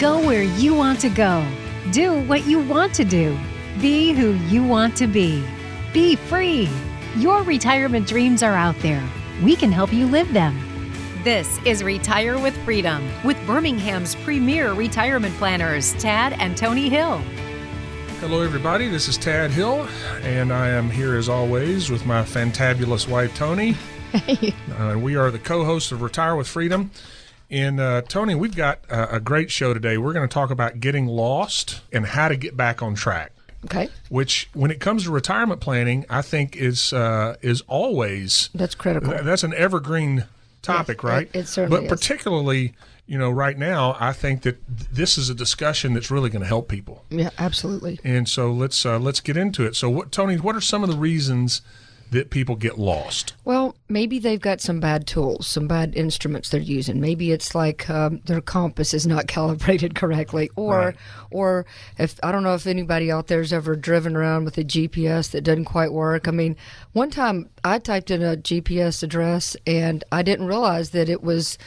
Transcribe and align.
Go 0.00 0.18
where 0.26 0.44
you 0.44 0.74
want 0.74 0.98
to 1.00 1.10
go. 1.10 1.46
Do 1.92 2.22
what 2.22 2.46
you 2.46 2.58
want 2.58 2.94
to 2.94 3.04
do. 3.04 3.38
Be 3.82 4.14
who 4.14 4.32
you 4.46 4.64
want 4.64 4.96
to 4.96 5.06
be. 5.06 5.44
Be 5.92 6.16
free. 6.16 6.70
Your 7.16 7.42
retirement 7.42 8.08
dreams 8.08 8.42
are 8.42 8.54
out 8.54 8.78
there. 8.78 9.06
We 9.42 9.54
can 9.56 9.70
help 9.70 9.92
you 9.92 10.06
live 10.06 10.32
them. 10.32 10.58
This 11.22 11.58
is 11.66 11.84
Retire 11.84 12.38
with 12.38 12.56
Freedom 12.64 13.06
with 13.24 13.36
Birmingham's 13.46 14.14
premier 14.14 14.72
retirement 14.72 15.36
planners, 15.36 15.92
Tad 16.02 16.32
and 16.38 16.56
Tony 16.56 16.88
Hill. 16.88 17.18
Hello, 18.20 18.40
everybody. 18.40 18.88
This 18.88 19.06
is 19.06 19.18
Tad 19.18 19.50
Hill, 19.50 19.86
and 20.22 20.50
I 20.50 20.68
am 20.68 20.88
here 20.88 21.14
as 21.18 21.28
always 21.28 21.90
with 21.90 22.06
my 22.06 22.22
fantabulous 22.22 23.06
wife, 23.06 23.34
Tony. 23.34 23.76
Hey. 24.10 24.52
Uh, 24.76 24.98
we 24.98 25.14
are 25.14 25.30
the 25.30 25.38
co 25.38 25.64
hosts 25.64 25.92
of 25.92 26.02
Retire 26.02 26.34
with 26.34 26.48
Freedom. 26.48 26.90
And 27.50 27.80
uh, 27.80 28.02
Tony, 28.02 28.34
we've 28.34 28.54
got 28.54 28.80
a 28.88 29.18
great 29.18 29.50
show 29.50 29.74
today. 29.74 29.98
We're 29.98 30.12
going 30.12 30.28
to 30.28 30.32
talk 30.32 30.50
about 30.50 30.78
getting 30.80 31.06
lost 31.06 31.82
and 31.92 32.06
how 32.06 32.28
to 32.28 32.36
get 32.36 32.56
back 32.56 32.82
on 32.82 32.94
track. 32.94 33.32
Okay. 33.64 33.88
Which, 34.08 34.48
when 34.54 34.70
it 34.70 34.80
comes 34.80 35.04
to 35.04 35.10
retirement 35.10 35.60
planning, 35.60 36.06
I 36.08 36.22
think 36.22 36.56
is 36.56 36.92
uh, 36.92 37.36
is 37.42 37.60
always 37.62 38.48
that's 38.54 38.74
critical. 38.74 39.12
that's 39.22 39.42
an 39.42 39.52
evergreen 39.54 40.24
topic, 40.62 40.98
yes, 41.02 41.04
right? 41.04 41.30
It, 41.34 41.40
it 41.40 41.48
certainly 41.48 41.80
But 41.80 41.88
particularly, 41.88 42.72
you 43.06 43.18
know, 43.18 43.30
right 43.30 43.58
now, 43.58 43.96
I 44.00 44.12
think 44.12 44.42
that 44.42 44.62
this 44.66 45.18
is 45.18 45.28
a 45.28 45.34
discussion 45.34 45.92
that's 45.92 46.10
really 46.10 46.30
going 46.30 46.42
to 46.42 46.48
help 46.48 46.68
people. 46.68 47.04
Yeah, 47.10 47.30
absolutely. 47.38 48.00
And 48.02 48.28
so 48.28 48.50
let's 48.50 48.86
uh, 48.86 48.98
let's 48.98 49.20
get 49.20 49.36
into 49.36 49.66
it. 49.66 49.76
So, 49.76 49.90
what, 49.90 50.10
Tony? 50.10 50.36
What 50.36 50.56
are 50.56 50.60
some 50.62 50.82
of 50.82 50.88
the 50.88 50.96
reasons? 50.96 51.60
That 52.10 52.30
people 52.30 52.56
get 52.56 52.78
lost? 52.78 53.34
Well, 53.44 53.76
maybe 53.88 54.18
they've 54.18 54.40
got 54.40 54.60
some 54.60 54.80
bad 54.80 55.06
tools, 55.06 55.46
some 55.46 55.68
bad 55.68 55.94
instruments 55.94 56.48
they're 56.48 56.60
using. 56.60 57.00
Maybe 57.00 57.32
it's 57.32 57.54
like 57.54 57.88
um, 57.88 58.20
their 58.26 58.40
compass 58.40 58.92
is 58.92 59.06
not 59.06 59.26
calibrated 59.28 59.94
correctly, 59.94 60.50
or 60.56 60.78
right. 60.78 60.96
or 61.30 61.66
if 61.98 62.18
I 62.22 62.32
don't 62.32 62.42
know 62.42 62.54
if 62.54 62.66
anybody 62.66 63.10
out 63.10 63.28
there's 63.28 63.52
ever 63.52 63.76
driven 63.76 64.16
around 64.16 64.44
with 64.44 64.58
a 64.58 64.64
GPS 64.64 65.30
that 65.30 65.42
doesn't 65.42 65.66
quite 65.66 65.92
work. 65.92 66.26
I 66.26 66.32
mean, 66.32 66.56
one 66.92 67.10
time 67.10 67.48
I 67.64 67.78
typed 67.78 68.10
in 68.10 68.22
a 68.22 68.36
GPS 68.36 69.02
address 69.02 69.56
and 69.66 70.02
I 70.10 70.22
didn't 70.22 70.46
realize 70.46 70.90
that 70.90 71.08
it 71.08 71.22
was 71.22 71.58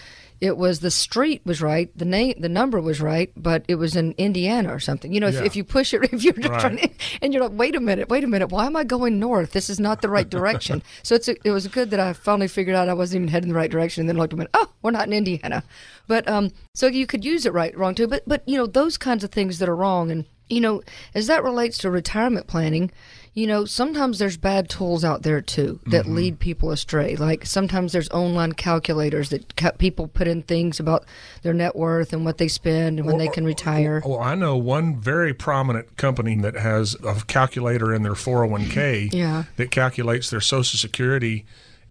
it 0.42 0.58
was 0.58 0.80
the 0.80 0.92
street 0.92 1.42
was 1.46 1.62
right, 1.62 1.96
the 1.98 2.06
name, 2.06 2.36
the 2.40 2.50
number 2.50 2.80
was 2.80 3.02
right, 3.02 3.32
but 3.36 3.64
it 3.68 3.76
was 3.76 3.96
in 3.96 4.14
Indiana 4.18 4.74
or 4.74 4.80
something. 4.80 5.14
You 5.14 5.20
know, 5.20 5.28
if, 5.28 5.36
yeah. 5.36 5.44
if 5.44 5.56
you 5.56 5.64
push 5.64 5.94
it, 5.94 6.04
if 6.14 6.24
you're 6.24 6.34
right. 6.34 6.60
trying 6.60 6.78
to, 6.78 6.90
and 7.22 7.34
you're 7.34 7.44
like, 7.44 7.58
wait 7.58 7.76
a 7.76 7.80
minute, 7.80 8.10
wait 8.10 8.24
a 8.24 8.28
minute, 8.28 8.48
why 8.52 8.66
am 8.66 8.76
I 8.76 8.84
going 8.84 9.20
north? 9.20 9.52
This 9.52 9.70
is 9.70 9.80
not 9.80 10.02
the 10.02 10.10
right 10.10 10.30
direction. 10.30 10.84
so 11.04 11.16
it's 11.16 11.28
a, 11.28 11.36
it 11.44 11.52
was 11.52 11.68
good 11.68 11.92
that 11.92 12.00
I 12.00 12.14
finally 12.14 12.48
figured 12.48 12.76
out 12.76 12.90
I 12.90 12.94
wasn't 12.94 13.22
even 13.22 13.30
heading 13.30 13.50
the 13.50 13.56
right 13.56 13.72
direction, 13.72 14.02
and 14.02 14.10
then 14.10 14.18
looked 14.18 14.34
at 14.34 14.40
it, 14.40 14.50
oh, 14.54 14.70
we're 14.82 14.92
not 14.92 15.08
in 15.08 15.14
Indiana. 15.14 15.64
But 16.08 16.28
um, 16.28 16.52
so 16.74 16.88
you 16.88 17.08
could 17.08 17.24
use 17.24 17.46
it 17.46 17.54
right, 17.54 17.76
wrong 17.78 17.96
too. 17.96 18.08
But 18.08 18.24
but 18.28 18.44
you 18.48 18.58
know 18.58 18.68
those 18.68 18.98
kinds 18.98 19.24
of 19.24 19.32
things 19.32 19.60
that 19.60 19.70
are 19.70 19.76
wrong, 19.76 20.12
and 20.12 20.26
you 20.50 20.62
know 20.62 20.82
as 21.16 21.28
that 21.28 21.44
relates 21.44 21.78
to 21.80 21.90
retirement 21.90 22.48
planning 22.48 22.92
you 23.36 23.48
know, 23.48 23.66
sometimes 23.66 24.20
there's 24.20 24.38
bad 24.38 24.70
tools 24.70 25.04
out 25.04 25.24
there 25.24 25.42
too 25.42 25.80
that 25.88 26.06
mm-hmm. 26.06 26.16
lead 26.16 26.40
people 26.40 26.70
astray. 26.72 27.16
Like 27.16 27.46
sometimes 27.46 27.92
there's 27.92 28.10
online 28.12 28.54
calculators 28.54 29.30
that 29.30 29.56
ca- 29.56 29.72
people 29.72 30.08
put 30.08 30.28
in 30.28 30.44
things 30.44 30.80
about 30.80 31.06
their 31.42 31.54
net 31.54 31.76
worth 31.76 32.14
and 32.14 32.26
what 32.26 32.38
they 32.38 32.48
spend 32.48 33.00
and 33.00 33.08
when 33.08 33.18
well, 33.18 33.26
they 33.26 33.32
can 33.32 33.44
retire. 33.44 34.04
Well, 34.06 34.20
I 34.20 34.36
know 34.36 34.56
one 34.56 35.00
very 35.00 35.34
prominent 35.34 35.98
company 35.98 36.36
that 36.42 36.56
has 36.56 36.96
a 37.04 37.16
calculator 37.26 37.92
in 37.92 38.04
their 38.04 38.14
401k 38.14 39.10
yeah. 39.14 39.46
that 39.58 39.72
calculates 39.72 40.30
their 40.30 40.42
Social 40.42 40.78
Security 40.78 41.46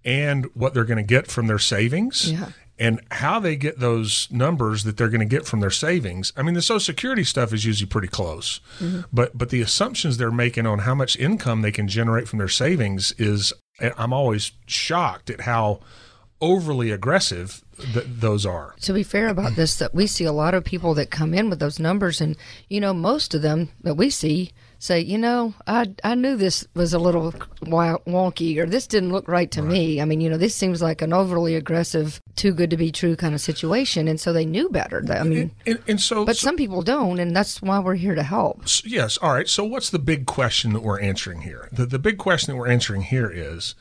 and 0.04 0.46
what 0.54 0.74
they're 0.74 0.84
going 0.84 0.96
to 0.96 1.02
get 1.02 1.26
from 1.26 1.48
their 1.48 1.58
savings. 1.58 2.30
Yeah 2.30 2.50
and 2.82 3.00
how 3.12 3.38
they 3.38 3.54
get 3.54 3.78
those 3.78 4.26
numbers 4.32 4.82
that 4.82 4.96
they're 4.96 5.08
going 5.08 5.20
to 5.20 5.24
get 5.24 5.46
from 5.46 5.60
their 5.60 5.70
savings. 5.70 6.32
I 6.36 6.42
mean, 6.42 6.54
the 6.54 6.62
Social 6.62 6.80
Security 6.80 7.22
stuff 7.22 7.52
is 7.52 7.64
usually 7.64 7.88
pretty 7.88 8.08
close, 8.08 8.58
mm-hmm. 8.80 9.02
but 9.12 9.38
but 9.38 9.50
the 9.50 9.60
assumptions 9.60 10.18
they're 10.18 10.32
making 10.32 10.66
on 10.66 10.80
how 10.80 10.94
much 10.96 11.16
income 11.16 11.62
they 11.62 11.70
can 11.70 11.86
generate 11.86 12.26
from 12.26 12.40
their 12.40 12.48
savings 12.48 13.12
is 13.18 13.52
I'm 13.80 14.12
always 14.12 14.50
shocked 14.66 15.30
at 15.30 15.42
how 15.42 15.78
overly 16.40 16.90
aggressive 16.90 17.62
th- 17.94 18.04
those 18.08 18.44
are. 18.44 18.74
To 18.80 18.92
be 18.92 19.04
fair 19.04 19.28
about 19.28 19.54
this, 19.54 19.76
that 19.76 19.94
we 19.94 20.08
see 20.08 20.24
a 20.24 20.32
lot 20.32 20.52
of 20.52 20.64
people 20.64 20.92
that 20.94 21.08
come 21.08 21.34
in 21.34 21.48
with 21.50 21.60
those 21.60 21.78
numbers, 21.78 22.20
and 22.20 22.36
you 22.68 22.80
know, 22.80 22.92
most 22.92 23.32
of 23.32 23.42
them 23.42 23.68
that 23.82 23.94
we 23.94 24.10
see 24.10 24.50
say, 24.82 24.98
you 25.00 25.16
know, 25.16 25.54
I 25.66 25.94
I 26.02 26.16
knew 26.16 26.36
this 26.36 26.66
was 26.74 26.92
a 26.92 26.98
little 26.98 27.30
wonky 27.62 28.58
or 28.58 28.66
this 28.66 28.88
didn't 28.88 29.12
look 29.12 29.28
right 29.28 29.50
to 29.52 29.62
right. 29.62 29.70
me. 29.70 30.00
I 30.00 30.04
mean, 30.04 30.20
you 30.20 30.28
know, 30.28 30.36
this 30.36 30.56
seems 30.56 30.82
like 30.82 31.02
an 31.02 31.12
overly 31.12 31.54
aggressive, 31.54 32.20
too 32.34 32.52
good 32.52 32.70
to 32.70 32.76
be 32.76 32.90
true 32.90 33.14
kind 33.14 33.32
of 33.32 33.40
situation, 33.40 34.08
and 34.08 34.20
so 34.20 34.32
they 34.32 34.44
knew 34.44 34.68
better. 34.70 35.04
I 35.08 35.22
mean, 35.22 35.38
and, 35.38 35.50
and, 35.66 35.78
and 35.86 36.00
so, 36.00 36.24
but 36.24 36.36
so, 36.36 36.46
some 36.46 36.56
people 36.56 36.82
don't, 36.82 37.20
and 37.20 37.34
that's 37.34 37.62
why 37.62 37.78
we're 37.78 37.94
here 37.94 38.16
to 38.16 38.24
help. 38.24 38.64
Yes, 38.84 39.18
all 39.18 39.32
right. 39.32 39.48
So, 39.48 39.64
what's 39.64 39.90
the 39.90 40.00
big 40.00 40.26
question 40.26 40.72
that 40.72 40.82
we're 40.82 41.00
answering 41.00 41.42
here? 41.42 41.68
The 41.70 41.86
the 41.86 42.00
big 42.00 42.18
question 42.18 42.52
that 42.52 42.58
we're 42.58 42.68
answering 42.68 43.02
here 43.02 43.30
is, 43.32 43.76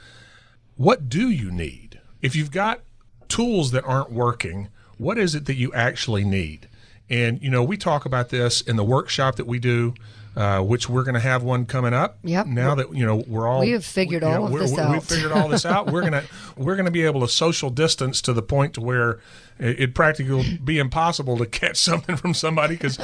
what 0.75 1.09
do 1.09 1.29
you 1.29 1.51
need 1.51 1.99
if 2.21 2.35
you've 2.35 2.51
got 2.51 2.81
tools 3.27 3.71
that 3.71 3.83
aren't 3.85 4.11
working? 4.11 4.69
What 4.97 5.17
is 5.17 5.33
it 5.33 5.45
that 5.45 5.55
you 5.55 5.73
actually 5.73 6.23
need? 6.23 6.69
And 7.09 7.41
you 7.41 7.49
know, 7.49 7.63
we 7.63 7.75
talk 7.75 8.05
about 8.05 8.29
this 8.29 8.61
in 8.61 8.75
the 8.75 8.83
workshop 8.83 9.35
that 9.37 9.47
we 9.47 9.57
do 9.57 9.95
uh, 10.35 10.61
which 10.61 10.87
we're 10.87 11.03
going 11.03 11.15
to 11.15 11.19
have 11.19 11.43
one 11.43 11.65
coming 11.65 11.93
up. 11.93 12.17
Yep. 12.23 12.47
Now 12.47 12.75
that 12.75 12.95
you 12.95 13.05
know 13.05 13.23
we're 13.27 13.47
all 13.47 13.61
we 13.61 13.71
have 13.71 13.85
figured 13.85 14.23
all 14.23 14.47
know, 14.47 14.55
of 14.55 14.59
this 14.59 14.77
out. 14.77 14.91
We've 14.91 15.03
figured 15.03 15.31
all 15.31 15.47
this 15.47 15.65
out. 15.65 15.91
We're 15.91 16.03
gonna 16.03 16.23
we're 16.57 16.75
gonna 16.75 16.91
be 16.91 17.03
able 17.03 17.21
to 17.21 17.27
social 17.27 17.69
distance 17.69 18.21
to 18.23 18.33
the 18.33 18.41
point 18.41 18.73
to 18.75 18.81
where 18.81 19.19
it 19.59 19.93
practically 19.93 20.33
will 20.33 20.57
be 20.63 20.79
impossible 20.79 21.37
to 21.37 21.45
catch 21.45 21.77
something 21.77 22.15
from 22.15 22.33
somebody 22.33 22.75
because 22.75 22.97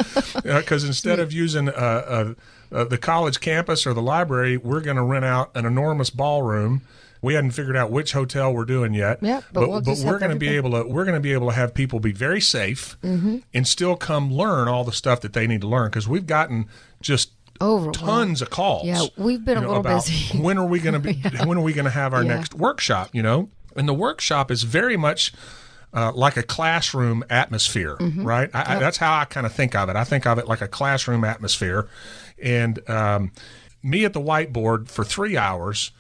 because 0.44 0.84
uh, 0.86 0.88
instead 0.88 1.20
of 1.20 1.32
using 1.32 1.70
uh, 1.70 1.72
uh, 1.72 2.34
uh, 2.72 2.84
the 2.86 2.98
college 2.98 3.40
campus 3.40 3.86
or 3.86 3.94
the 3.94 4.02
library, 4.02 4.58
we're 4.58 4.82
going 4.82 4.98
to 4.98 5.04
rent 5.04 5.24
out 5.24 5.56
an 5.56 5.66
enormous 5.66 6.10
ballroom 6.10 6.82
we 7.22 7.34
hadn't 7.34 7.52
figured 7.52 7.76
out 7.76 7.92
which 7.92 8.14
hotel 8.14 8.54
we're 8.54 8.66
doing 8.66 8.94
yet. 8.94 9.20
Yeah, 9.22 9.42
but, 9.52 9.62
but, 9.62 9.70
we'll 9.70 9.82
but 9.82 9.98
we're 10.00 10.20
going 10.20 10.32
to 10.32 10.38
be 10.38 10.50
able 10.50 10.72
to 10.72 10.88
we're 10.88 11.06
going 11.06 11.16
to 11.16 11.22
be 11.22 11.34
able 11.34 11.48
to 11.48 11.54
have 11.54 11.74
people 11.74 12.00
be 12.00 12.12
very 12.12 12.42
safe 12.42 12.98
mm-hmm. 13.02 13.38
and 13.54 13.68
still 13.68 13.96
come 13.96 14.34
learn 14.34 14.68
all 14.68 14.84
the 14.84 14.92
stuff 14.92 15.22
that 15.22 15.34
they 15.34 15.48
need 15.48 15.62
to 15.62 15.68
learn 15.68 15.90
because 15.90 16.08
we've 16.08 16.28
gotten 16.28 16.68
just 17.02 17.32
over 17.60 17.92
tons 17.92 18.42
of 18.42 18.50
calls. 18.50 18.86
Yeah, 18.86 19.04
we've 19.18 19.44
been 19.44 19.58
you 19.58 19.62
know, 19.62 19.68
a 19.68 19.80
little 19.80 19.84
busy. 19.84 20.38
when 20.42 20.58
are 20.58 20.66
we 20.66 20.80
going 20.80 20.94
to 20.94 21.00
be? 21.00 21.14
yeah. 21.14 21.46
When 21.46 21.58
are 21.58 21.64
we 21.64 21.74
going 21.74 21.86
to 21.86 21.92
have 21.92 22.14
our 22.14 22.24
yeah. 22.24 22.36
next 22.36 22.54
workshop? 22.54 23.10
You 23.14 23.24
know, 23.24 23.50
and 23.76 23.88
the 23.88 23.94
workshop 23.94 24.52
is 24.52 24.64
very 24.64 24.98
much. 24.98 25.34
Uh, 25.94 26.12
like 26.14 26.36
a 26.36 26.44
classroom 26.44 27.24
atmosphere, 27.30 27.96
mm-hmm. 27.96 28.24
right? 28.24 28.50
I, 28.54 28.76
I, 28.76 28.80
that's 28.80 28.98
how 28.98 29.18
I 29.18 29.24
kind 29.24 29.46
of 29.46 29.54
think 29.54 29.74
of 29.74 29.88
it. 29.88 29.96
I 29.96 30.04
think 30.04 30.28
of 30.28 30.38
it 30.38 30.46
like 30.46 30.60
a 30.60 30.68
classroom 30.68 31.24
atmosphere, 31.24 31.88
and 32.44 32.88
um, 32.90 33.32
me 33.82 34.04
at 34.04 34.12
the 34.12 34.20
whiteboard 34.20 34.90
for 34.90 35.06
three 35.06 35.38
hours 35.38 35.92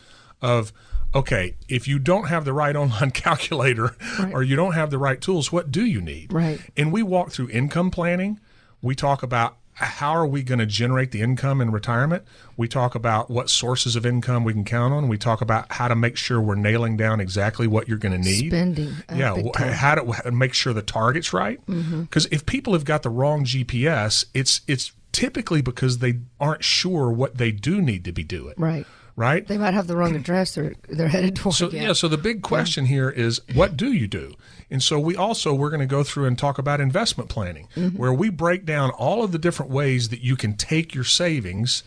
of 0.41 0.73
okay, 1.13 1.55
if 1.67 1.87
you 1.87 1.99
don't 1.99 2.27
have 2.27 2.45
the 2.45 2.53
right 2.53 2.75
online 2.75 3.11
calculator 3.11 3.95
right. 4.19 4.33
or 4.33 4.43
you 4.43 4.55
don't 4.55 4.73
have 4.73 4.89
the 4.89 4.97
right 4.97 5.19
tools, 5.19 5.51
what 5.51 5.71
do 5.71 5.85
you 5.85 6.01
need? 6.01 6.31
Right. 6.31 6.59
And 6.75 6.91
we 6.91 7.03
walk 7.03 7.31
through 7.31 7.49
income 7.49 7.91
planning. 7.91 8.39
We 8.81 8.95
talk 8.95 9.23
about 9.23 9.57
how 9.73 10.09
are 10.09 10.25
we 10.25 10.41
going 10.41 10.57
to 10.57 10.65
generate 10.65 11.11
the 11.11 11.21
income 11.21 11.61
in 11.61 11.71
retirement? 11.71 12.23
We 12.55 12.67
talk 12.67 12.95
about 12.95 13.29
what 13.29 13.47
sources 13.47 13.95
of 13.95 14.07
income 14.07 14.43
we 14.43 14.53
can 14.53 14.63
count 14.63 14.91
on. 14.91 15.07
We 15.07 15.19
talk 15.19 15.39
about 15.39 15.71
how 15.71 15.87
to 15.87 15.95
make 15.95 16.17
sure 16.17 16.41
we're 16.41 16.55
nailing 16.55 16.97
down 16.97 17.19
exactly 17.19 17.67
what 17.67 17.87
you're 17.87 17.99
going 17.99 18.13
to 18.13 18.17
need. 18.17 18.49
Spending. 18.49 18.95
Yeah. 19.13 19.35
How 19.55 19.95
to, 19.95 20.11
how 20.11 20.21
to, 20.21 20.31
make 20.31 20.55
sure 20.55 20.73
the 20.73 20.81
target's 20.81 21.31
right. 21.31 21.63
Because 21.67 22.25
mm-hmm. 22.25 22.33
if 22.33 22.47
people 22.47 22.73
have 22.73 22.85
got 22.85 23.03
the 23.03 23.11
wrong 23.11 23.45
GPS, 23.45 24.25
it's 24.33 24.61
it's 24.67 24.93
typically 25.11 25.61
because 25.61 25.99
they 25.99 26.21
aren't 26.39 26.63
sure 26.63 27.11
what 27.11 27.37
they 27.37 27.51
do 27.51 27.79
need 27.79 28.03
to 28.05 28.11
be 28.11 28.23
doing. 28.23 28.55
Right 28.57 28.85
right? 29.17 29.45
They 29.45 29.57
might 29.57 29.73
have 29.73 29.87
the 29.87 29.97
wrong 29.97 30.15
address 30.15 30.55
they're 30.55 30.75
they're 30.87 31.09
headed 31.09 31.35
towards. 31.35 31.57
So 31.57 31.69
yeah, 31.69 31.91
so 31.91 32.07
the 32.07 32.17
big 32.17 32.41
question 32.41 32.85
yeah. 32.85 32.91
here 32.91 33.09
is 33.09 33.41
what 33.53 33.75
do 33.75 33.91
you 33.91 34.07
do? 34.07 34.33
And 34.69 34.81
so 34.81 34.97
we 34.97 35.17
also 35.17 35.53
we're 35.53 35.69
going 35.69 35.81
to 35.81 35.85
go 35.85 36.03
through 36.03 36.25
and 36.25 36.37
talk 36.37 36.57
about 36.57 36.79
investment 36.79 37.29
planning, 37.29 37.67
mm-hmm. 37.75 37.97
where 37.97 38.13
we 38.13 38.29
break 38.29 38.63
down 38.63 38.91
all 38.91 39.23
of 39.23 39.33
the 39.33 39.39
different 39.39 39.71
ways 39.71 40.09
that 40.09 40.21
you 40.21 40.37
can 40.37 40.55
take 40.55 40.95
your 40.95 41.03
savings 41.03 41.83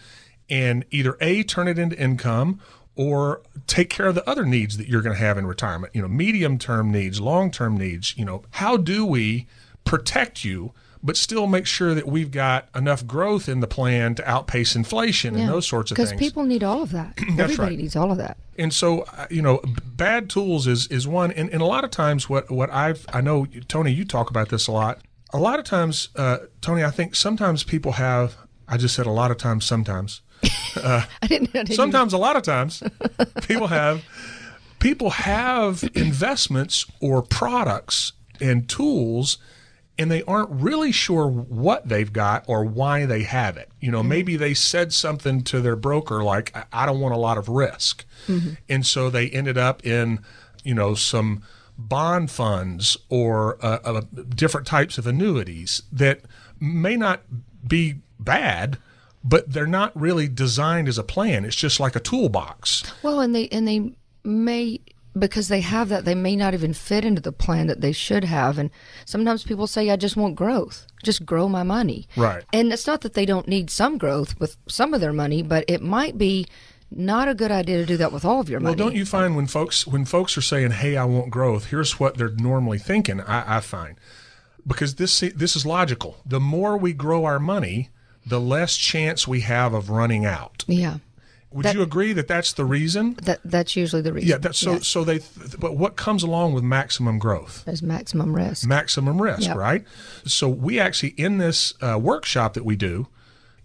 and 0.51 0.85
either 0.91 1.17
a 1.21 1.43
turn 1.45 1.69
it 1.69 1.79
into 1.79 1.99
income 1.99 2.61
or 2.97 3.41
take 3.67 3.89
care 3.89 4.07
of 4.07 4.17
the 4.17 4.29
other 4.29 4.45
needs 4.45 4.77
that 4.77 4.89
you're 4.89 5.01
going 5.01 5.15
to 5.15 5.23
have 5.23 5.39
in 5.39 5.47
retirement. 5.47 5.95
You 5.95 6.03
know, 6.03 6.09
medium 6.09 6.59
term 6.59 6.91
needs, 6.91 7.21
long 7.21 7.51
term 7.51 7.79
needs. 7.79 8.17
You 8.19 8.25
know, 8.25 8.43
how 8.51 8.77
do 8.77 9.07
we 9.07 9.47
protect 9.85 10.45
you? 10.45 10.73
But 11.03 11.17
still 11.17 11.47
make 11.47 11.67
sure 11.67 11.95
that 11.95 12.07
we've 12.07 12.31
got 12.31 12.69
enough 12.75 13.07
growth 13.07 13.49
in 13.49 13.61
the 13.61 13.67
plan 13.67 14.15
to 14.15 14.29
outpace 14.29 14.77
inflation 14.77 15.35
yeah. 15.35 15.41
and 15.41 15.51
those 15.51 15.67
sorts 15.67 15.91
of 15.91 15.97
things. 15.97 16.11
Because 16.11 16.21
people 16.21 16.45
need 16.45 16.63
all 16.63 16.83
of 16.83 16.91
that. 16.93 17.19
Everybody 17.39 17.57
right. 17.57 17.79
needs 17.79 17.97
all 17.97 18.11
of 18.11 18.19
that. 18.19 18.37
And 18.59 18.73
so, 18.73 19.03
uh, 19.17 19.27
you 19.31 19.41
know, 19.41 19.63
bad 19.85 20.29
tools 20.29 20.67
is 20.67 20.87
is 20.89 21.09
one. 21.09 21.33
And, 21.33 21.49
and 21.51 21.63
a 21.63 21.67
lot 21.67 21.85
of 21.85 21.91
times, 21.91 22.29
what 22.29 22.51
what 22.51 22.71
I've 22.71 23.07
I 23.13 23.21
know 23.21 23.47
Tony, 23.69 23.93
you 23.93 24.05
talk 24.05 24.31
about 24.31 24.51
this 24.51 24.67
a 24.67 24.73
lot. 24.73 25.01
A 25.33 25.39
lot 25.39 25.59
of 25.59 25.65
times, 25.65 26.09
uh, 26.17 26.39
Tony, 26.61 26.85
I 26.85 26.91
think 26.91 27.15
sometimes 27.15 27.65
people 27.65 27.93
have. 27.93 28.37
I 28.69 28.77
just 28.77 28.95
said 28.95 29.07
a 29.07 29.11
lot 29.13 29.31
of 29.31 29.39
times. 29.39 29.65
Sometimes. 29.65 30.23
Uh, 30.77 31.03
I 31.21 31.27
didn't. 31.27 31.49
I 31.49 31.65
didn't 31.65 31.75
sometimes, 31.75 32.15
even... 32.15 32.21
a 32.21 32.27
lot 32.27 32.37
of 32.37 32.45
times, 32.45 32.81
people 33.43 33.67
have 33.67 34.05
people 34.79 35.11
have 35.11 35.83
investments 35.95 36.87
or 37.01 37.23
products 37.23 38.13
and 38.41 38.69
tools 38.69 39.39
and 40.01 40.11
they 40.11 40.23
aren't 40.23 40.49
really 40.51 40.93
sure 40.93 41.29
what 41.29 41.87
they've 41.87 42.11
got 42.11 42.43
or 42.47 42.65
why 42.65 43.05
they 43.05 43.23
have 43.23 43.59
it. 43.59 43.71
You 43.81 43.91
know, 43.91 44.03
maybe 44.03 44.35
they 44.35 44.55
said 44.55 44.95
something 44.95 45.45
to 45.45 45.61
their 45.61 45.77
broker 45.77 46.25
like, 46.25 46.57
I, 46.73 46.87
don't 46.87 47.01
want 47.01 47.15
a 47.15 47.19
lot 47.19 47.37
of 47.37 47.51
risk. 47.51 48.07
And 48.71 48.87
so 48.87 49.11
they 49.11 49.29
ended 49.29 49.59
up 49.59 49.85
in, 49.85 50.21
you 50.65 50.75
know, 50.75 50.95
some 50.95 51.43
bond 51.77 52.31
funds 52.31 52.97
or 53.11 53.63
uh, 53.63 53.79
uh, 53.85 54.01
different 54.31 54.67
types 54.67 54.97
of 54.97 55.07
annuities 55.07 55.83
that 55.93 56.23
may 56.59 56.97
not 56.97 57.21
be 57.69 57.97
bad, 58.19 58.79
but 59.23 59.53
they're 59.53 59.67
not 59.67 59.93
really 59.95 60.29
designed 60.29 60.89
as 60.89 60.97
a 60.97 61.05
plan. 61.05 61.45
It's 61.45 61.55
just 61.55 61.79
like 61.79 61.95
a 61.95 62.01
toolbox. 62.01 62.91
Well, 63.03 63.21
and 63.21 63.35
they 63.35 63.49
and 63.49 63.69
they 63.69 63.93
may 64.25 64.81
because 65.19 65.49
they 65.49 65.61
have 65.61 65.89
that 65.89 66.05
they 66.05 66.15
may 66.15 66.37
not 66.37 66.55
even 66.55 66.73
fit 66.73 67.05
into 67.05 67.21
the 67.21 67.33
plan 67.33 67.67
that 67.67 67.81
they 67.81 67.93
should 67.93 68.25
have 68.25 68.59
and 68.59 68.71
sometimes 69.05 69.43
people 69.43 69.67
say 69.67 69.91
i 69.91 69.97
just 69.97 70.17
want 70.17 70.37
growth 70.37 70.87
just 71.03 71.27
grow 71.27 71.49
my 71.49 71.63
money 71.65 72.07
Right. 72.17 72.45
and 72.53 72.73
it's 72.73 72.87
not 72.87 73.01
that 73.01 73.15
they 73.15 73.27
don't 73.27 73.49
need 73.49 73.71
some 73.71 73.99
growth 73.99 74.39
with 74.39 74.57
some 74.69 74.95
of 74.95 75.01
their 75.01 75.13
money 75.13 75.43
but 75.43 75.65
it 75.69 75.83
might 75.83 76.17
be 76.17 76.47
not 76.93 77.29
a 77.29 77.35
good 77.35 77.51
idea 77.53 77.79
to 77.79 77.87
do 77.87 77.97
that 77.99 78.13
with 78.13 78.25
all 78.25 78.41
of 78.41 78.49
your 78.49 78.59
money. 78.59 78.75
Well, 78.75 78.87
don't 78.89 78.97
you 78.97 79.05
find 79.07 79.37
when 79.37 79.47
folks 79.47 79.87
when 79.87 80.05
folks 80.05 80.37
are 80.37 80.41
saying, 80.43 80.73
"Hey, 80.73 80.97
I 80.97 81.05
want 81.05 81.31
growth," 81.31 81.67
here's 81.67 82.01
what 82.01 82.17
they're 82.19 82.31
normally 82.31 82.79
thinking. 82.79 83.21
I, 83.21 83.59
I 83.59 83.61
find 83.61 83.95
because 84.67 84.97
this 84.97 85.21
this 85.21 85.55
is 85.55 85.65
logical. 85.65 86.17
The 86.27 86.41
more 86.41 86.77
we 86.77 86.93
grow 86.93 87.25
our 87.27 87.39
money, 87.39 87.91
the 88.27 88.41
less 88.41 88.77
chance 88.77 89.29
we 89.29 89.43
have 89.43 89.73
of 89.73 89.89
running 89.89 90.25
out. 90.27 90.65
yeah 90.67 90.97
Would 91.53 91.67
That- 91.67 91.75
you 91.75 91.83
agree 91.83 92.13
that 92.13 92.29
that's 92.29 92.53
the 92.53 92.65
reason? 92.65 93.15
that 93.23 93.41
that's 93.45 93.75
usually 93.75 94.03
the 94.03 94.13
reason 94.13 94.29
Yeah. 94.31 94.39
That's 94.39 94.59
so. 94.59 94.79
So 94.79 95.03
they. 95.03 95.21
But 95.59 95.77
what 95.77 95.97
comes 95.97 96.23
along 96.23 96.53
with 96.55 96.63
maximum 96.63 97.19
growth? 97.19 97.65
there's 97.67 97.83
maximum 97.83 98.33
risk 98.35 98.67
maximum 98.67 99.21
risk, 99.21 99.43
Yep. 99.49 99.57
right? 99.57 99.85
So 100.25 100.49
we 100.49 100.79
actually 100.79 101.15
in 101.17 101.39
this 101.39 101.75
uh, 101.81 101.99
workshop 102.01 102.55
that 102.55 102.65
we 102.65 102.77
do, 102.77 103.09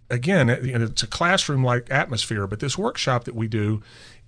again, 0.09 0.49
it- 0.49 0.65
it's 0.65 1.03
a 1.03 1.07
classroom 1.07 1.63
like 1.63 1.89
atmosphere, 1.91 2.47
but 2.47 2.59
this 2.59 2.75
workshop 2.77 3.25
that 3.25 3.35
we 3.35 3.47
do, 3.47 3.81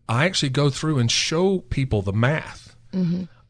I 0.08 0.26
actually 0.26 0.50
go 0.50 0.70
through 0.70 1.00
and 1.00 1.12
show 1.12 1.60
people 1.70 2.02
the 2.04 2.14
math 2.14 2.76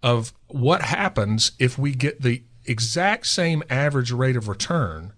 of 0.03 0.33
what 0.48 0.81
happens 0.83 1.51
if 1.60 1.77
we 1.77 1.94
get 1.94 2.21
the 2.21 2.44
exact 2.65 3.27
same 3.27 3.62
average 3.69 4.12
rate 4.12 4.36
of 4.36 4.48
return, 4.48 5.12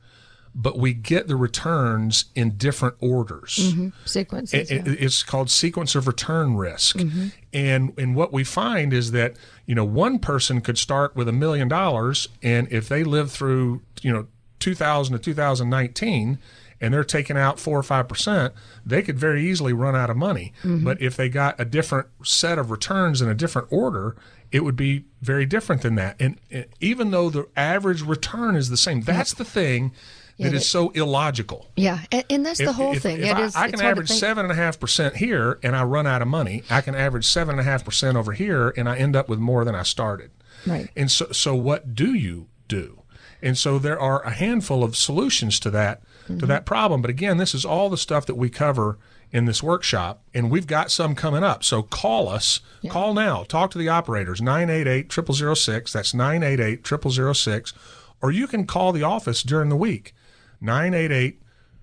but 0.56 0.78
we 0.78 0.94
get 0.94 1.28
the 1.28 1.36
returns 1.36 2.26
in 2.36 2.58
different 2.58 2.96
orders. 3.00 3.74
sequences 4.06 4.72
It- 4.72 4.88
yeah. 4.88 4.96
it's 5.00 5.24
called 5.24 5.50
sequence 5.50 5.96
of 5.96 6.08
return 6.08 6.56
risk. 6.56 6.98
Mm-hmm. 6.98 7.28
And 7.54 7.94
and 7.98 8.16
what 8.16 8.34
we 8.34 8.44
find 8.44 8.94
is 8.94 9.12
that, 9.12 9.36
you 9.66 9.76
know, 9.76 9.86
one 9.86 10.20
person 10.20 10.62
could 10.62 10.78
start 10.78 11.16
with 11.16 11.28
a 11.28 11.34
million 11.34 11.68
dollars 11.68 12.28
and 12.42 12.68
if 12.72 12.90
they 12.90 13.04
live 13.04 13.32
through, 13.32 13.82
you 14.02 14.12
know, 14.12 14.28
2000 14.60 15.14
to 15.14 15.20
2019 15.20 16.38
and 16.82 16.94
they're 16.94 17.04
taking 17.04 17.38
out 17.38 17.60
4 17.60 17.80
or 17.80 17.82
5%, 17.82 18.52
they 18.86 19.02
could 19.02 19.20
very 19.20 19.50
easily 19.50 19.74
run 19.74 19.96
out 19.96 20.10
of 20.10 20.18
money. 20.18 20.54
Mm-hmm. 20.64 20.84
But 20.86 21.02
if 21.02 21.16
they 21.18 21.28
got 21.30 21.60
a 21.60 21.66
different 21.66 22.08
set 22.24 22.58
of 22.58 22.72
returns 22.72 23.22
in 23.22 23.28
a 23.28 23.36
different 23.36 23.68
order, 23.70 24.16
it 24.52 24.64
would 24.64 24.76
be 24.76 25.06
very 25.22 25.46
different 25.46 25.82
than 25.82 25.96
that. 25.96 26.16
And, 26.20 26.40
and 26.50 26.66
even 26.80 27.12
though 27.12 27.30
the 27.30 27.48
average 27.56 28.02
return 28.02 28.56
is 28.56 28.70
the 28.70 28.78
same, 28.78 29.02
that's 29.02 29.34
the 29.34 29.46
thing 29.46 29.92
that 30.40 30.54
is 30.54 30.68
so 30.68 30.90
illogical. 30.92 31.68
yeah 31.76 32.00
and, 32.12 32.24
and 32.30 32.46
that's 32.46 32.58
the 32.60 32.70
If- 32.70 32.76
whole 32.76 32.94
if- 32.96 33.04
thing 33.04 33.18
if 33.20 33.26
it 33.30 33.38
I, 33.38 33.42
is 33.44 33.56
I 33.56 33.70
can 33.70 33.82
average 33.82 34.10
seven 34.10 34.46
and 34.46 34.52
a 34.52 34.56
half 34.56 34.80
percent 34.80 35.18
here, 35.18 35.60
and 35.64 35.76
I 35.76 35.84
run 35.84 36.08
out 36.08 36.22
of 36.22 36.28
money. 36.28 36.64
I 36.70 36.82
can 36.82 36.96
average 36.96 37.26
seven 37.28 37.54
and 37.54 37.62
a 37.62 37.64
half 37.64 37.84
percent 37.86 38.18
over 38.18 38.32
here, 38.34 38.74
and 38.78 38.88
I 38.90 38.98
end 38.98 39.16
up 39.16 39.30
with 39.30 39.40
more 39.40 39.64
than 39.66 39.76
I 39.76 39.84
started. 39.84 40.32
Right. 40.66 40.90
And 40.96 41.10
so, 41.12 41.32
so 41.32 41.56
what 41.56 41.94
do 41.96 42.14
you 42.14 42.48
do? 42.68 43.02
And 43.42 43.58
so 43.58 43.80
there 43.80 44.00
are 44.00 44.22
a 44.24 44.32
handful 44.32 44.84
of 44.84 44.96
solutions 44.96 45.60
to 45.62 45.70
that 45.72 46.02
Mm-hmm. 46.24 46.40
to 46.42 46.46
that 46.46 46.64
problem. 46.68 47.02
But 47.02 47.10
again, 47.10 47.38
this 47.38 47.56
is 47.56 47.66
all 47.66 47.90
the 47.90 47.98
stuff 47.98 48.28
that 48.28 48.36
we 48.36 48.52
cover 48.52 49.00
in 49.32 49.46
this 49.46 49.64
workshop, 49.64 50.22
and 50.32 50.52
we've 50.52 50.68
got 50.68 50.92
some 50.92 51.16
coming 51.16 51.44
up. 51.44 51.64
So 51.64 51.82
call 51.82 52.30
us. 52.30 52.60
Call 52.88 53.16
now. 53.16 53.44
Talk 53.46 53.72
to 53.72 53.80
the 53.80 53.90
operators 53.90 54.40
988 54.40 55.12
0006. 55.12 55.92
That's 55.92 56.14
988 56.14 56.86
0006. 56.86 57.74
Or 58.22 58.30
you 58.32 58.46
can 58.46 58.68
call 58.68 58.92
the 58.92 59.02
office 59.02 59.42
during 59.42 59.70
the 59.70 59.76
week 59.76 60.14
988 60.62 61.40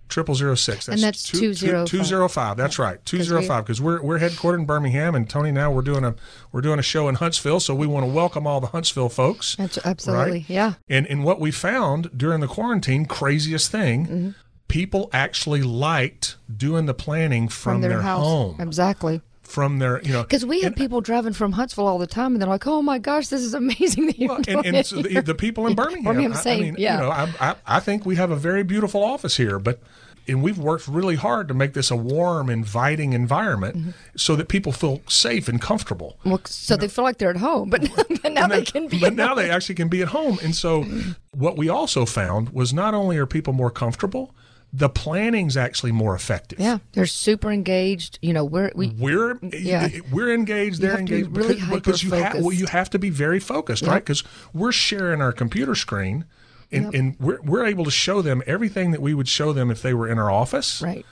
0006. 0.09 0.89
And 0.89 1.03
that's 1.03 1.25
two- 1.25 1.53
two- 1.53 1.55
205. 1.55 1.89
205. 1.89 2.57
That's 2.57 2.79
right. 2.79 3.05
205 3.05 3.65
because 3.65 3.81
we're 3.81 4.01
we're 4.03 4.21
headquartered 4.21 4.61
in 4.61 4.65
Birmingham 4.65 5.15
and 5.17 5.29
Tony 5.29 5.51
now 5.51 5.71
we're 5.73 5.83
doing 5.83 6.05
a 6.05 6.15
we're 6.53 6.61
doing 6.61 6.79
a 6.79 6.83
show 6.83 7.09
in 7.09 7.17
Huntsville, 7.17 7.59
so 7.59 7.75
we 7.75 7.87
want 7.89 8.07
to 8.07 8.13
welcome 8.13 8.47
all 8.47 8.61
the 8.61 8.69
Huntsville 8.69 9.09
folks. 9.09 9.57
That's 9.57 9.79
absolutely 9.85 10.31
right? 10.31 10.45
yeah 10.49 10.75
And 10.89 11.07
and 11.09 11.25
what 11.25 11.41
we 11.41 11.51
found 11.51 12.17
during 12.17 12.41
the 12.41 12.47
quarantine, 12.47 13.07
craziest 13.07 13.73
thing, 13.73 14.07
Mm-hmm. 14.07 14.31
people 14.69 15.11
actually 15.13 15.63
liked 15.63 16.37
doing 16.57 16.87
the 16.87 16.95
planning 16.95 17.49
from, 17.49 17.75
from 17.75 17.81
their, 17.83 18.03
house 18.03 18.25
home, 18.25 18.61
exactly 18.61 19.21
from 19.47 19.79
their 19.79 20.03
you 20.03 20.13
know 20.13 20.23
Because 20.23 20.45
we 20.45 20.61
have 20.63 20.77
people 20.77 21.01
driving 21.01 21.33
from 21.33 21.53
Huntsville 21.53 21.87
all 21.87 21.99
the 21.99 22.07
time, 22.07 22.33
and 22.35 22.43
they're 22.43 22.49
like, 22.49 22.67
"Oh 22.67 22.83
my 22.83 22.99
gosh, 22.99 23.29
this 23.29 23.43
is 23.43 23.55
amazing 23.55 24.07
that 24.07 24.19
you're 24.19 24.29
Well, 24.29 24.43
and, 24.49 24.67
and 24.67 24.87
so 24.87 25.03
the, 25.03 25.21
the 25.23 25.35
people 25.35 25.67
in 25.67 25.75
Birmingham, 25.77 26.05
Birmingham, 26.05 26.33
I- 26.35 26.51
I, 26.51 26.61
mean, 26.61 26.77
yeah. 26.79 26.95
you 26.97 27.03
know, 27.03 27.11
I, 27.11 27.33
I, 27.41 27.55
I 27.67 27.81
think 27.81 28.05
we 28.07 28.17
have 28.17 28.31
a 28.31 28.37
very 28.37 28.63
beautiful 28.63 29.03
office 29.03 29.37
here, 29.37 29.59
but 29.59 29.81
and 30.29 30.43
we've 30.43 30.59
worked 30.59 30.89
really 30.89 31.15
hard 31.15 31.47
to 31.47 31.55
make 31.55 31.73
this 31.75 31.89
a 31.89 31.95
warm, 31.97 32.51
inviting 32.51 33.13
environment 33.13 33.77
Mm-hmm. 33.77 33.91
so 34.17 34.35
that 34.35 34.49
people 34.49 34.73
feel 34.73 35.01
safe 35.09 35.49
and 35.49 35.61
comfortable. 35.63 36.19
Well, 36.25 36.41
so 36.47 36.77
they 36.77 36.89
feel 36.89 37.05
like 37.05 37.19
they're 37.19 37.31
at 37.31 37.37
home, 37.37 37.71
but, 37.71 37.89
but 38.23 38.33
now 38.33 38.49
they 38.49 38.63
can 38.65 38.89
be. 38.89 38.99
But 38.99 39.15
now 39.15 39.29
home. 39.29 39.37
they 39.39 39.51
actually 39.51 39.77
can 39.77 39.87
be 39.89 40.03
at 40.03 40.09
home. 40.09 40.39
And 40.43 40.55
so, 40.57 40.85
what 41.31 41.57
we 41.57 41.69
also 41.69 42.05
found 42.07 42.49
was 42.51 42.73
not 42.75 42.93
only 42.93 43.17
are 43.19 43.27
people 43.27 43.53
more 43.53 43.71
comfortable, 43.71 44.35
the 44.79 44.89
planning's 44.91 45.57
actually 45.57 45.93
more 45.93 46.15
effective. 46.15 46.61
yeah, 46.61 46.79
they're 46.93 47.07
super 47.07 47.51
engaged. 47.51 48.19
You 48.21 48.35
know, 48.35 48.45
we're 48.45 48.71
we 48.75 48.89
We're 48.89 49.39
Yeah. 49.43 49.89
we're 50.13 50.35
engaged. 50.35 50.83
They're 50.83 50.99
to 50.99 51.05
be 51.05 51.21
engaged 51.21 51.37
really 51.37 51.55
because, 51.55 51.73
because 51.75 52.03
you 52.05 52.11
have 52.13 52.35
well, 52.35 52.53
you 52.53 52.67
have 52.67 52.91
to 52.91 52.99
be 52.99 53.09
very 53.09 53.41
focused, 53.41 53.85
right? 53.85 54.05
Because 54.05 54.23
we're 54.53 54.73
sharing 54.73 55.23
our 55.23 55.33
computer 55.33 55.75
screen, 55.75 56.27
and, 56.71 56.95
and 56.95 57.17
we're 57.19 57.41
we're 57.43 57.65
able 57.65 57.85
to 57.85 57.91
show 57.91 58.21
them 58.21 58.43
everything 58.47 58.91
that 58.91 59.01
we 59.01 59.15
would 59.15 59.29
show 59.29 59.53
them 59.55 59.71
if 59.71 59.81
they 59.81 59.95
were 59.95 60.09
in 60.09 60.19
our 60.19 60.31
office. 60.31 60.83
right. 60.83 61.07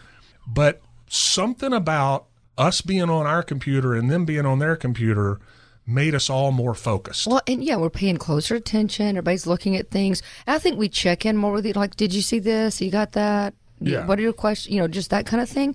But 0.47 0.83
something 1.09 1.73
about 1.73 2.27
us 2.59 2.83
being 2.83 3.09
on 3.09 3.27
our 3.27 3.43
computer 3.43 3.95
and 3.95 4.11
them 4.11 4.25
being 4.27 4.45
on 4.45 4.59
their 4.59 4.77
computer 4.77 5.41
made 5.87 6.15
us 6.15 6.31
all 6.31 6.51
more 6.51 6.75
focused. 6.75 7.27
Well, 7.27 7.43
and 7.47 7.63
yeah, 7.63 7.77
we're 7.77 7.91
paying 7.91 8.17
closer 8.17 8.55
attention. 8.55 9.09
Everybody's 9.09 9.47
looking 9.47 9.77
at 9.77 9.91
things. 9.91 10.23
I 10.47 10.59
think 10.59 10.79
we 10.79 10.89
check 10.89 11.27
in 11.27 11.37
more 11.37 11.53
with 11.53 11.67
you. 11.67 11.73
Like, 11.73 11.97
did 11.97 12.15
you 12.15 12.23
see 12.23 12.39
this? 12.39 12.81
You 12.81 12.91
got 12.91 13.13
that? 13.13 13.55
Yeah. 13.81 14.07
What 14.07 14.19
are 14.19 14.23
your 14.23 14.33
questions? 14.33 14.75
You 14.75 14.81
know, 14.81 14.89
just 14.89 15.11
that 15.11 15.27
kind 15.27 15.43
of 15.43 15.49
thing. 15.49 15.75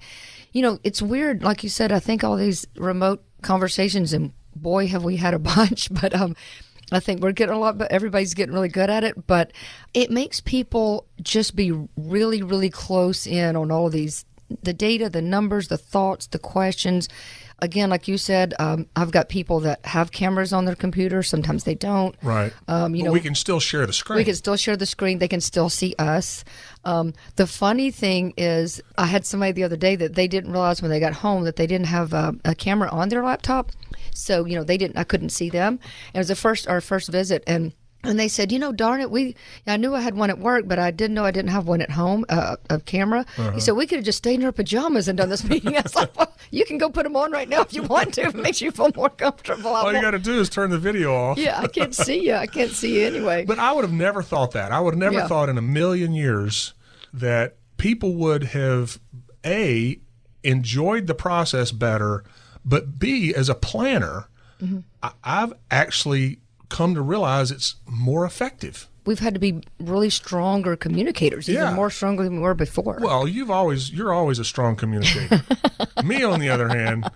You 0.52 0.64
know, 0.64 0.80
it's 0.84 1.02
weird. 1.02 1.44
Like 1.44 1.64
you 1.64 1.70
said, 1.70 1.92
I 1.92 2.00
think 2.00 2.24
all 2.24 2.36
these 2.36 2.66
remote 2.76 3.24
conversations, 3.42 4.14
and 4.14 4.34
boy, 4.56 4.88
have 4.88 5.04
we 5.04 5.18
had 5.18 5.34
a 5.34 5.40
bunch. 5.56 5.94
But 5.94 6.16
um, 6.16 6.36
I 6.92 7.00
think 7.00 7.22
we're 7.22 7.32
getting 7.32 7.56
a 7.56 7.60
lot. 7.60 7.78
But 7.78 7.92
everybody's 7.92 8.34
getting 8.34 8.54
really 8.54 8.70
good 8.70 8.90
at 8.90 9.04
it. 9.04 9.28
But 9.28 9.52
it 9.94 10.10
makes 10.10 10.42
people 10.42 11.06
just 11.22 11.56
be 11.56 11.72
really, 11.98 12.42
really 12.42 12.72
close 12.72 13.28
in 13.28 13.56
on 13.56 13.72
all 13.72 13.88
of 13.88 13.94
these 13.94 14.26
the 14.64 14.74
data, 14.74 15.10
the 15.10 15.22
numbers, 15.22 15.68
the 15.68 15.78
thoughts, 15.78 16.28
the 16.28 16.40
questions. 16.40 17.08
Again, 17.62 17.90
like 17.90 18.08
you 18.08 18.18
said, 18.18 18.54
um, 18.60 18.88
I've 18.96 19.12
got 19.12 19.30
people 19.30 19.60
that 19.62 19.86
have 19.86 20.12
cameras 20.12 20.54
on 20.54 20.66
their 20.66 20.76
computer. 20.76 21.24
Sometimes 21.24 21.64
they 21.64 21.76
don't. 21.76 22.16
Right. 22.22 22.54
Um, 22.68 22.96
you 22.96 23.04
but 23.04 23.08
know, 23.08 23.14
we 23.14 23.20
can 23.20 23.36
still 23.36 23.60
share 23.60 23.86
the 23.86 23.94
screen. 23.94 24.18
we 24.18 24.24
can 24.24 24.36
still 24.36 24.56
share 24.56 24.78
the 24.78 24.86
screen. 24.86 25.20
They 25.20 25.28
can 25.28 25.42
still 25.42 25.70
see 25.70 25.96
us. 26.00 26.44
Um, 26.86 27.14
the 27.36 27.48
funny 27.48 27.92
thing 27.92 28.34
is, 28.38 28.82
I 28.98 29.06
had 29.06 29.26
somebody 29.26 29.52
the 29.52 29.64
other 29.64 29.78
day 29.78 29.96
that 29.96 30.16
they 30.16 30.28
didn't 30.28 30.52
realize 30.52 30.82
when 30.82 30.92
they 30.92 31.00
got 31.00 31.14
home 31.14 31.44
that 31.44 31.56
they 31.56 31.68
didn't 31.68 31.88
have 31.88 32.14
a, 32.14 32.36
a 32.46 32.56
camera 32.56 32.90
on 32.90 33.10
their 33.10 33.24
laptop. 33.24 33.72
So 34.14 34.46
you 34.46 34.56
know, 34.56 34.64
they 34.64 34.78
didn't. 34.78 34.98
I 34.98 35.04
couldn't 35.04 35.30
see 35.30 35.50
them. 35.50 35.80
It 36.14 36.18
was 36.18 36.28
the 36.28 36.36
first 36.36 36.68
our 36.68 36.82
first 36.82 37.10
visit, 37.10 37.44
and 37.48 37.74
and 38.04 38.18
they 38.20 38.28
said, 38.28 38.52
you 38.52 38.60
know, 38.60 38.72
darn 38.72 39.02
it, 39.02 39.12
we 39.12 39.36
I 39.68 39.78
knew 39.78 39.94
I 39.94 40.02
had 40.02 40.16
one 40.16 40.30
at 40.30 40.40
work, 40.40 40.68
but 40.68 40.80
I 40.80 40.92
didn't 40.92 41.14
know 41.16 41.26
I 41.26 41.32
didn't 41.32 41.52
have 41.52 41.68
one 41.68 41.82
at 41.82 41.92
home, 41.92 42.26
uh, 42.30 42.56
a 42.70 42.80
camera. 42.80 43.26
He 43.54 43.60
said 43.60 43.74
we 43.76 43.86
could 43.88 43.98
have 43.98 44.06
just 44.06 44.18
stayed 44.20 44.40
in 44.40 44.46
our 44.46 44.52
pajamas 44.52 45.08
and 45.08 45.18
done 45.18 45.30
this 45.30 45.44
meeting. 45.44 45.76
I 45.78 45.82
was 45.82 45.96
like, 45.96 46.16
well, 46.18 46.34
you 46.52 46.64
can 46.66 46.78
go 46.78 46.90
put 46.90 47.04
them 47.04 47.16
on 47.16 47.32
right 47.32 47.48
now 47.50 47.62
if 47.62 47.74
you 47.74 47.84
want 47.84 48.14
to. 48.16 48.22
If 48.22 48.36
it 48.36 48.42
makes 48.42 48.62
you 48.62 48.72
feel 48.72 48.92
more 48.96 49.10
comfortable. 49.10 49.74
I 49.76 49.82
all 49.82 49.94
you 49.94 50.02
got 50.02 50.12
to 50.12 50.20
do 50.20 50.40
is 50.40 50.50
turn 50.50 50.70
the 50.70 50.80
video 50.80 51.14
off. 51.14 51.38
yeah, 51.38 51.60
I 51.60 51.68
can't 51.68 51.94
see 51.94 52.26
you. 52.26 52.36
I 52.36 52.48
can't 52.48 52.72
see 52.72 53.00
you 53.02 53.06
anyway. 53.08 53.46
But 53.46 53.60
I 53.60 53.72
would 53.74 53.84
have 53.84 53.94
never 53.94 54.24
thought 54.24 54.52
that. 54.52 54.72
I 54.72 54.80
would 54.80 54.94
have 54.94 55.00
never 55.00 55.16
Yeah. 55.16 55.28
thought 55.28 55.50
in 55.50 55.58
a 55.58 55.62
million 55.62 56.14
years 56.14 56.74
that 57.14 57.58
people 57.78 58.14
would 58.16 58.44
have 58.46 59.00
a 59.46 60.00
enjoyed 60.44 61.08
the 61.08 61.14
process 61.16 61.72
better, 61.72 62.24
but 62.64 62.98
b 63.00 63.34
as 63.36 63.50
a 63.50 63.56
planner, 63.56 64.28
Mm-hmm. 64.62 64.80
I, 65.02 65.12
I've 65.24 65.54
actually 65.72 66.42
come 66.70 66.94
to 66.96 67.02
realize 67.02 67.52
it's 67.52 67.76
more 67.88 68.26
effective. 68.26 68.88
we've 69.06 69.20
had 69.20 69.34
to 69.34 69.40
be 69.40 69.64
really 69.80 70.10
stronger 70.10 70.76
communicators, 70.76 71.50
even 71.50 71.64
Yeah. 71.64 71.74
more 71.74 71.90
stronger 71.90 72.24
than 72.24 72.36
we 72.36 72.40
were 72.42 72.54
before. 72.54 73.00
Well, 73.02 73.28
you've 73.28 73.50
always 73.50 73.92
you're 73.92 74.14
always 74.14 74.38
a 74.40 74.46
strong 74.46 74.76
communicator. 74.76 75.42
Me, 76.04 76.24
on 76.24 76.40
the 76.40 76.50
other 76.50 76.70
hand, 76.70 77.10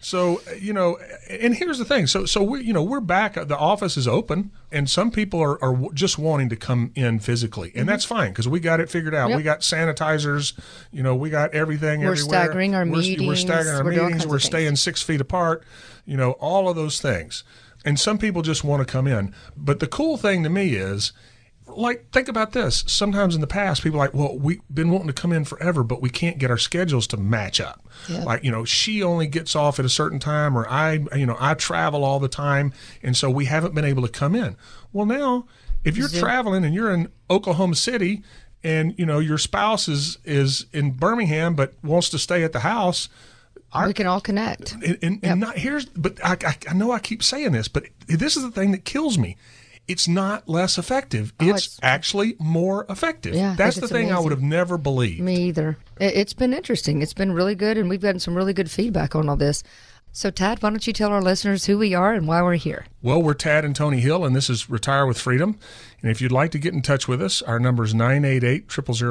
So 0.00 0.42
you 0.60 0.72
know, 0.74 0.98
and 1.30 1.54
here's 1.56 1.78
the 1.78 1.84
thing. 1.86 2.06
So 2.06 2.26
so 2.26 2.42
we 2.42 2.62
you 2.62 2.72
know 2.74 2.82
we're 2.82 3.00
back. 3.00 3.34
The 3.34 3.56
office 3.56 3.96
is 3.96 4.06
open, 4.06 4.50
and 4.70 4.90
some 4.90 5.10
people 5.10 5.40
are, 5.40 5.62
are 5.64 5.76
just 5.94 6.18
wanting 6.18 6.50
to 6.50 6.56
come 6.56 6.92
in 6.94 7.18
physically, 7.18 7.72
and 7.74 7.88
that's 7.88 8.04
fine 8.04 8.30
because 8.30 8.46
we 8.46 8.60
got 8.60 8.78
it 8.78 8.90
figured 8.90 9.14
out. 9.14 9.30
Mm-hmm. 9.30 9.30
Yep. 9.30 9.36
We 9.38 9.42
got 9.42 9.60
sanitizers. 9.60 10.52
You 10.92 11.02
know, 11.02 11.16
we 11.16 11.30
got 11.30 11.52
everything. 11.54 12.00
We're 12.00 12.12
everywhere. 12.12 12.28
staggering 12.42 12.74
our 12.74 12.82
We're- 12.84 12.92
We're 12.92 13.00
meetings. 13.00 13.40
staggering 13.40 13.74
our 13.76 13.84
We're 13.84 13.90
meetings. 13.92 14.26
We're 14.26 14.36
of 14.36 14.42
things. 14.42 14.44
staying 14.44 14.76
six 14.76 15.02
feet 15.02 15.20
apart. 15.20 15.64
You 16.04 16.16
know, 16.16 16.32
all 16.32 16.68
of 16.68 16.76
those 16.76 17.00
things. 17.00 17.42
And 17.84 17.98
some 17.98 18.18
people 18.18 18.42
just 18.42 18.64
want 18.64 18.86
to 18.86 18.90
come 18.90 19.06
in. 19.06 19.34
But 19.56 19.80
the 19.80 19.86
cool 19.86 20.16
thing 20.16 20.42
to 20.42 20.48
me 20.50 20.74
is 20.74 21.12
like 21.66 22.10
think 22.12 22.28
about 22.28 22.52
this 22.52 22.82
sometimes 22.86 23.34
in 23.34 23.42
the 23.42 23.46
past 23.46 23.82
people 23.82 24.00
are 24.00 24.04
like 24.06 24.14
well 24.14 24.38
we've 24.38 24.62
been 24.72 24.90
wanting 24.90 25.06
to 25.06 25.12
come 25.12 25.34
in 25.34 25.44
forever 25.44 25.84
but 25.84 26.00
we 26.00 26.08
can't 26.08 26.38
get 26.38 26.50
our 26.50 26.56
schedules 26.56 27.06
to 27.06 27.18
match 27.18 27.60
up 27.60 27.86
Yeah. 28.08 28.24
like 28.24 28.42
you 28.42 28.50
know 28.50 28.64
she 28.64 29.02
only 29.02 29.26
gets 29.26 29.54
off 29.54 29.78
at 29.78 29.84
a 29.84 29.88
certain 29.90 30.18
time 30.18 30.56
or 30.56 30.66
i 30.66 30.94
you 31.14 31.26
know 31.26 31.36
i 31.38 31.52
travel 31.52 32.04
all 32.04 32.20
the 32.20 32.28
time 32.28 32.72
and 33.02 33.14
so 33.14 33.28
we 33.28 33.44
haven't 33.44 33.74
been 33.74 33.84
able 33.84 34.00
to 34.02 34.08
come 34.08 34.34
in 34.34 34.56
well 34.94 35.04
now 35.04 35.44
if 35.84 35.98
you're 35.98 36.08
traveling 36.08 36.64
and 36.64 36.74
you're 36.74 36.90
in 36.90 37.12
oklahoma 37.28 37.74
city 37.76 38.22
and 38.64 38.94
you 38.98 39.04
know 39.04 39.18
your 39.18 39.36
spouse 39.38 39.88
is 39.88 40.16
is 40.24 40.64
in 40.72 40.92
birmingham 40.92 41.54
but 41.54 41.74
wants 41.84 42.08
to 42.08 42.18
stay 42.18 42.42
at 42.44 42.54
the 42.54 42.60
house 42.60 43.10
we 43.86 43.92
can 43.94 44.06
all 44.06 44.20
connect. 44.20 44.72
and, 44.72 44.98
and, 45.02 45.20
and 45.22 45.40
not 45.40 45.56
here's 45.56 45.86
but 45.86 46.18
I, 46.24 46.36
I 46.44 46.56
I 46.70 46.74
know 46.74 46.90
I 46.92 46.98
keep 46.98 47.22
saying 47.22 47.52
this, 47.52 47.68
but 47.68 47.84
this 48.06 48.36
is 48.36 48.42
the 48.42 48.50
thing 48.50 48.72
that 48.72 48.84
kills 48.84 49.18
me. 49.18 49.36
It's 49.86 50.06
not 50.06 50.46
less 50.46 50.76
effective. 50.76 51.32
Oh, 51.40 51.44
it's, 51.44 51.48
Oh, 51.48 51.56
it's- 51.56 51.78
actually 51.82 52.36
more 52.38 52.84
effective. 52.90 53.34
Yeah, 53.34 53.54
That's 53.56 53.76
the 53.76 53.84
it's 53.84 53.92
thing 53.92 54.12
I 54.12 54.20
would 54.20 54.32
have 54.32 54.42
never 54.42 54.76
believed. 54.76 55.20
Me 55.20 55.44
either. 55.48 55.78
It's 55.98 56.34
been 56.34 56.52
interesting. 56.52 57.00
It's 57.00 57.14
been 57.14 57.32
really 57.32 57.54
good, 57.54 57.78
and 57.78 57.88
we've 57.88 58.02
gotten 58.02 58.20
some 58.20 58.34
really 58.34 58.52
good 58.52 58.70
feedback 58.70 59.14
on 59.16 59.30
all 59.30 59.36
this. 59.36 59.62
So, 60.12 60.30
Tad, 60.30 60.62
why 60.62 60.70
don't 60.70 60.86
you 60.86 60.92
tell 60.92 61.10
our 61.10 61.22
listeners 61.22 61.64
who 61.66 61.78
we 61.78 61.94
are 61.94 62.12
and 62.12 62.26
why 62.26 62.42
we're 62.42 62.54
here? 62.56 62.86
Well, 63.02 63.22
we're 63.22 63.34
Tad 63.34 63.64
and 63.64 63.76
Tony 63.76 64.00
Hill, 64.00 64.24
and 64.24 64.34
this 64.34 64.50
is 64.50 64.68
Retire 64.68 65.06
with 65.06 65.20
Freedom. 65.20 65.56
And 66.02 66.10
if 66.10 66.20
you'd 66.20 66.32
like 66.32 66.50
to 66.52 66.58
get 66.58 66.74
in 66.74 66.82
touch 66.82 67.06
with 67.06 67.22
us, 67.22 67.40
our 67.42 67.60
number 67.60 67.84
is 67.84 67.94
988 67.94 68.68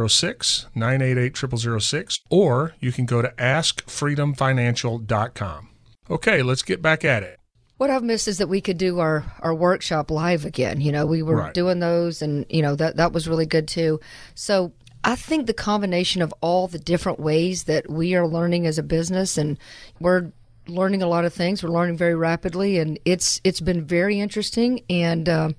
0006, 0.10 0.66
988 0.76 1.38
0006, 1.82 2.20
or 2.30 2.74
you 2.82 2.92
can 2.92 3.06
go 3.06 3.22
to 3.22 3.30
askfreedomfinancial.com. 3.38 5.70
Okay, 6.10 6.42
let's 6.44 6.64
get 6.64 6.82
back 6.82 7.06
at 7.06 7.24
it. 7.24 7.40
What 7.78 7.90
I've 7.90 8.04
missed 8.04 8.28
is 8.28 8.40
that 8.40 8.50
we 8.50 8.60
could 8.60 8.78
do 8.78 9.00
our, 9.00 9.24
our 9.42 9.54
workshop 9.54 10.10
live 10.12 10.44
again. 10.46 10.82
You 10.82 10.92
know, 10.92 11.06
we 11.06 11.22
were 11.22 11.36
Right. 11.38 11.54
doing 11.54 11.80
those, 11.80 12.22
and 12.22 12.46
you 12.50 12.62
know 12.64 12.76
that 12.76 12.98
that 12.98 13.14
was 13.14 13.28
really 13.30 13.46
good 13.46 13.68
too. 13.68 14.00
So 14.36 14.74
I 15.04 15.16
think 15.16 15.46
the 15.46 15.54
combination 15.54 16.22
of 16.24 16.34
all 16.42 16.68
the 16.68 16.80
different 16.80 17.20
ways 17.20 17.66
that 17.66 17.88
we 17.90 18.16
are 18.16 18.28
learning 18.28 18.66
as 18.66 18.80
a 18.80 18.84
business, 18.84 19.38
and 19.38 19.60
we're 20.00 20.32
learning 20.70 21.02
a 21.02 21.08
lot 21.08 21.26
of 21.26 21.34
things. 21.34 21.64
We're 21.64 21.70
learning 21.70 21.98
very 21.98 22.16
rapidly, 22.16 22.78
and 22.78 23.00
it's 23.06 23.42
it's 23.44 23.60
been 23.62 23.84
very 23.86 24.20
interesting. 24.20 24.82
And 24.90 25.28
um, 25.30 25.56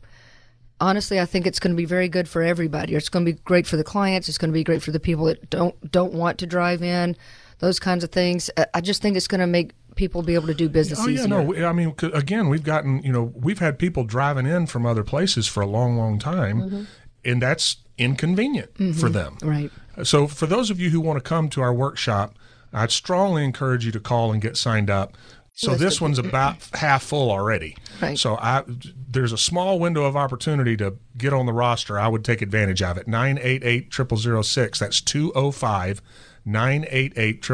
honestly, 0.80 1.18
I 1.20 1.24
think 1.26 1.46
it's 1.46 1.58
going 1.60 1.72
to 1.74 1.76
be 1.76 1.84
very 1.84 2.08
good 2.08 2.28
for 2.28 2.42
everybody. 2.42 2.94
It's 2.94 3.08
going 3.08 3.24
to 3.26 3.32
be 3.32 3.38
great 3.44 3.66
for 3.66 3.76
the 3.76 3.84
clients. 3.84 4.28
It's 4.28 4.38
going 4.38 4.50
to 4.50 4.54
be 4.54 4.64
great 4.64 4.82
for 4.82 4.90
the 4.92 5.00
people 5.00 5.24
that 5.26 5.50
don't 5.50 5.90
don't 5.90 6.12
want 6.12 6.38
to 6.38 6.46
drive 6.46 6.82
in. 6.82 7.16
Those 7.60 7.80
kinds 7.80 8.04
of 8.04 8.10
things. 8.10 8.50
I- 8.74 8.80
just 8.80 9.02
think 9.02 9.16
it's 9.16 9.26
going 9.26 9.40
to 9.40 9.46
make 9.46 9.72
people 9.96 10.22
be 10.22 10.34
able 10.34 10.46
to 10.46 10.54
do 10.54 10.68
business 10.68 11.00
Oh 11.00 11.08
yeah, 11.08 11.24
easier. 11.24 11.42
no. 11.42 11.66
I 11.68 11.72
mean, 11.72 11.92
again, 12.14 12.48
we've 12.48 12.62
gotten 12.62 13.02
you 13.02 13.12
know 13.12 13.32
we've 13.34 13.58
had 13.58 13.78
people 13.80 14.04
driving 14.04 14.46
in 14.46 14.66
from 14.66 14.86
other 14.86 15.02
places 15.02 15.48
for 15.48 15.60
a 15.60 15.66
long, 15.66 15.96
long 15.96 16.18
time, 16.20 16.60
Mm-hmm. 16.62 16.82
and 17.24 17.42
that's 17.42 17.78
inconvenient 17.98 18.70
for 18.96 19.08
them. 19.08 19.36
Right. 19.42 19.72
So 20.04 20.28
for 20.28 20.46
those 20.46 20.70
of 20.70 20.78
you 20.78 20.90
who 20.90 21.00
want 21.00 21.16
to 21.16 21.28
come 21.28 21.48
to 21.48 21.60
our 21.60 21.74
workshop, 21.74 22.36
I'd 22.72 22.90
strongly 22.90 23.44
encourage 23.44 23.84
you 23.86 23.92
to 23.92 24.00
call 24.00 24.32
and 24.32 24.40
get 24.40 24.56
signed 24.56 24.90
up. 24.90 25.16
So 25.54 25.74
this 25.74 26.00
one's 26.00 26.20
about 26.20 26.56
half 26.74 27.02
full 27.02 27.32
already. 27.32 27.76
Right. 28.00 28.16
So 28.16 28.36
I 28.36 28.62
there's 29.08 29.32
a 29.32 29.38
small 29.38 29.80
window 29.80 30.04
of 30.04 30.16
opportunity 30.16 30.76
to 30.76 30.96
get 31.16 31.32
on 31.32 31.46
the 31.46 31.52
roster. 31.52 31.98
I 31.98 32.06
would 32.06 32.24
take 32.24 32.42
advantage 32.42 32.80
of 32.80 32.96
it. 32.96 33.08
988 33.08 33.92
0006. 33.92 34.78
That's 34.78 35.00
205 35.00 36.00
988 36.44 37.44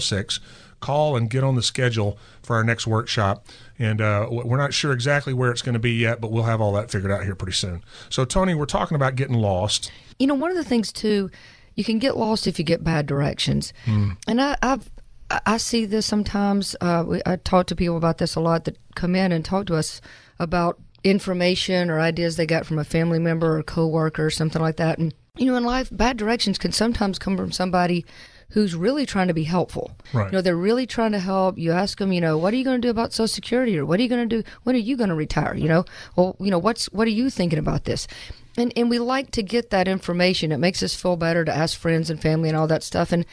0006. 0.00 0.40
Call 0.80 1.16
and 1.16 1.30
get 1.30 1.42
on 1.42 1.54
the 1.54 1.62
schedule 1.62 2.18
for 2.42 2.56
our 2.56 2.64
next 2.64 2.86
workshop. 2.86 3.46
And 3.78 4.02
uh, 4.02 4.28
we're 4.30 4.58
not 4.58 4.74
sure 4.74 4.92
exactly 4.92 5.32
where 5.32 5.50
it's 5.50 5.62
going 5.62 5.72
to 5.72 5.78
be 5.78 5.92
yet, 5.92 6.20
but 6.20 6.30
we'll 6.30 6.42
have 6.42 6.60
all 6.60 6.72
that 6.74 6.90
figured 6.90 7.10
out 7.10 7.24
here 7.24 7.34
pretty 7.34 7.54
soon. 7.54 7.82
So, 8.10 8.26
Tony, 8.26 8.54
we're 8.54 8.66
talking 8.66 8.94
about 8.94 9.16
getting 9.16 9.36
lost. 9.36 9.90
You 10.18 10.26
know, 10.26 10.34
one 10.34 10.50
of 10.50 10.56
the 10.58 10.64
things 10.64 10.92
too, 10.92 11.30
you 11.74 11.84
can 11.84 11.98
get 11.98 12.16
lost 12.16 12.46
if 12.46 12.58
you 12.58 12.64
get 12.64 12.82
bad 12.84 13.06
directions, 13.06 13.72
and 13.86 14.40
I, 14.40 14.56
I've 14.62 14.90
I- 15.30 15.40
I 15.46 15.56
see 15.56 15.86
this 15.86 16.04
sometimes. 16.06 16.76
Uh, 16.80 17.04
we, 17.06 17.22
I 17.24 17.36
talk 17.36 17.66
to 17.68 17.76
people 17.76 17.96
about 17.96 18.18
this 18.18 18.34
a 18.36 18.40
lot 18.40 18.64
that 18.66 18.76
come 18.94 19.14
in 19.16 19.32
and 19.32 19.44
talk 19.44 19.66
to 19.66 19.74
us 19.76 20.00
about 20.38 20.78
information 21.02 21.90
or 21.90 22.00
ideas 22.00 22.36
they 22.36 22.46
got 22.46 22.66
from 22.66 22.78
a 22.78 22.84
family 22.84 23.18
member 23.18 23.56
or 23.58 23.62
coworker 23.62 24.26
or 24.26 24.30
something 24.30 24.60
like 24.60 24.76
that. 24.76 24.98
And 24.98 25.14
you 25.36 25.46
know, 25.46 25.56
in 25.56 25.64
life, 25.64 25.88
bad 25.90 26.16
directions 26.16 26.58
can 26.58 26.72
sometimes 26.72 27.18
come 27.18 27.36
from 27.36 27.52
somebody 27.52 28.04
who's 28.50 28.76
really 28.76 29.04
trying 29.06 29.26
to 29.28 29.34
be 29.34 29.42
helpful. 29.44 29.90
Right. 30.12 30.26
You 30.26 30.32
know, 30.32 30.42
they're 30.42 30.54
really 30.56 30.86
trying 30.86 31.12
to 31.12 31.18
help. 31.18 31.58
You 31.58 31.72
ask 31.72 31.98
them, 31.98 32.12
you 32.12 32.20
know, 32.20 32.38
what 32.38 32.52
are 32.54 32.56
you 32.56 32.62
going 32.64 32.80
to 32.80 32.86
do 32.86 32.90
about 32.90 33.12
Social 33.12 33.26
Security, 33.28 33.76
or 33.78 33.84
what 33.86 33.98
are 33.98 34.02
you 34.02 34.08
going 34.08 34.28
to 34.28 34.42
do? 34.42 34.48
When 34.62 34.76
are 34.76 34.78
you 34.78 34.96
going 34.96 35.08
to 35.08 35.14
retire? 35.16 35.54
You 35.56 35.68
know, 35.68 35.84
well, 36.16 36.36
you 36.38 36.50
know, 36.50 36.58
what's 36.58 36.86
what 36.92 37.06
are 37.08 37.10
you 37.10 37.30
thinking 37.30 37.58
about 37.58 37.84
this? 37.84 38.06
And 38.56 38.72
and 38.76 38.88
we 38.88 38.98
like 38.98 39.30
to 39.32 39.42
get 39.42 39.70
that 39.70 39.88
information. 39.88 40.52
It 40.52 40.58
makes 40.58 40.82
us 40.82 40.94
feel 40.94 41.16
better 41.16 41.44
to 41.44 41.54
ask 41.54 41.78
friends 41.78 42.10
and 42.10 42.20
family 42.20 42.48
and 42.48 42.56
all 42.56 42.66
that 42.68 42.82
stuff. 42.82 43.12
And 43.12 43.24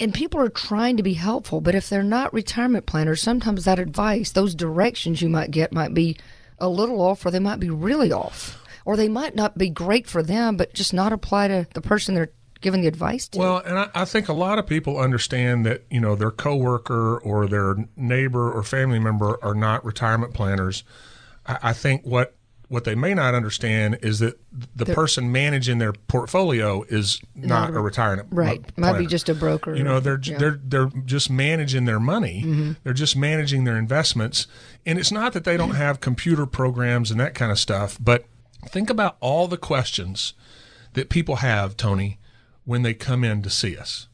and 0.00 0.12
people 0.12 0.40
are 0.40 0.48
trying 0.48 0.96
to 0.96 1.02
be 1.02 1.14
helpful, 1.14 1.60
but 1.60 1.74
if 1.74 1.88
they're 1.88 2.02
not 2.02 2.34
retirement 2.34 2.86
planners, 2.86 3.22
sometimes 3.22 3.64
that 3.64 3.78
advice, 3.78 4.32
those 4.32 4.54
directions 4.54 5.22
you 5.22 5.28
might 5.28 5.52
get, 5.52 5.72
might 5.72 5.94
be 5.94 6.16
a 6.58 6.68
little 6.68 7.00
off, 7.00 7.24
or 7.24 7.30
they 7.30 7.38
might 7.38 7.60
be 7.60 7.70
really 7.70 8.10
off, 8.10 8.60
or 8.84 8.96
they 8.96 9.08
might 9.08 9.36
not 9.36 9.56
be 9.56 9.70
great 9.70 10.08
for 10.08 10.22
them, 10.22 10.56
but 10.56 10.74
just 10.74 10.92
not 10.92 11.12
apply 11.12 11.48
to 11.48 11.66
the 11.74 11.80
person 11.80 12.14
they're 12.14 12.32
giving 12.60 12.80
the 12.80 12.88
advice 12.88 13.28
to. 13.28 13.38
Well, 13.38 13.58
and 13.58 13.78
I, 13.78 13.90
I 13.94 14.04
think 14.04 14.28
a 14.28 14.32
lot 14.32 14.58
of 14.58 14.66
people 14.66 14.98
understand 14.98 15.64
that 15.66 15.84
you 15.90 16.00
know 16.00 16.16
their 16.16 16.32
coworker 16.32 17.18
or 17.18 17.46
their 17.46 17.76
neighbor 17.96 18.50
or 18.50 18.64
family 18.64 18.98
member 18.98 19.38
are 19.44 19.54
not 19.54 19.84
retirement 19.84 20.34
planners. 20.34 20.82
I, 21.46 21.58
I 21.62 21.72
think 21.72 22.02
what 22.04 22.34
what 22.68 22.84
they 22.84 22.94
may 22.94 23.14
not 23.14 23.34
understand 23.34 23.98
is 24.02 24.18
that 24.20 24.38
the 24.74 24.86
person 24.86 25.30
managing 25.30 25.78
their 25.78 25.92
portfolio 25.92 26.82
is 26.88 27.20
not, 27.34 27.70
a 27.74 27.80
retirement 27.80 28.28
right. 28.30 28.62
pl- 28.62 28.72
Might 28.80 28.98
be 28.98 29.06
just 29.06 29.28
a 29.28 29.34
broker. 29.34 29.74
You 29.74 29.84
know, 29.84 30.00
they're 30.00 30.18
Yeah. 30.22 30.38
they're 30.38 30.60
they're 30.64 30.90
just 31.04 31.30
managing 31.30 31.84
their 31.84 32.00
money. 32.00 32.42
Mm-hmm. 32.44 32.72
They're 32.82 32.92
just 32.92 33.16
managing 33.16 33.64
their 33.64 33.76
investments, 33.76 34.46
and 34.86 34.98
it's 34.98 35.12
not 35.12 35.32
that 35.34 35.44
they 35.44 35.56
don't 35.56 35.74
have 35.74 36.00
computer 36.00 36.46
programs 36.46 37.10
and 37.10 37.20
that 37.20 37.34
kind 37.34 37.52
of 37.52 37.58
stuff. 37.58 37.98
But 38.00 38.24
think 38.68 38.88
about 38.90 39.16
all 39.20 39.46
the 39.48 39.58
questions 39.58 40.32
that 40.94 41.08
people 41.10 41.36
have, 41.36 41.76
Tony, 41.76 42.18
when 42.64 42.82
they 42.82 42.94
come 42.94 43.24
in 43.24 43.42
to 43.42 43.50
see 43.50 43.76
us. 43.76 44.06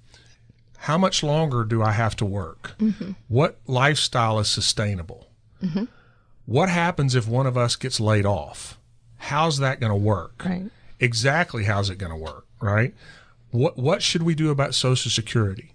How 0.85 0.97
much 0.97 1.23
longer 1.23 1.63
do 1.65 1.83
I 1.83 1.93
have 1.93 2.17
to 2.17 2.25
work? 2.25 2.73
Mm-hmm. 2.79 3.13
What 3.29 3.59
lifestyle 3.67 4.39
is 4.39 4.49
sustainable? 4.49 5.29
What 6.51 6.69
happens 6.69 7.15
if 7.15 7.29
one 7.29 7.47
of 7.47 7.57
us 7.57 7.77
gets 7.77 8.01
laid 8.01 8.27
off? 8.27 8.77
How's 9.19 9.59
that 9.59 9.79
going 9.79 9.93
to 9.93 9.97
work? 9.97 10.43
Right. 10.45 10.65
Exactly 10.99 11.63
how's 11.63 11.89
it 11.91 11.95
going 11.97 12.11
to 12.11 12.19
work, 12.19 12.45
right? 12.61 12.93
What 13.53 13.79
what 13.79 14.03
should 14.03 14.25
we 14.25 14.35
do 14.35 14.51
about 14.51 14.75
social 14.75 15.13
security? 15.13 15.75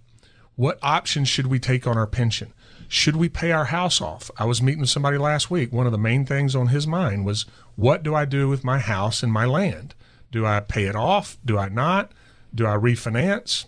What 0.58 0.78
options 0.82 1.30
should 1.30 1.48
we 1.48 1.60
take 1.60 1.88
on 1.88 1.98
our 1.98 2.06
pension? 2.06 2.52
Should 2.90 3.16
we 3.16 3.30
pay 3.30 3.54
our 3.54 3.66
house 3.66 4.02
off? 4.02 4.30
I 4.38 4.44
was 4.44 4.62
meeting 4.62 4.82
with 4.82 4.90
somebody 4.90 5.18
last 5.18 5.50
week. 5.50 5.72
One 5.72 5.86
of 5.86 5.94
the 5.94 5.98
main 5.98 6.26
things 6.26 6.58
on 6.58 6.68
his 6.68 6.86
mind 6.86 7.26
was 7.26 7.46
what 7.78 8.04
do 8.04 8.14
I 8.14 8.26
do 8.26 8.50
with 8.50 8.66
my 8.66 8.80
house 8.80 9.24
and 9.24 9.32
my 9.32 9.46
land? 9.46 9.96
Do 10.30 10.46
I 10.46 10.60
pay 10.60 10.88
it 10.88 10.96
off? 10.98 11.38
Do 11.46 11.58
I 11.58 11.70
not? 11.70 12.12
Do 12.54 12.68
I 12.68 12.76
refinance? 12.76 13.64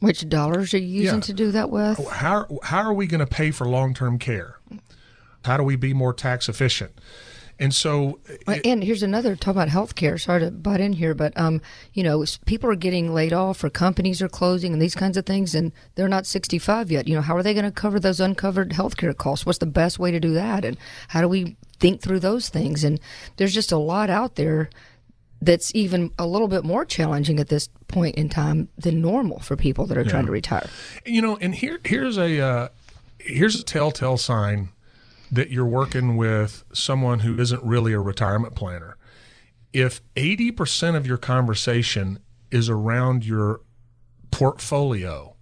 Which 0.00 0.28
dollars 0.28 0.74
are 0.74 0.78
you 0.78 1.04
using 1.04 1.14
Yeah. 1.20 1.20
to 1.22 1.32
do 1.32 1.50
that 1.52 1.70
with? 1.70 2.06
How 2.06 2.46
how 2.64 2.82
are 2.82 2.92
we 2.92 3.06
going 3.06 3.20
to 3.20 3.26
pay 3.26 3.50
for 3.50 3.66
long-term 3.66 4.18
care? 4.18 4.58
How 5.44 5.56
do 5.56 5.62
we 5.62 5.76
be 5.76 5.94
more 5.94 6.12
tax 6.12 6.48
efficient? 6.48 6.92
And 7.60 7.74
so 7.74 8.20
Well, 8.46 8.58
and 8.64 8.82
here's 8.82 9.02
another 9.02 9.36
talk 9.36 9.52
about 9.52 9.68
healthcare. 9.68 10.18
Sorry 10.18 10.40
to 10.40 10.50
butt 10.50 10.80
in 10.80 10.94
here, 10.94 11.14
but 11.14 11.38
um, 11.38 11.60
you 11.92 12.02
know, 12.02 12.24
people 12.46 12.70
are 12.70 12.74
getting 12.74 13.12
laid 13.12 13.34
off, 13.34 13.62
or 13.62 13.68
companies 13.68 14.22
are 14.22 14.30
closing, 14.30 14.72
and 14.72 14.80
these 14.80 14.94
kinds 14.94 15.18
of 15.18 15.26
things, 15.26 15.54
and 15.54 15.70
they're 15.94 16.08
not 16.08 16.26
65 16.26 16.90
yet. 16.90 17.06
You 17.06 17.16
know, 17.16 17.20
how 17.20 17.36
are 17.36 17.42
they 17.42 17.52
going 17.52 17.66
to 17.66 17.70
cover 17.70 18.00
those 18.00 18.18
uncovered 18.18 18.70
healthcare 18.70 19.14
costs? 19.14 19.44
What's 19.44 19.58
the 19.58 19.66
best 19.66 19.98
way 19.98 20.10
to 20.10 20.18
do 20.18 20.32
that? 20.32 20.64
And 20.64 20.78
how 21.08 21.20
do 21.20 21.28
we 21.28 21.56
think 21.78 22.00
through 22.00 22.20
those 22.20 22.48
things? 22.48 22.82
And 22.82 22.98
there's 23.36 23.52
just 23.52 23.72
a 23.72 23.78
lot 23.78 24.08
out 24.08 24.36
there 24.36 24.70
that's 25.42 25.74
even 25.74 26.12
a 26.18 26.26
little 26.26 26.48
bit 26.48 26.64
more 26.64 26.86
challenging 26.86 27.38
at 27.40 27.48
this 27.48 27.68
point 27.88 28.14
in 28.16 28.30
time 28.30 28.68
than 28.78 29.02
normal 29.02 29.38
for 29.38 29.56
people 29.56 29.84
that 29.86 29.98
are 29.98 30.04
trying 30.04 30.26
to 30.26 30.32
retire. 30.32 30.68
you 31.06 31.22
know 31.22 31.36
and 31.40 31.54
here 31.54 31.80
here's 31.84 32.18
a 32.18 32.38
uh, 32.40 32.68
here's 33.18 33.58
a 33.58 33.64
telltale 33.64 34.18
sign 34.18 34.68
that 35.30 35.50
you're 35.50 35.64
working 35.64 36.16
with 36.16 36.64
someone 36.72 37.20
who 37.20 37.38
isn't 37.38 37.62
really 37.62 37.92
a 37.92 38.00
retirement 38.00 38.54
planner. 38.54 38.96
If 39.72 40.00
80% 40.16 40.96
of 40.96 41.06
your 41.06 41.16
conversation 41.16 42.18
is 42.50 42.68
around 42.68 43.24
your 43.24 43.60
portfolio 44.30 45.36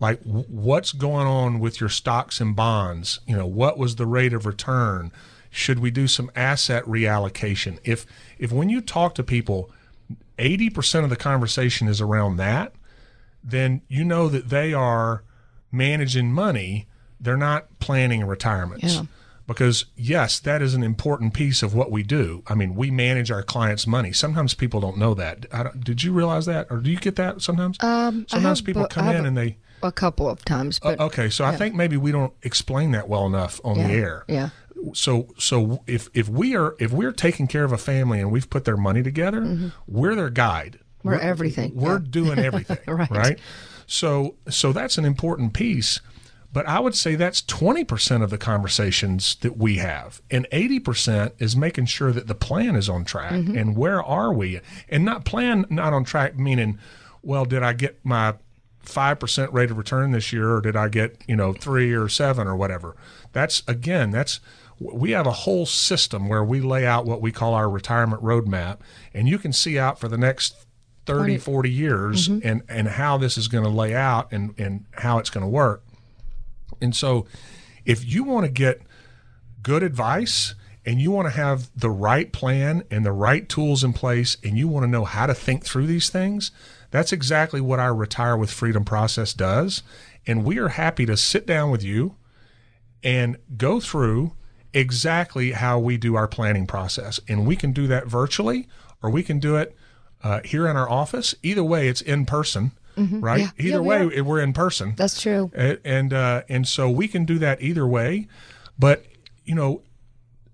like 0.00 0.22
what's 0.22 0.92
going 0.92 1.26
on 1.26 1.60
with 1.60 1.78
your 1.78 1.90
stocks 1.90 2.40
and 2.40 2.56
bonds? 2.56 3.20
You 3.26 3.36
know 3.36 3.46
what 3.46 3.78
was 3.78 3.96
the 3.96 4.06
rate 4.06 4.32
of 4.32 4.46
return? 4.46 5.12
Should 5.50 5.78
we 5.78 5.90
do 5.90 6.08
some 6.08 6.30
asset 6.34 6.84
reallocation? 6.84 7.78
If 7.84 8.06
if 8.38 8.50
when 8.50 8.70
you 8.70 8.80
talk 8.80 9.14
to 9.16 9.22
people 9.22 9.70
80% 10.38 11.04
of 11.04 11.10
the 11.10 11.16
conversation 11.16 11.86
is 11.86 12.00
around 12.00 12.36
that 12.38 12.72
then 13.44 13.82
you 13.88 14.04
know 14.04 14.28
that 14.28 14.48
they 14.48 14.72
are 14.72 15.22
managing 15.70 16.32
money. 16.32 16.86
They're 17.20 17.36
not 17.36 17.78
planning 17.78 18.24
retirements. 18.26 18.94
Yeah. 18.94 19.02
Because 19.50 19.86
yes 19.96 20.38
that 20.38 20.62
is 20.62 20.74
an 20.74 20.82
important 20.82 21.34
piece 21.34 21.62
of 21.62 21.74
what 21.74 21.90
we 21.90 22.02
do. 22.02 22.42
I 22.46 22.54
mean 22.54 22.74
we 22.74 22.90
manage 22.90 23.30
our 23.30 23.42
clients 23.42 23.86
money. 23.86 24.12
Sometimes 24.12 24.54
people 24.54 24.80
don't 24.80 24.96
know 24.96 25.14
that. 25.14 25.46
I 25.52 25.64
don't, 25.64 25.82
did 25.84 26.02
you 26.02 26.12
realize 26.12 26.46
that? 26.46 26.68
Or 26.70 26.78
do 26.78 26.90
you 26.90 26.98
get 26.98 27.16
that 27.16 27.42
sometimes? 27.42 27.76
Um, 27.80 28.26
sometimes 28.28 28.60
people 28.60 28.86
come 28.86 29.08
in 29.08 29.26
and 29.26 29.36
they 29.36 29.56
a 29.82 29.92
couple 29.92 30.28
of 30.28 30.44
times, 30.44 30.78
but 30.78 31.00
okay 31.00 31.30
so 31.30 31.44
i 31.44 31.56
think 31.56 31.74
maybe 31.74 31.96
we 31.96 32.12
don't 32.12 32.34
explain 32.42 32.90
that 32.90 33.08
well 33.08 33.26
enough 33.26 33.60
on 33.64 33.76
yeah, 33.76 33.86
the 33.88 33.94
air. 33.94 34.24
yeah, 34.28 34.50
so 34.92 35.28
so 35.38 35.82
if 35.86 36.08
if 36.14 36.28
we 36.28 36.54
are 36.54 36.76
if 36.78 36.92
we're 36.92 37.12
taking 37.12 37.46
care 37.46 37.64
of 37.64 37.72
a 37.72 37.78
family 37.78 38.20
and 38.20 38.30
we've 38.30 38.50
put 38.50 38.64
their 38.64 38.76
money 38.76 39.02
together 39.02 39.72
we're 39.86 40.14
their 40.14 40.30
guide. 40.30 40.72
Mm-hmm. 40.80 41.08
We're 41.08 41.18
everything, 41.18 41.74
we're 41.74 41.94
yeah. 41.94 42.06
doing 42.10 42.38
everything 42.50 42.78
Right. 42.86 43.38
so 43.86 44.36
so 44.50 44.72
that's 44.72 44.98
an 44.98 45.06
important 45.06 45.54
piece 45.54 46.00
but 46.52 46.66
i 46.66 46.78
would 46.80 46.94
say 46.94 47.14
that's 47.14 47.42
20% 47.42 48.22
of 48.22 48.30
the 48.30 48.38
conversations 48.38 49.36
that 49.42 49.56
we 49.56 49.76
have. 49.76 50.20
And 50.30 50.46
80% 50.52 51.32
is 51.38 51.54
making 51.56 51.86
sure 51.86 52.12
that 52.12 52.26
the 52.26 52.34
plan 52.34 52.74
is 52.76 52.88
on 52.88 53.04
track 53.04 53.32
Mm-hmm. 53.32 53.56
and 53.56 53.76
where 53.76 54.02
are 54.02 54.32
we? 54.32 54.60
And 54.88 55.04
not 55.04 55.24
plan 55.24 55.64
not 55.70 55.92
on 55.92 56.04
track 56.04 56.36
meaning 56.36 56.78
well 57.22 57.44
did 57.44 57.62
i 57.62 57.72
get 57.72 57.98
my 58.04 58.34
5% 58.84 59.52
rate 59.52 59.70
of 59.70 59.76
return 59.78 60.10
this 60.12 60.32
year 60.32 60.54
or 60.54 60.60
did 60.60 60.74
i 60.76 60.88
get 60.88 61.16
you 61.28 61.36
know 61.36 61.52
3 61.52 61.92
or 61.92 62.08
7 62.08 62.46
or 62.48 62.56
whatever? 62.56 62.96
That's 63.32 63.62
again 63.68 64.10
that's 64.10 64.40
we 64.80 65.10
have 65.10 65.26
a 65.26 65.32
whole 65.32 65.66
system 65.66 66.28
where 66.28 66.42
we 66.42 66.60
lay 66.60 66.86
out 66.86 67.04
what 67.04 67.20
we 67.20 67.30
call 67.30 67.52
our 67.54 67.68
retirement 67.68 68.22
roadmap 68.22 68.78
and 69.12 69.28
you 69.28 69.38
can 69.38 69.52
see 69.52 69.78
out 69.78 70.00
for 70.00 70.08
the 70.08 70.16
next 70.16 70.54
30 71.06 71.36
40 71.38 71.70
years 71.70 72.28
and 72.42 72.62
and 72.68 72.88
how 72.88 73.18
this 73.18 73.36
is 73.36 73.46
going 73.48 73.64
to 73.64 73.70
lay 73.70 73.94
out 73.94 74.32
and 74.32 74.54
and 74.58 74.86
how 74.92 75.18
it's 75.18 75.28
going 75.30 75.42
to 75.44 75.48
work 75.50 75.84
and 76.80 76.94
so 76.94 77.26
if 77.84 78.04
you 78.04 78.24
want 78.24 78.46
to 78.46 78.52
get 78.52 78.82
good 79.62 79.82
advice 79.82 80.54
and 80.84 81.00
you 81.00 81.10
want 81.10 81.26
to 81.26 81.36
have 81.36 81.70
the 81.76 81.90
right 81.90 82.32
plan 82.32 82.84
and 82.90 83.04
the 83.04 83.12
right 83.12 83.48
tools 83.48 83.84
in 83.84 83.92
place 83.92 84.36
and 84.42 84.56
you 84.56 84.68
want 84.68 84.84
to 84.84 84.90
know 84.90 85.04
how 85.04 85.26
to 85.26 85.34
think 85.34 85.64
through 85.64 85.86
these 85.86 86.08
things, 86.08 86.50
that's 86.90 87.12
exactly 87.12 87.60
what 87.60 87.78
our 87.78 87.94
Retire 87.94 88.36
with 88.36 88.50
Freedom 88.50 88.84
process 88.84 89.32
does. 89.32 89.82
And 90.26 90.44
we 90.44 90.58
are 90.58 90.68
happy 90.68 91.06
to 91.06 91.16
sit 91.16 91.46
down 91.46 91.70
with 91.70 91.82
you 91.82 92.16
and 93.02 93.36
go 93.56 93.80
through 93.80 94.32
exactly 94.72 95.52
how 95.52 95.78
we 95.78 95.96
do 95.96 96.14
our 96.14 96.28
planning 96.28 96.66
process. 96.66 97.20
And 97.28 97.46
we 97.46 97.56
can 97.56 97.72
do 97.72 97.86
that 97.86 98.06
virtually 98.06 98.68
or 99.02 99.10
we 99.10 99.22
can 99.22 99.38
do 99.38 99.56
it 99.56 99.76
uh, 100.22 100.40
here 100.44 100.66
in 100.66 100.76
our 100.76 100.88
office. 100.88 101.34
Either 101.42 101.64
way, 101.64 101.88
it's 101.88 102.02
in 102.02 102.26
person, 102.26 102.72
right? 102.96 103.40
Yeah. 103.40 103.50
Either 103.58 103.68
Yeah, 103.70 103.78
way, 103.78 104.16
are. 104.18 104.24
we're 104.24 104.40
in 104.40 104.52
person. 104.52 104.94
that's 104.96 105.20
true. 105.20 105.50
A- 105.54 105.78
and 105.86 106.12
uh, 106.12 106.42
and 106.48 106.66
so 106.68 106.90
we 106.90 107.08
can 107.08 107.24
do 107.24 107.38
that 107.38 107.62
either 107.62 107.86
way 107.86 108.26
but 108.78 109.04
you 109.44 109.54
know 109.54 109.82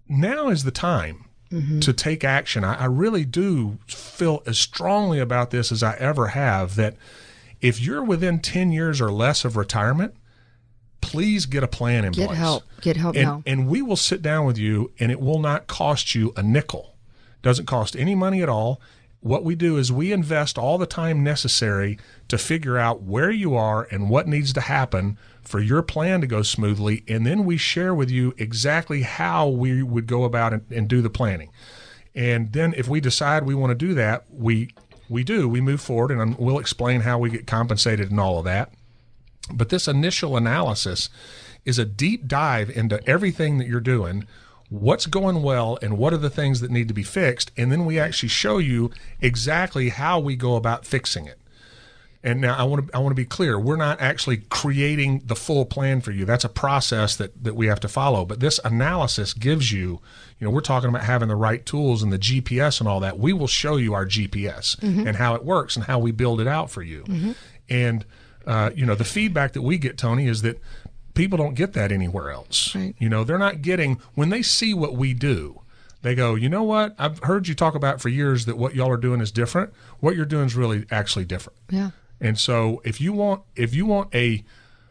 now 0.09 0.49
is 0.49 0.65
the 0.65 0.71
time 0.71 1.25
to 1.81 1.93
take 1.93 2.23
action 2.25 2.65
I, 2.65 2.75
I 2.75 2.85
really 2.87 3.25
do 3.25 3.79
feel 3.87 4.43
as 4.47 4.59
strongly 4.59 5.21
about 5.21 5.51
this 5.51 5.71
as 5.73 5.83
i 5.83 5.95
ever 5.97 6.29
have 6.29 6.75
that 6.77 6.97
if 7.61 7.81
you're 7.81 8.03
within 8.05 8.41
10 8.41 8.73
years 8.73 9.01
or 9.01 9.11
less 9.13 9.45
of 9.45 9.57
retirement 9.57 10.15
please 11.01 11.47
get 11.47 11.63
a 11.63 11.69
plan 11.69 12.05
in 12.05 12.13
Get 12.13 12.27
place 12.27 12.31
Get 12.31 12.37
help. 12.39 12.63
Get 12.81 12.97
help 12.97 13.17
and, 13.17 13.25
now. 13.25 13.43
and 13.47 13.69
we 13.69 13.81
will 13.81 13.97
sit 13.97 14.23
down 14.23 14.45
with 14.45 14.59
you 14.59 14.93
and 14.99 15.11
it 15.13 15.21
will 15.21 15.39
not 15.39 15.67
cost 15.67 16.15
you 16.15 16.33
a 16.37 16.43
nickel 16.43 16.97
doesn't 17.43 17.67
cost 17.67 17.95
any 17.97 18.15
money 18.15 18.43
at 18.43 18.49
all 18.49 18.81
what 19.27 19.45
we 19.45 19.55
do 19.55 19.77
is 19.77 19.93
we 19.93 20.13
invest 20.13 20.57
all 20.57 20.79
the 20.79 20.87
time 20.87 21.25
necessary 21.25 21.99
to 22.29 22.39
figure 22.39 22.79
out 22.79 23.03
where 23.03 23.31
you 23.31 23.55
are 23.55 23.87
and 23.91 24.09
what 24.09 24.29
needs 24.29 24.53
to 24.53 24.61
happen 24.61 25.19
for 25.43 25.61
your 25.61 25.83
plan 25.83 26.21
to 26.21 26.27
go 26.27 26.43
smoothly 26.43 27.05
and 27.09 27.27
then 27.27 27.45
we 27.45 27.57
share 27.57 27.95
with 27.95 28.11
you 28.11 28.35
exactly 28.39 29.03
how 29.03 29.49
we 29.49 29.83
would 29.83 30.07
go 30.07 30.25
about 30.25 30.53
and, 30.53 30.65
and 30.71 30.89
do 30.89 31.03
the 31.03 31.11
planning. 31.11 31.51
And 32.15 32.53
then 32.53 32.73
if 32.77 32.89
we 32.89 33.01
decide 33.01 33.45
we 33.45 33.55
want 33.55 33.71
to 33.71 33.87
do 33.87 33.95
that 33.95 34.25
we 34.31 34.71
we 35.09 35.25
do. 35.25 35.49
We 35.49 35.61
move 35.61 35.81
forward 35.81 36.11
and 36.11 36.37
we'll 36.39 36.59
explain 36.59 37.03
how 37.03 37.19
we 37.19 37.31
get 37.31 37.47
compensated 37.47 38.11
and 38.11 38.21
all 38.21 38.39
of 38.39 38.45
that. 38.45 38.73
But 39.53 39.69
this 39.69 39.87
initial 39.87 40.37
analysis 40.37 41.09
is 41.65 41.79
a 41.79 41.85
deep 41.85 42.27
dive 42.27 42.71
into 42.71 43.07
everything 43.09 43.59
that 43.59 43.69
you're 43.69 43.81
doing, 43.81 44.27
what's 44.69 45.07
going 45.07 45.43
well, 45.43 45.79
and 45.81 45.97
what 45.99 46.13
are 46.13 46.19
the 46.19 46.31
things 46.31 46.61
that 46.61 46.71
need 46.71 46.89
to 46.89 46.95
be 46.95 47.03
fixed. 47.03 47.51
And 47.57 47.71
then 47.71 47.85
we 47.85 47.99
actually 47.99 48.29
show 48.29 48.59
you 48.59 48.91
exactly 49.21 49.91
how 49.91 50.19
we 50.19 50.37
go 50.37 50.57
about 50.57 50.85
fixing 50.85 51.27
it. 51.27 51.39
And 52.25 52.41
now 52.41 52.57
I 52.57 52.65
want 52.65 52.89
to 52.89 52.97
I 52.97 52.99
want 52.99 53.13
to 53.13 53.15
be 53.23 53.25
clear. 53.25 53.57
We're 53.57 53.77
not 53.77 54.01
actually 54.01 54.39
creating 54.49 55.23
the 55.27 55.37
full 55.37 55.65
plan 55.65 56.01
for 56.01 56.11
you. 56.11 56.25
That's 56.25 56.45
a 56.45 56.49
process 56.49 57.15
that 57.17 57.45
that 57.45 57.55
we 57.55 57.69
have 57.69 57.79
to 57.81 57.89
follow. 57.89 58.25
But 58.25 58.41
this 58.41 58.59
analysis 58.65 59.33
gives 59.33 59.71
you, 59.71 60.01
you 60.41 60.47
know, 60.47 60.51
we're 60.51 60.61
talking 60.61 60.89
about 60.89 61.05
having 61.05 61.29
the 61.29 61.37
right 61.37 61.65
tools 61.65 62.03
and 62.03 62.13
the 62.13 62.19
GPS 62.19 62.81
and 62.81 62.89
all 62.89 62.99
that. 63.01 63.21
We 63.21 63.33
will 63.33 63.47
show 63.47 63.77
you 63.77 63.95
our 63.95 64.05
GPS 64.07 64.77
and 64.83 65.17
how 65.17 65.37
it 65.37 65.45
works 65.45 65.77
and 65.77 65.85
how 65.85 66.01
we 66.01 66.11
build 66.11 66.41
it 66.41 66.49
out 66.49 66.69
for 66.69 66.83
you. 66.83 67.05
And 67.69 68.05
uh, 68.45 68.71
you 68.75 68.87
know, 68.87 68.97
the 68.97 69.05
feedback 69.05 69.53
that 69.53 69.63
we 69.63 69.79
get, 69.79 69.97
Tony, 69.97 70.27
is 70.27 70.43
that 70.43 70.61
people 71.17 71.37
don't 71.39 71.55
get 71.55 71.73
that 71.73 71.91
anywhere 71.91 72.31
else. 72.31 72.75
Right. 72.75 72.95
You 72.99 73.09
know, 73.09 73.25
they're 73.25 73.39
not 73.39 73.63
getting 73.63 74.01
when 74.15 74.29
they 74.29 74.43
see 74.43 74.73
what 74.75 74.95
we 74.95 75.15
do. 75.15 75.63
They 76.03 76.15
go, 76.15 76.37
you 76.37 76.49
know 76.49 76.63
what? 76.63 76.95
I've 76.99 77.19
heard 77.21 77.49
you 77.49 77.55
talk 77.55 77.75
about 77.75 78.01
for 78.01 78.09
years 78.09 78.45
that 78.45 78.57
what 78.57 78.77
y'all 78.77 78.91
are 78.91 78.97
doing 78.97 79.21
is 79.21 79.33
different. 79.33 79.73
What 79.99 80.15
you're 80.15 80.25
doing 80.25 80.47
is 80.47 80.55
really 80.55 80.87
actually 80.91 81.25
different. 81.25 81.59
Yeah. 81.69 81.91
And 82.21 82.39
so 82.39 82.81
if 82.85 83.01
you 83.01 83.13
want 83.13 83.43
if 83.57 83.75
you 83.75 83.87
want 83.87 84.15
a 84.15 84.45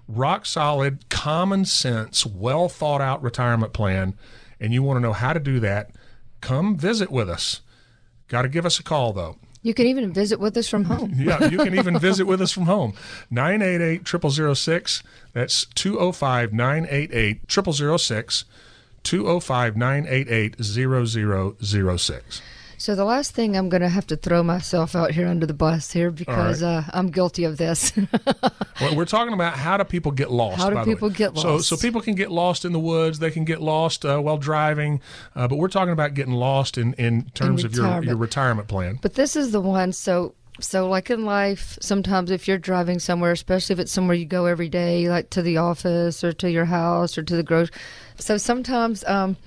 rock 0.08 0.46
solid, 0.46 1.08
common 1.10 1.66
sense, 1.66 2.26
well 2.26 2.68
thought 2.68 3.02
out 3.02 3.24
retirement 3.24 3.72
plan 3.72 4.16
and 4.60 4.74
you 4.74 4.84
want 4.84 4.98
to 4.98 5.02
know 5.02 5.14
how 5.14 5.34
to 5.34 5.40
do 5.40 5.60
that, 5.62 5.92
come 6.42 6.76
visit 6.76 7.10
with 7.10 7.30
us. 7.30 7.62
Got 8.28 8.42
to 8.42 8.50
give 8.50 8.66
us 8.66 8.80
a 8.80 8.84
call 8.84 9.14
though. 9.14 9.38
You 9.66 9.74
can 9.74 9.88
even 9.88 10.14
visit 10.14 10.40
with 10.40 10.56
us 10.58 10.68
from 10.70 10.84
home. 10.94 11.14
Yeah, 11.16 11.46
you 11.46 11.58
can 11.58 11.74
even 11.74 11.98
visit 11.98 12.26
with 12.26 12.40
us 12.40 12.52
from 12.52 12.68
home. 12.68 12.94
988 13.32 14.08
0006. 14.56 15.02
That's 15.34 15.66
205 15.74 16.54
988 16.54 17.52
0006. 17.52 18.46
205 19.02 19.76
988 19.76 20.64
0006. 20.64 22.42
So 22.78 22.96
the 22.96 23.06
last 23.06 23.34
thing 23.34 23.56
I'm 23.56 23.70
going 23.70 23.82
to 23.82 23.90
have 23.90 24.08
to 24.08 24.16
throw 24.16 24.44
myself 24.44 24.96
out 24.96 25.12
here 25.12 25.28
under 25.28 25.46
the 25.46 25.54
bus 25.54 25.92
here 25.92 26.12
because 26.12 26.62
uh, 26.62 26.84
I'm 26.94 27.10
guilty 27.10 27.44
of 27.44 27.58
this. 27.58 27.94
Well, 28.82 28.94
we're 28.94 29.06
talking 29.06 29.34
about 29.34 29.54
how 29.54 29.78
do 29.78 29.86
people 29.86 30.12
get 30.12 30.32
lost. 30.32 30.58
How 30.58 30.70
do 30.70 30.76
by 30.76 30.84
the 30.84 30.90
way. 30.90 30.96
people 30.96 31.10
get 31.10 31.34
lost? 31.36 31.44
so 31.44 31.60
so 31.60 31.78
people 31.78 32.02
can 32.02 32.14
get 32.14 32.30
lost 32.30 32.66
in 32.66 32.74
the 32.74 32.80
woods. 32.80 33.20
They 33.20 33.32
can 33.32 33.46
get 33.46 33.62
lost 33.62 34.04
uh, 34.04 34.20
while 34.20 34.38
driving. 34.38 35.00
Uh, 35.34 35.48
but 35.48 35.56
we're 35.56 35.70
talking 35.70 35.94
about 35.94 36.14
getting 36.14 36.34
lost 36.34 36.78
in, 36.78 36.94
in 36.96 37.30
terms 37.34 37.64
of 37.64 37.74
your, 37.74 37.86
retirement. 37.86 38.08
your 38.08 38.18
retirement 38.18 38.68
plan. 38.68 39.00
But 39.02 39.14
this 39.14 39.38
is 39.38 39.52
the 39.52 39.62
one. 39.62 39.94
So, 39.94 40.36
so 40.60 40.90
like 40.90 41.10
in 41.10 41.24
life, 41.24 41.78
sometimes 41.80 42.32
if 42.32 42.50
you're 42.50 42.58
driving 42.58 43.00
somewhere, 43.00 43.32
especially 43.32 43.74
if 43.74 43.80
it's 43.80 43.94
somewhere 43.94 44.16
you 44.16 44.26
go 44.26 44.46
every 44.46 44.68
day, 44.68 45.08
like 45.08 45.30
to 45.30 45.42
the 45.42 45.56
office 45.56 46.22
or 46.22 46.34
to 46.34 46.52
your 46.52 46.66
house 46.66 47.18
or 47.18 47.24
to 47.24 47.36
the 47.38 47.44
grocery. 47.44 47.74
So 48.18 48.36
sometimes 48.36 49.06
um, 49.06 49.38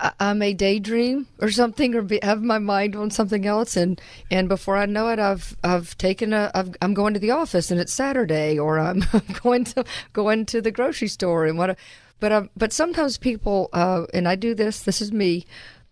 I, 0.00 0.12
I 0.20 0.32
may 0.32 0.54
daydream 0.54 1.26
or 1.40 1.50
something, 1.50 1.94
or 1.94 2.02
be, 2.02 2.18
have 2.22 2.42
my 2.42 2.58
mind 2.58 2.96
on 2.96 3.10
something 3.10 3.46
else, 3.46 3.76
and 3.76 4.00
and 4.30 4.48
before 4.48 4.76
I 4.76 4.86
know 4.86 5.08
it, 5.08 5.18
I've 5.18 5.56
I've 5.62 5.96
taken 5.98 6.32
a 6.32 6.50
I've, 6.54 6.74
I'm 6.80 6.94
going 6.94 7.14
to 7.14 7.20
the 7.20 7.30
office 7.30 7.70
and 7.70 7.80
it's 7.80 7.92
Saturday, 7.92 8.58
or 8.58 8.78
I'm 8.78 9.04
going 9.42 9.64
to 9.64 9.84
going 10.12 10.46
to 10.46 10.60
the 10.60 10.70
grocery 10.70 11.08
store 11.08 11.46
and 11.46 11.58
what. 11.58 11.78
But 12.20 12.32
um, 12.32 12.50
but 12.56 12.72
sometimes 12.72 13.18
people, 13.18 13.68
uh, 13.72 14.04
and 14.14 14.28
I 14.28 14.36
do 14.36 14.54
this. 14.54 14.82
This 14.82 15.00
is 15.00 15.12
me. 15.12 15.44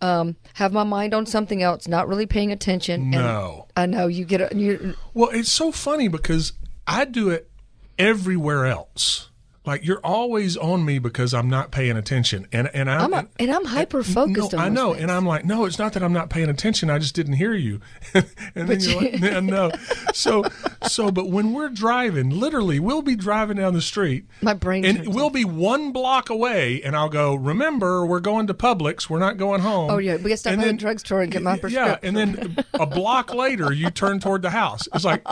Um, 0.02 0.36
have 0.54 0.72
my 0.72 0.84
mind 0.84 1.12
on 1.12 1.26
something 1.26 1.62
else, 1.62 1.86
not 1.86 2.08
really 2.08 2.24
paying 2.24 2.52
attention. 2.52 3.02
and 3.02 3.10
No. 3.10 3.66
I 3.76 3.86
know 3.86 4.06
you 4.06 4.24
get 4.24 4.40
a, 4.40 4.56
you. 4.56 4.94
Well, 5.12 5.30
it's 5.30 5.52
so 5.52 5.72
funny 5.72 6.08
because 6.08 6.52
I 6.86 7.04
do 7.04 7.30
it 7.30 7.50
everywhere 7.98 8.66
else. 8.66 9.29
Like 9.66 9.84
you're 9.84 10.00
always 10.02 10.56
on 10.56 10.86
me 10.86 10.98
because 10.98 11.34
I'm 11.34 11.50
not 11.50 11.70
paying 11.70 11.94
attention, 11.98 12.46
and 12.50 12.70
and 12.72 12.90
I'm, 12.90 13.12
I'm 13.12 13.26
a, 13.26 13.28
and 13.38 13.50
I'm 13.50 13.66
hyper 13.66 14.02
focused 14.02 14.52
No. 14.54 14.58
I 14.58 14.70
know, 14.70 14.92
things. 14.92 15.02
and 15.02 15.12
I'm 15.12 15.26
like, 15.26 15.44
no, 15.44 15.66
it's 15.66 15.78
not 15.78 15.92
that 15.92 16.02
I'm 16.02 16.14
not 16.14 16.30
paying 16.30 16.48
attention. 16.48 16.88
I 16.88 16.98
just 16.98 17.14
didn't 17.14 17.34
hear 17.34 17.52
you. 17.52 17.82
and 18.14 18.24
then 18.68 18.80
you're 18.80 19.00
like, 19.02 19.20
no, 19.20 19.40
no. 19.40 19.70
So, 20.14 20.44
so, 20.88 21.10
but 21.10 21.28
when 21.28 21.52
we're 21.52 21.68
driving, 21.68 22.30
literally, 22.30 22.80
we'll 22.80 23.02
be 23.02 23.14
driving 23.16 23.58
down 23.58 23.74
the 23.74 23.82
street. 23.82 24.24
My 24.42 24.54
brain 24.54 24.84
and 24.84 25.14
we'll 25.14 25.30
be 25.30 25.44
one 25.44 25.92
block 25.92 26.30
away, 26.30 26.82
and 26.82 26.96
I'll 26.96 27.08
go. 27.10 27.34
Remember, 27.34 28.04
we're 28.06 28.20
going 28.20 28.46
to 28.46 28.54
Publix. 28.54 29.10
We're 29.10 29.18
not 29.18 29.36
going 29.36 29.60
home. 29.60 29.90
Oh, 29.90 29.98
yeah, 29.98 30.16
we 30.16 30.22
gotta 30.22 30.36
stop 30.38 30.54
And 30.54 30.62
by 30.62 30.66
the 30.68 30.72
drugstore 30.72 31.20
and 31.20 31.30
get 31.30 31.42
my 31.42 31.58
prescription. 31.58 31.98
Yeah, 32.02 32.08
and 32.08 32.16
then 32.16 32.64
a 32.74 32.86
block 32.86 33.34
later, 33.34 33.72
you 33.72 33.90
turn 33.90 34.20
toward 34.20 34.40
the 34.40 34.50
house. 34.50 34.88
It's 34.94 35.04
like. 35.04 35.22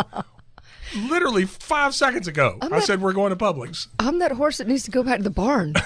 Literally 0.96 1.44
five 1.44 1.94
seconds 1.94 2.28
ago. 2.28 2.58
i 2.62 2.68
not- 2.68 2.82
said 2.82 3.00
we're 3.00 3.12
going 3.12 3.30
to 3.30 3.36
Publix. 3.36 3.88
I'm 3.98 4.18
that 4.18 4.32
horse 4.32 4.58
that 4.58 4.68
needs 4.68 4.84
to 4.84 4.90
go 4.90 5.02
back 5.02 5.18
to 5.18 5.22
the 5.24 5.30
barn. 5.30 5.74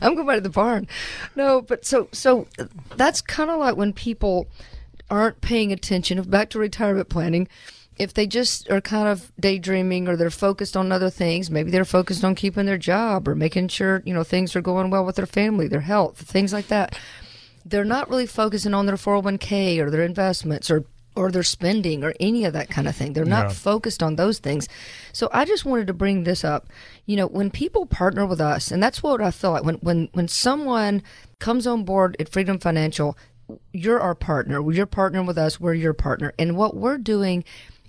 I'm 0.00 0.14
going 0.14 0.26
back 0.26 0.36
to 0.36 0.40
the 0.42 0.50
barn. 0.50 0.86
No, 1.36 1.60
but 1.60 1.84
so 1.84 2.08
so 2.12 2.46
that's 2.96 3.20
kind 3.20 3.50
of 3.50 3.58
like 3.58 3.76
when 3.76 3.92
people 3.92 4.46
aren't 5.10 5.40
paying 5.40 5.72
attention. 5.72 6.20
Back 6.22 6.50
to 6.50 6.58
retirement 6.58 7.08
planning. 7.08 7.48
If 7.96 8.12
they 8.14 8.26
just 8.26 8.68
are 8.70 8.80
kind 8.80 9.06
of 9.06 9.30
daydreaming 9.38 10.08
or 10.08 10.16
they're 10.16 10.28
focused 10.30 10.76
on 10.76 10.90
other 10.90 11.10
things, 11.10 11.48
maybe 11.48 11.70
they're 11.70 11.84
focused 11.84 12.24
on 12.24 12.34
keeping 12.34 12.66
their 12.66 12.78
job 12.78 13.28
or 13.28 13.36
making 13.36 13.68
sure, 13.68 14.02
you 14.04 14.12
know, 14.12 14.24
things 14.24 14.56
are 14.56 14.60
going 14.60 14.90
well 14.90 15.04
with 15.04 15.14
their 15.14 15.26
family, 15.26 15.68
their 15.68 15.80
health, 15.82 16.18
things 16.18 16.52
like 16.52 16.66
that. 16.68 16.98
They're 17.64 17.84
not 17.84 18.10
really 18.10 18.26
focusing 18.26 18.74
on 18.74 18.86
their 18.86 18.96
401k 18.96 19.78
or 19.78 19.90
their 19.90 20.02
investments 20.02 20.72
or 20.72 20.84
or 21.16 21.30
their 21.30 21.42
spending 21.42 22.02
or 22.02 22.14
any 22.18 22.44
of 22.44 22.52
that 22.52 22.68
kind 22.68 22.88
of 22.88 22.96
thing. 22.96 23.12
They're 23.12 23.24
not 23.24 23.52
focused 23.52 24.02
on 24.02 24.16
those 24.16 24.38
things. 24.38 24.68
So 25.12 25.28
I 25.32 25.44
just 25.44 25.64
wanted 25.64 25.86
to 25.86 25.94
bring 25.94 26.24
this 26.24 26.44
up. 26.44 26.68
You 27.06 27.16
know, 27.16 27.26
when 27.26 27.50
people 27.50 27.86
partner 27.86 28.26
with 28.26 28.40
us, 28.40 28.70
and 28.70 28.82
that's 28.82 29.02
what 29.02 29.20
I 29.20 29.30
feel 29.30 29.52
like 29.52 29.64
when 29.64 29.76
when 29.76 30.08
when 30.12 30.28
someone 30.28 31.02
comes 31.38 31.66
on 31.66 31.84
board 31.84 32.16
at 32.18 32.28
Freedom 32.28 32.58
Financial, 32.58 33.16
you're 33.72 34.00
our 34.00 34.14
partner. 34.14 34.60
You're 34.72 34.86
partnering 34.86 35.26
with 35.26 35.38
us. 35.38 35.60
We're 35.60 35.74
your 35.74 35.94
partner, 35.94 36.32
and 36.38 36.56
what 36.56 36.76
we're 36.76 36.98
doing 36.98 37.44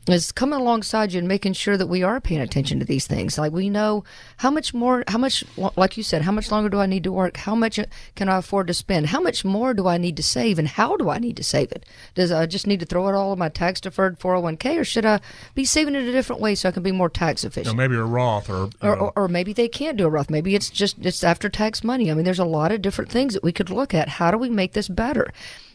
is 0.08 0.32
coming 0.32 0.60
alongside 0.60 1.14
you 1.14 1.20
and 1.20 1.28
making 1.28 1.54
sure 1.54 1.78
that 1.78 1.88
we 1.88 2.04
are 2.04 2.22
paying 2.22 2.42
attention 2.42 2.80
to 2.80 2.86
these 2.86 3.08
things. 3.08 3.38
Like 3.38 3.52
we 3.52 3.70
know 3.70 4.04
how 4.38 4.52
much 4.52 4.74
more, 4.74 5.04
how 5.08 5.18
much, 5.18 5.44
like 5.76 5.98
you 5.98 6.04
said, 6.04 6.22
how 6.22 6.32
much 6.32 6.52
longer 6.52 6.70
do 6.70 6.80
I 6.80 6.86
need 6.86 7.04
to 7.06 7.12
work? 7.12 7.38
How 7.38 7.56
much 7.56 7.80
can 8.16 8.30
I 8.30 8.38
afford 8.38 8.68
to 8.68 8.74
spend? 8.74 9.08
How 9.08 9.20
much 9.20 9.44
more 9.44 9.74
do 9.74 9.88
I 9.88 9.98
need 9.98 10.16
to 10.18 10.24
save? 10.24 10.60
And 10.60 10.68
how 10.68 10.96
do 10.96 11.10
I 11.10 11.18
need 11.18 11.38
to 11.38 11.44
save 11.44 11.72
it? 11.72 11.86
Does 12.14 12.32
I 12.32 12.46
just 12.46 12.68
need 12.68 12.80
to 12.82 12.86
throw 12.86 13.08
it 13.08 13.16
all 13.16 13.34
in 13.34 13.40
my 13.40 13.50
tax 13.50 13.82
deferred 13.82 14.20
401k 14.20 14.80
or 14.80 14.84
should 14.84 15.06
I 15.06 15.20
be 15.56 15.66
saving 15.66 15.96
it 15.96 16.08
a 16.08 16.12
different 16.12 16.42
way 16.42 16.54
so 16.56 16.70
I 16.70 16.72
can 16.72 16.84
be 16.84 16.92
more 16.92 17.10
tax 17.10 17.44
You 17.44 17.48
efficient? 17.48 17.76
know, 17.76 17.82
maybe 17.82 17.96
a 17.96 18.04
Roth 18.04 18.50
or, 18.50 18.70
or, 18.82 18.96
or, 18.98 19.14
or 19.16 19.28
maybe 19.28 19.54
they 19.54 19.68
can't 19.68 19.98
do 19.98 20.06
a 20.06 20.10
Roth. 20.10 20.30
Maybe 20.30 20.54
it's 20.56 20.70
just 20.70 20.98
it's 21.04 21.24
after 21.24 21.50
tax 21.50 21.84
money. 21.84 22.12
I 22.12 22.14
mean, 22.14 22.26
there's 22.26 22.40
a 22.40 22.46
lot 22.46 22.72
of 22.72 22.82
different 22.82 23.12
things 23.12 23.34
that 23.34 23.44
we 23.44 23.52
could 23.52 23.70
look 23.70 23.94
at. 23.94 24.08
How 24.08 24.30
do 24.32 24.38
we 24.38 24.50
make 24.50 24.74
this 24.74 24.88
better? 24.88 25.32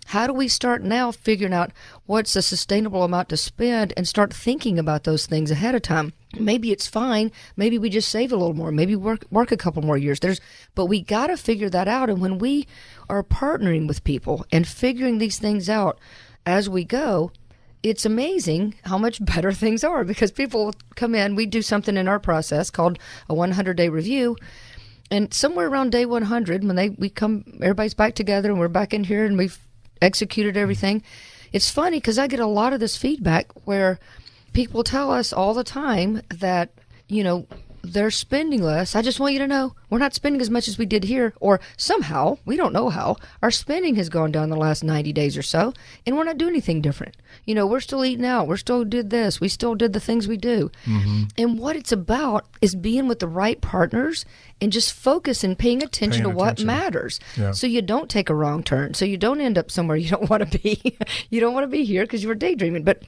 How 0.07 0.27
do 0.27 0.33
we 0.33 0.49
start 0.49 0.83
now 0.83 1.13
figuring 1.13 1.53
out 1.53 1.71
what's 2.07 2.35
a 2.35 2.43
sustainable 2.43 3.05
amount 3.05 3.29
to 3.29 3.37
spend 3.37 3.93
and 3.97 4.09
start 4.09 4.35
thinking 4.35 4.79
about 4.79 5.05
those 5.05 5.27
things 5.27 5.51
ahead 5.51 5.75
of 5.75 5.83
time? 5.83 6.13
Maybe 6.39 6.73
it's 6.73 6.87
fine. 6.87 7.31
Maybe 7.57 7.79
we 7.79 7.91
just 7.91 8.09
save 8.09 8.33
a 8.33 8.37
little 8.37 8.55
more. 8.55 8.73
Maybe 8.73 8.97
work 8.97 9.25
work 9.31 9.53
a 9.53 9.57
couple 9.57 9.83
more 9.83 9.97
years. 9.97 10.21
There's, 10.21 10.41
but 10.75 10.87
we 10.87 11.01
got 11.01 11.29
to 11.29 11.37
figure 11.37 11.71
that 11.71 11.89
out. 11.89 12.11
And 12.11 12.21
when 12.21 12.39
we 12.39 12.67
are 13.09 13.23
partnering 13.23 13.87
with 13.87 14.05
people 14.05 14.45
and 14.51 14.67
figuring 14.67 15.19
these 15.19 15.39
things 15.39 15.69
out 15.69 15.99
as 16.45 16.69
we 16.69 16.85
go, 16.85 17.31
it's 17.83 18.05
amazing 18.05 18.75
how 18.85 18.99
much 18.99 19.25
better 19.25 19.53
things 19.53 19.85
are 19.85 20.05
because 20.05 20.33
people 20.33 20.75
come 20.97 21.15
in. 21.15 21.37
We 21.37 21.47
do 21.47 21.63
something 21.63 21.97
in 21.97 22.09
our 22.09 22.21
process 22.21 22.71
called 22.71 22.99
a 23.29 23.35
100 23.35 23.77
day 23.77 23.89
review, 23.89 24.37
and 25.11 25.33
somewhere 25.35 25.69
around 25.69 25.91
day 25.91 26.07
100, 26.07 26.65
when 26.65 26.77
they 26.77 26.91
we 26.91 27.11
come, 27.11 27.45
everybody's 27.61 27.95
back 27.95 28.15
together 28.15 28.51
and 28.51 28.61
we're 28.61 28.69
back 28.69 28.95
in 28.95 29.05
here 29.05 29.25
and 29.25 29.37
we've 29.37 29.59
executed 30.03 30.57
everything. 30.57 31.03
It's 31.53 31.71
funny 31.71 31.99
because 31.99 32.19
I 32.19 32.27
get 32.27 32.41
a 32.41 32.47
lot 32.47 32.73
of 32.73 32.81
this 32.81 32.97
feedback 32.97 33.51
where 33.67 33.99
people 34.53 34.85
tell 34.85 35.11
us 35.11 35.33
all 35.33 35.55
the 35.55 35.65
time 35.65 36.23
that 36.29 36.71
you 37.09 37.25
know 37.25 37.47
they're 37.83 38.11
spending 38.11 38.63
less. 38.63 38.95
I 38.95 39.03
just 39.03 39.21
want 39.21 39.33
you 39.33 39.39
to 39.41 39.47
know 39.47 39.75
we're 39.89 39.99
not 39.99 40.15
spending 40.15 40.41
as 40.41 40.51
much 40.51 40.69
as 40.69 40.79
we 40.79 40.87
did 40.87 41.05
here, 41.05 41.35
or 41.41 41.61
somehow, 41.77 42.39
we 42.45 42.57
don't 42.57 42.73
know 42.73 42.91
how, 42.91 43.17
our 43.43 43.51
spending 43.51 43.97
has 43.97 44.09
gone 44.09 44.31
down 44.33 44.51
the 44.51 44.57
last 44.57 44.85
90 44.85 45.13
days 45.13 45.37
or 45.37 45.43
so, 45.43 45.73
and 46.07 46.17
we're 46.17 46.25
not 46.25 46.39
doing 46.39 46.51
anything 46.51 46.81
different. 46.81 47.17
You 47.45 47.55
know, 47.55 47.67
we're 47.67 47.81
still 47.81 48.05
eating 48.05 48.25
out, 48.25 48.47
we're 48.47 48.57
still 48.57 48.85
did 48.85 49.11
this, 49.11 49.41
we 49.41 49.49
still 49.49 49.75
did 49.75 49.93
the 49.93 50.01
things 50.01 50.29
we 50.29 50.37
do. 50.37 50.71
Mm-hmm. 50.85 51.25
And 51.39 51.59
what 51.59 51.77
it's 51.77 51.93
about 51.93 52.47
is 52.61 52.75
being 52.75 53.09
with 53.09 53.19
the 53.19 53.29
right 53.29 53.61
partners 53.61 54.25
and 54.61 54.73
just 54.73 54.93
focus 54.93 55.43
and 55.43 55.59
paying 55.59 55.83
attention 55.83 56.23
Paying 56.23 56.33
to 56.33 56.39
what 56.39 56.63
matters. 56.63 57.21
Yeah. 57.37 57.53
So 57.53 57.67
you 57.67 57.83
don't 57.83 58.11
take 58.11 58.29
a 58.29 58.35
wrong 58.35 58.63
turn, 58.63 58.95
so 58.95 59.05
you 59.05 59.17
don't 59.17 59.41
end 59.41 59.59
up 59.59 59.71
somewhere 59.71 59.97
you 59.97 60.11
don't 60.11 60.29
want 60.31 60.51
to 60.51 60.59
be. 60.59 60.97
you 61.31 61.41
don't 61.41 61.55
want 61.55 61.65
to 61.65 61.69
be 61.69 61.85
here 61.85 62.05
because 62.05 62.23
you 62.23 62.29
were 62.29 62.35
daydreaming, 62.35 62.85
but 62.85 63.03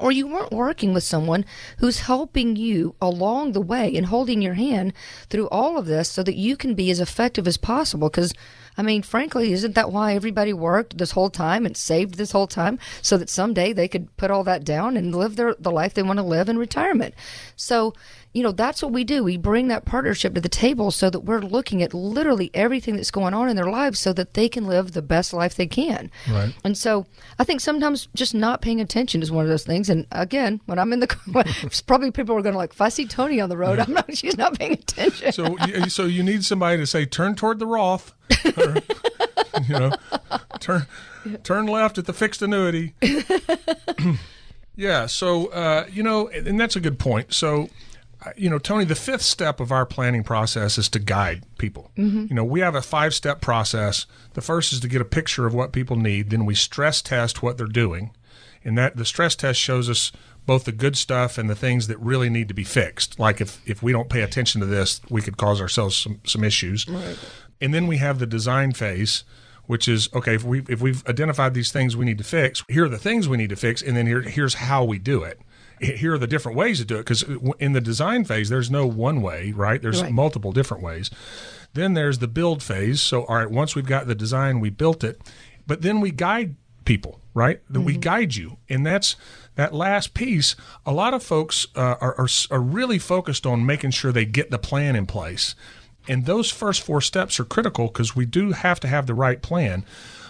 or 0.00 0.12
you 0.12 0.26
weren't 0.26 0.52
working 0.52 0.92
with 0.92 1.02
someone 1.02 1.44
who's 1.78 2.00
helping 2.00 2.56
you 2.56 2.94
along 3.00 3.52
the 3.52 3.60
way 3.60 3.94
and 3.94 4.06
holding 4.06 4.42
your 4.42 4.54
hand 4.54 4.92
through 5.28 5.48
all 5.48 5.78
of 5.78 5.86
this 5.86 6.10
so 6.10 6.22
that 6.22 6.36
you 6.36 6.56
can 6.56 6.74
be 6.74 6.90
as 6.90 7.00
effective 7.00 7.46
as 7.46 7.56
possible 7.56 8.08
because 8.08 8.34
I 8.78 8.82
mean, 8.82 9.02
frankly, 9.02 9.52
isn't 9.52 9.74
that 9.74 9.92
why 9.92 10.14
everybody 10.14 10.52
worked 10.52 10.96
this 10.96 11.10
whole 11.10 11.28
time 11.28 11.66
and 11.66 11.76
saved 11.76 12.14
this 12.14 12.32
whole 12.32 12.46
time 12.46 12.78
so 13.02 13.18
that 13.18 13.28
someday 13.28 13.72
they 13.72 13.88
could 13.88 14.16
put 14.16 14.30
all 14.30 14.44
that 14.44 14.64
down 14.64 14.96
and 14.96 15.14
live 15.14 15.36
their 15.36 15.54
the 15.58 15.70
life 15.70 15.92
they 15.94 16.02
want 16.02 16.18
to 16.18 16.24
live 16.24 16.48
in 16.48 16.56
retirement? 16.56 17.14
So, 17.56 17.94
you 18.32 18.42
know, 18.44 18.52
that's 18.52 18.80
what 18.82 18.92
we 18.92 19.02
do. 19.02 19.24
We 19.24 19.36
bring 19.36 19.68
that 19.68 19.84
partnership 19.84 20.34
to 20.34 20.40
the 20.40 20.48
table 20.48 20.90
so 20.92 21.10
that 21.10 21.20
we're 21.20 21.40
looking 21.40 21.82
at 21.82 21.92
literally 21.92 22.50
everything 22.54 22.94
that's 22.96 23.10
going 23.10 23.34
on 23.34 23.48
in 23.48 23.56
their 23.56 23.68
lives 23.70 23.98
so 23.98 24.12
that 24.12 24.34
they 24.34 24.48
can 24.48 24.66
live 24.66 24.92
the 24.92 25.02
best 25.02 25.32
life 25.32 25.56
they 25.56 25.66
can. 25.66 26.10
Right. 26.30 26.54
And 26.62 26.78
so 26.78 27.06
I 27.40 27.44
think 27.44 27.60
sometimes 27.60 28.08
just 28.14 28.32
not 28.34 28.62
paying 28.62 28.80
attention 28.80 29.20
is 29.20 29.32
one 29.32 29.44
of 29.44 29.48
those 29.50 29.64
things. 29.64 29.90
And 29.90 30.06
again, 30.12 30.60
when 30.66 30.78
I'm 30.78 30.92
in 30.92 31.00
the 31.00 31.08
car, 31.08 31.44
probably 31.86 32.12
people 32.12 32.36
are 32.36 32.42
going 32.42 32.52
to 32.52 32.58
like, 32.58 32.72
if 32.72 32.80
I 32.80 32.88
see 32.88 33.06
Tony 33.06 33.40
on 33.40 33.48
the 33.48 33.56
road, 33.56 33.80
I'm 33.80 33.92
not, 33.92 34.16
she's 34.16 34.36
not 34.38 34.56
paying 34.58 34.74
attention. 34.74 35.32
So, 35.32 35.56
you- 35.66 35.88
so 35.90 36.04
you 36.04 36.22
need 36.22 36.44
somebody 36.44 36.76
to 36.76 36.86
say, 36.86 37.06
turn 37.06 37.34
toward 37.34 37.58
the 37.58 37.66
Roth, 37.66 38.14
or, 38.56 38.76
you 39.66 39.74
know, 39.78 39.90
turn 40.60 40.86
turn 41.42 41.66
left 41.66 41.98
at 41.98 42.06
the 42.06 42.12
fixed 42.12 42.40
annuity. 42.42 42.94
yeah. 44.76 45.06
So, 45.06 45.46
uh, 45.48 45.86
you 45.90 46.02
know, 46.02 46.28
and 46.28 46.58
that's 46.58 46.76
a 46.76 46.80
good 46.80 46.98
point. 46.98 47.32
So, 47.34 47.68
you 48.36 48.50
know, 48.50 48.58
Tony, 48.58 48.84
the 48.84 48.94
fifth 48.94 49.22
step 49.22 49.60
of 49.60 49.72
our 49.72 49.86
planning 49.86 50.22
process 50.22 50.78
is 50.78 50.88
to 50.90 50.98
guide 50.98 51.44
people. 51.58 51.90
Mm-hmm. 51.96 52.26
You 52.28 52.34
know, 52.34 52.44
we 52.44 52.60
have 52.60 52.74
a 52.74 52.82
five 52.82 53.14
step 53.14 53.40
process. 53.40 54.06
The 54.34 54.42
first 54.42 54.72
is 54.72 54.80
to 54.80 54.88
get 54.88 55.00
a 55.00 55.06
picture 55.06 55.46
of 55.46 55.54
what 55.54 55.72
people 55.72 55.96
need. 55.96 56.30
Then 56.30 56.44
we 56.44 56.54
stress 56.54 57.00
test 57.00 57.42
what 57.42 57.56
they're 57.56 57.66
doing, 57.66 58.12
and 58.64 58.76
that 58.76 58.96
the 58.96 59.04
stress 59.04 59.34
test 59.34 59.58
shows 59.58 59.88
us 59.88 60.12
both 60.46 60.64
the 60.64 60.72
good 60.72 60.96
stuff 60.96 61.38
and 61.38 61.48
the 61.48 61.54
things 61.54 61.86
that 61.86 61.98
really 61.98 62.28
need 62.28 62.48
to 62.48 62.54
be 62.54 62.64
fixed. 62.64 63.18
Like 63.18 63.40
if 63.40 63.60
if 63.66 63.82
we 63.82 63.92
don't 63.92 64.10
pay 64.10 64.22
attention 64.22 64.60
to 64.60 64.66
this, 64.66 65.00
we 65.08 65.22
could 65.22 65.36
cause 65.36 65.60
ourselves 65.60 65.96
some 65.96 66.20
some 66.24 66.44
issues. 66.44 66.86
Right. 66.88 67.18
And 67.60 67.74
then 67.74 67.86
we 67.86 67.98
have 67.98 68.18
the 68.18 68.26
design 68.26 68.72
phase, 68.72 69.24
which 69.66 69.86
is 69.88 70.08
okay. 70.14 70.34
If 70.34 70.44
we 70.44 70.62
if 70.68 70.80
we've 70.80 71.06
identified 71.08 71.54
these 71.54 71.72
things 71.72 71.96
we 71.96 72.04
need 72.04 72.18
to 72.18 72.24
fix, 72.24 72.64
here 72.68 72.84
are 72.84 72.88
the 72.88 72.98
things 72.98 73.28
we 73.28 73.36
need 73.36 73.50
to 73.50 73.56
fix, 73.56 73.82
and 73.82 73.96
then 73.96 74.06
here 74.06 74.22
here's 74.22 74.54
how 74.54 74.84
we 74.84 74.98
do 74.98 75.22
it. 75.22 75.40
Here 75.80 76.14
are 76.14 76.18
the 76.18 76.26
different 76.26 76.58
ways 76.58 76.78
to 76.78 76.84
do 76.84 76.96
it 76.96 77.00
because 77.00 77.24
uh, 77.24 77.52
in 77.58 77.72
the 77.72 77.80
design 77.80 78.24
phase, 78.24 78.48
there's 78.48 78.70
no 78.70 78.86
one 78.86 79.22
way, 79.22 79.52
right? 79.52 79.80
There's 79.80 80.02
Right. 80.02 80.12
multiple 80.12 80.52
different 80.52 80.82
ways. 80.82 81.10
Then 81.72 81.94
there's 81.94 82.18
the 82.18 82.28
build 82.28 82.62
phase. 82.62 83.00
So, 83.00 83.24
all 83.24 83.36
right, 83.36 83.50
once 83.50 83.74
we've 83.74 83.86
got 83.86 84.06
the 84.06 84.14
design, 84.14 84.60
we 84.60 84.70
built 84.70 85.04
it, 85.04 85.20
but 85.66 85.82
then 85.82 86.00
we 86.00 86.10
guide 86.10 86.56
people, 86.84 87.20
right? 87.34 87.60
That 87.70 87.82
we 87.82 87.92
mm-hmm. 87.92 88.00
guide 88.00 88.36
you, 88.36 88.56
and 88.68 88.84
that's 88.84 89.16
that 89.54 89.72
last 89.72 90.14
piece. 90.14 90.56
A 90.84 90.92
lot 90.92 91.14
of 91.14 91.22
folks 91.22 91.66
uh, 91.76 91.96
are, 92.00 92.14
are 92.18 92.28
are 92.50 92.60
really 92.60 92.98
focused 92.98 93.46
on 93.46 93.64
making 93.64 93.92
sure 93.92 94.10
they 94.12 94.24
get 94.24 94.50
the 94.50 94.58
plan 94.58 94.96
in 94.96 95.06
place, 95.06 95.54
and 96.08 96.26
those 96.26 96.50
first 96.50 96.82
four 96.82 97.00
steps 97.00 97.38
are 97.38 97.44
critical 97.44 97.86
because 97.86 98.16
we 98.16 98.26
do 98.26 98.52
have 98.52 98.80
to 98.80 98.88
have 98.88 99.06
the 99.06 99.14
right 99.14 99.40
plan. 99.40 99.84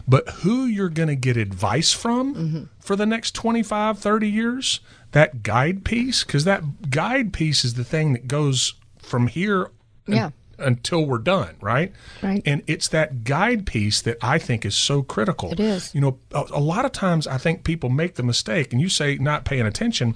But 0.08 0.28
who 0.28 0.64
you're 0.64 0.88
going 0.88 1.08
to 1.08 1.14
get 1.14 1.36
advice 1.36 1.92
from 1.92 2.34
mm-hmm. 2.34 2.64
for 2.80 2.96
the 2.96 3.06
next 3.06 3.34
25, 3.34 3.98
30 3.98 4.28
years, 4.28 4.80
that 5.12 5.42
guide 5.42 5.84
piece, 5.84 6.24
because 6.24 6.44
that 6.44 6.90
guide 6.90 7.32
piece 7.32 7.64
is 7.64 7.74
the 7.74 7.84
thing 7.84 8.12
that 8.12 8.28
goes 8.28 8.74
from 8.98 9.26
here 9.26 9.70
Yeah. 10.06 10.30
until 10.58 11.04
we're 11.06 11.18
done, 11.18 11.56
right? 11.60 11.92
Right. 12.22 12.42
And 12.46 12.62
it's 12.66 12.88
that 12.88 13.24
guide 13.24 13.66
piece 13.66 14.00
that 14.02 14.18
I 14.22 14.38
think 14.38 14.64
is 14.64 14.74
so 14.74 15.02
critical. 15.02 15.52
It 15.52 15.60
is. 15.60 15.94
You 15.94 16.00
know, 16.00 16.18
a, 16.32 16.44
a 16.52 16.60
lot 16.60 16.84
of 16.84 16.92
times 16.92 17.26
I 17.26 17.38
think 17.38 17.64
people 17.64 17.88
make 17.90 18.14
the 18.14 18.22
mistake, 18.22 18.72
and 18.72 18.80
you 18.80 18.88
say 18.88 19.16
not 19.16 19.44
paying 19.44 19.66
attention. 19.66 20.14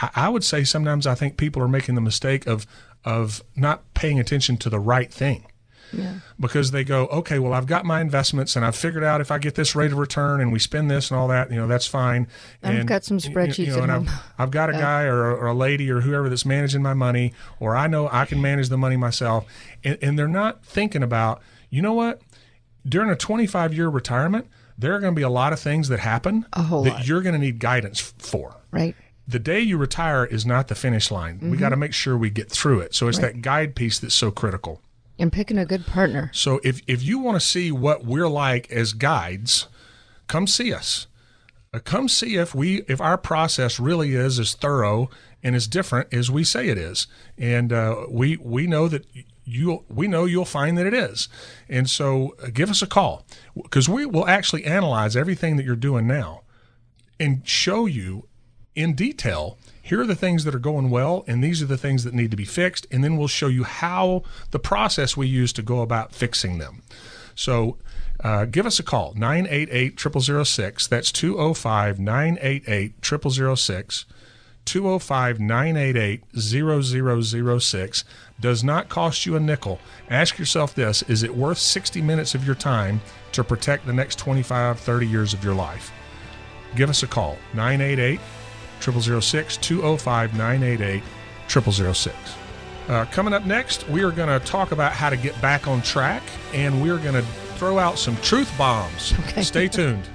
I, 0.00 0.10
I 0.14 0.28
would 0.28 0.44
say 0.44 0.64
sometimes 0.64 1.06
I 1.06 1.14
think 1.14 1.36
people 1.36 1.62
are 1.62 1.68
making 1.68 1.94
the 1.94 2.00
mistake 2.00 2.46
of 2.46 2.66
of 3.04 3.42
not 3.54 3.82
paying 3.94 4.18
attention 4.18 4.56
to 4.58 4.68
the 4.70 4.80
right 4.80 5.12
thing. 5.12 5.46
Because 6.38 6.70
they 6.70 6.84
go, 6.84 7.06
okay, 7.06 7.38
well, 7.38 7.52
I've 7.52 7.66
got 7.66 7.84
my 7.84 8.00
investments 8.00 8.56
and 8.56 8.64
I've 8.64 8.76
figured 8.76 9.04
out 9.04 9.20
if 9.20 9.30
I 9.30 9.38
get 9.38 9.54
this 9.54 9.74
rate 9.74 9.92
of 9.92 9.98
return 9.98 10.40
and 10.40 10.52
we 10.52 10.58
spend 10.58 10.90
this 10.90 11.10
and 11.10 11.18
all 11.18 11.28
that, 11.28 11.50
you 11.50 11.56
know, 11.56 11.66
that's 11.66 11.86
fine. 11.86 12.26
I've 12.62 12.86
got 12.86 13.04
some 13.04 13.18
spreadsheets 13.18 13.58
you 13.58 13.76
know, 13.76 13.82
and. 13.82 13.92
I've, 13.92 14.10
I've 14.38 14.50
got 14.50 14.68
a 14.70 14.72
guy 14.72 15.04
or, 15.04 15.34
or 15.36 15.46
a 15.46 15.54
lady 15.54 15.90
or 15.90 16.00
whoever 16.02 16.28
that's 16.28 16.44
managing 16.44 16.82
my 16.82 16.94
money, 16.94 17.32
or 17.60 17.74
I 17.76 17.86
know 17.86 18.08
I 18.12 18.24
can 18.26 18.40
manage 18.42 18.68
the 18.68 18.76
money 18.78 18.96
myself. 18.96 19.46
And, 19.84 19.98
and 20.02 20.18
they're 20.18 20.28
not 20.28 20.64
thinking 20.64 21.02
about, 21.02 21.40
you 21.70 21.80
know 21.82 21.94
what? 21.94 22.20
During 22.86 23.10
a 23.10 23.16
25 23.16 23.74
year 23.74 23.88
retirement, 23.88 24.46
there 24.78 24.94
are 24.94 25.00
going 25.00 25.14
to 25.14 25.18
be 25.18 25.22
a 25.22 25.30
lot 25.30 25.52
of 25.52 25.58
things 25.60 25.88
that 25.88 26.00
happen 26.00 26.44
that 26.52 26.70
lot. 26.70 27.06
you're 27.06 27.22
going 27.22 27.32
to 27.34 27.38
need 27.40 27.58
guidance 27.58 27.98
for. 28.00 28.56
Right. 28.70 28.94
The 29.26 29.38
day 29.40 29.58
you 29.60 29.76
retire 29.76 30.24
is 30.24 30.46
not 30.46 30.68
the 30.68 30.74
finish 30.76 31.10
line. 31.10 31.38
We 31.40 31.48
Mm-hmm. 31.48 31.58
got 31.58 31.70
to 31.70 31.76
make 31.76 31.92
sure 31.92 32.16
we 32.16 32.30
get 32.30 32.48
through 32.50 32.80
it. 32.80 32.94
So 32.94 33.08
it's 33.08 33.18
that 33.18 33.42
guide 33.42 33.74
piece 33.74 33.98
that's 33.98 34.14
so 34.14 34.30
critical. 34.30 34.80
And 35.18 35.32
picking 35.32 35.58
a 35.58 35.64
good 35.64 35.86
partner. 35.86 36.30
So 36.34 36.60
if 36.62 36.82
if 36.86 37.02
you 37.02 37.18
want 37.18 37.40
to 37.40 37.46
see 37.46 37.72
what 37.72 38.04
we're 38.04 38.28
like 38.28 38.70
as 38.70 38.92
guides, 38.92 39.66
come 40.26 40.46
see 40.46 40.74
us. 40.74 41.06
uh, 41.76 41.80
come 41.80 42.08
see 42.08 42.36
if 42.36 42.54
we 42.54 42.82
if 42.88 43.00
our 43.00 43.18
process 43.18 43.78
really 43.78 44.14
is 44.14 44.38
as 44.38 44.54
thorough 44.54 45.10
and 45.42 45.54
as 45.54 45.66
different 45.66 46.12
as 46.12 46.30
we 46.30 46.44
say 46.44 46.68
it 46.68 46.78
is. 46.78 47.06
And 47.38 47.72
uh, 47.72 48.06
we 48.08 48.36
we 48.38 48.66
know 48.66 48.88
that 48.88 49.06
you 49.44 49.84
we 49.88 50.08
know 50.08 50.24
you'll 50.24 50.44
find 50.44 50.76
that 50.78 50.86
it 50.86 50.94
is. 50.94 51.28
And 51.68 51.88
so 51.88 52.34
uh, 52.42 52.48
give 52.52 52.70
us 52.70 52.82
a 52.82 52.86
call 52.86 53.24
because 53.54 53.88
we 53.88 54.06
will 54.06 54.26
actually 54.26 54.64
analyze 54.64 55.16
everything 55.16 55.56
that 55.56 55.64
you're 55.66 55.76
doing 55.76 56.06
now 56.06 56.42
and 57.20 57.46
show 57.46 57.86
you 57.86 58.26
in 58.74 58.94
detail 58.94 59.58
here 59.86 60.00
are 60.00 60.06
the 60.06 60.16
things 60.16 60.44
that 60.44 60.54
are 60.54 60.58
going 60.58 60.90
well 60.90 61.24
and 61.26 61.42
these 61.42 61.62
are 61.62 61.66
the 61.66 61.76
things 61.76 62.04
that 62.04 62.12
need 62.12 62.30
to 62.30 62.36
be 62.36 62.44
fixed 62.44 62.86
and 62.90 63.04
then 63.04 63.16
we'll 63.16 63.28
show 63.28 63.48
you 63.48 63.64
how 63.64 64.22
the 64.50 64.58
process 64.58 65.16
we 65.16 65.26
use 65.26 65.52
to 65.52 65.62
go 65.62 65.80
about 65.80 66.12
fixing 66.12 66.58
them 66.58 66.82
so 67.34 67.76
uh, 68.20 68.44
give 68.46 68.66
us 68.66 68.78
a 68.78 68.82
call 68.82 69.12
988 69.14 70.00
0006 70.00 70.86
that's 70.86 71.12
205 71.12 71.98
988 71.98 73.04
0006 73.04 74.06
205 74.66 75.40
988 75.40 76.24
0006 76.36 78.04
does 78.38 78.64
not 78.64 78.88
cost 78.88 79.24
you 79.24 79.36
a 79.36 79.40
nickel. 79.40 79.78
Ask 80.10 80.38
yourself 80.38 80.74
this 80.74 81.02
is 81.02 81.22
it 81.22 81.34
worth 81.34 81.58
60 81.58 82.02
minutes 82.02 82.34
of 82.34 82.44
your 82.44 82.54
time 82.54 83.00
to 83.32 83.42
protect 83.42 83.86
the 83.86 83.92
next 83.92 84.18
25, 84.18 84.78
30 84.78 85.06
years 85.06 85.32
of 85.32 85.42
your 85.42 85.54
life? 85.54 85.92
Give 86.74 86.90
us 86.90 87.02
a 87.02 87.06
call 87.06 87.38
988 87.54 88.20
0006 88.92 89.56
205 89.56 90.34
988 90.34 91.02
0006. 91.48 92.16
Uh, 92.88 93.04
coming 93.06 93.34
up 93.34 93.44
next, 93.44 93.88
we 93.88 94.04
are 94.04 94.12
going 94.12 94.28
to 94.28 94.44
talk 94.46 94.70
about 94.70 94.92
how 94.92 95.10
to 95.10 95.16
get 95.16 95.40
back 95.42 95.66
on 95.66 95.82
track 95.82 96.22
and 96.54 96.80
we're 96.80 96.98
going 96.98 97.14
to 97.14 97.22
throw 97.56 97.78
out 97.78 97.98
some 97.98 98.16
truth 98.18 98.52
bombs. 98.56 99.12
Okay. 99.20 99.42
Stay 99.42 99.68
tuned. 99.68 100.08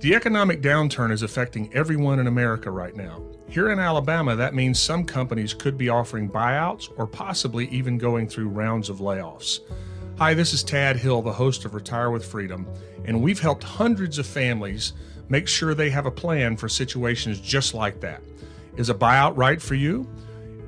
The 0.00 0.14
economic 0.14 0.62
downturn 0.62 1.10
is 1.10 1.22
affecting 1.22 1.72
everyone 1.74 2.20
in 2.20 2.28
America 2.28 2.70
right 2.70 2.94
now. 2.94 3.20
Here 3.48 3.70
in 3.70 3.80
Alabama, 3.80 4.36
that 4.36 4.54
means 4.54 4.78
some 4.78 5.04
companies 5.04 5.54
could 5.54 5.76
be 5.76 5.88
offering 5.88 6.30
buyouts 6.30 6.88
or 6.96 7.06
possibly 7.06 7.66
even 7.68 7.98
going 7.98 8.28
through 8.28 8.48
rounds 8.48 8.88
of 8.90 8.98
layoffs. 8.98 9.60
Hi, 10.18 10.34
this 10.34 10.52
is 10.52 10.62
Tad 10.62 10.96
Hill, 10.96 11.22
the 11.22 11.32
host 11.32 11.64
of 11.64 11.74
Retire 11.74 12.10
with 12.10 12.24
Freedom, 12.24 12.66
and 13.04 13.22
we've 13.22 13.40
helped 13.40 13.64
hundreds 13.64 14.18
of 14.18 14.26
families 14.26 14.92
make 15.28 15.48
sure 15.48 15.74
they 15.74 15.90
have 15.90 16.06
a 16.06 16.10
plan 16.10 16.56
for 16.56 16.68
situations 16.68 17.40
just 17.40 17.74
like 17.74 18.00
that. 18.00 18.22
Is 18.76 18.90
a 18.90 18.94
buyout 18.94 19.36
right 19.36 19.60
for 19.60 19.74
you? 19.74 20.08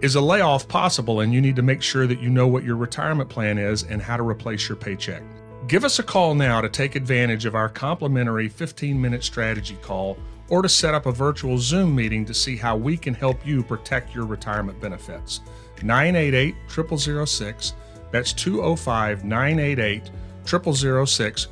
Is 0.00 0.14
a 0.14 0.20
layoff 0.20 0.66
possible 0.66 1.20
and 1.20 1.32
you 1.32 1.40
need 1.40 1.56
to 1.56 1.62
make 1.62 1.82
sure 1.82 2.06
that 2.06 2.20
you 2.20 2.30
know 2.30 2.48
what 2.48 2.64
your 2.64 2.76
retirement 2.76 3.28
plan 3.28 3.58
is 3.58 3.82
and 3.82 4.00
how 4.00 4.16
to 4.16 4.22
replace 4.22 4.68
your 4.68 4.76
paycheck? 4.76 5.22
Give 5.68 5.84
us 5.84 5.98
a 5.98 6.02
call 6.02 6.34
now 6.34 6.60
to 6.60 6.68
take 6.68 6.96
advantage 6.96 7.44
of 7.44 7.54
our 7.54 7.68
complimentary 7.68 8.48
15 8.48 9.00
minute 9.00 9.22
strategy 9.22 9.76
call 9.82 10.18
or 10.48 10.62
to 10.62 10.68
set 10.68 10.94
up 10.94 11.06
a 11.06 11.12
virtual 11.12 11.58
Zoom 11.58 11.94
meeting 11.94 12.24
to 12.26 12.34
see 12.34 12.56
how 12.56 12.76
we 12.76 12.96
can 12.96 13.14
help 13.14 13.46
you 13.46 13.62
protect 13.62 14.14
your 14.14 14.26
retirement 14.26 14.80
benefits. 14.80 15.40
988 15.82 16.54
0006, 16.68 17.74
that's 18.10 18.32
205 18.32 19.24
988 19.24 20.10
0006, 20.44 21.48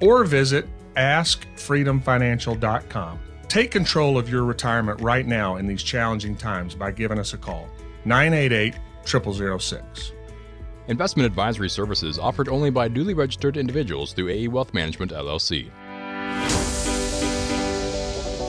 or 0.00 0.24
visit 0.24 0.66
askfreedomfinancial.com. 0.96 3.20
Take 3.48 3.70
control 3.70 4.18
of 4.18 4.30
your 4.30 4.44
retirement 4.44 5.00
right 5.00 5.26
now 5.26 5.56
in 5.56 5.66
these 5.66 5.82
challenging 5.82 6.36
times 6.36 6.74
by 6.74 6.90
giving 6.90 7.18
us 7.18 7.32
a 7.34 7.38
call. 7.38 7.68
988 8.04 8.74
0006. 9.04 10.12
Investment 10.88 11.26
advisory 11.26 11.68
services 11.68 12.18
offered 12.18 12.48
only 12.48 12.70
by 12.70 12.88
duly 12.88 13.14
registered 13.14 13.56
individuals 13.56 14.12
through 14.12 14.30
AE 14.30 14.48
Wealth 14.48 14.74
Management 14.74 15.12
LLC. 15.12 15.70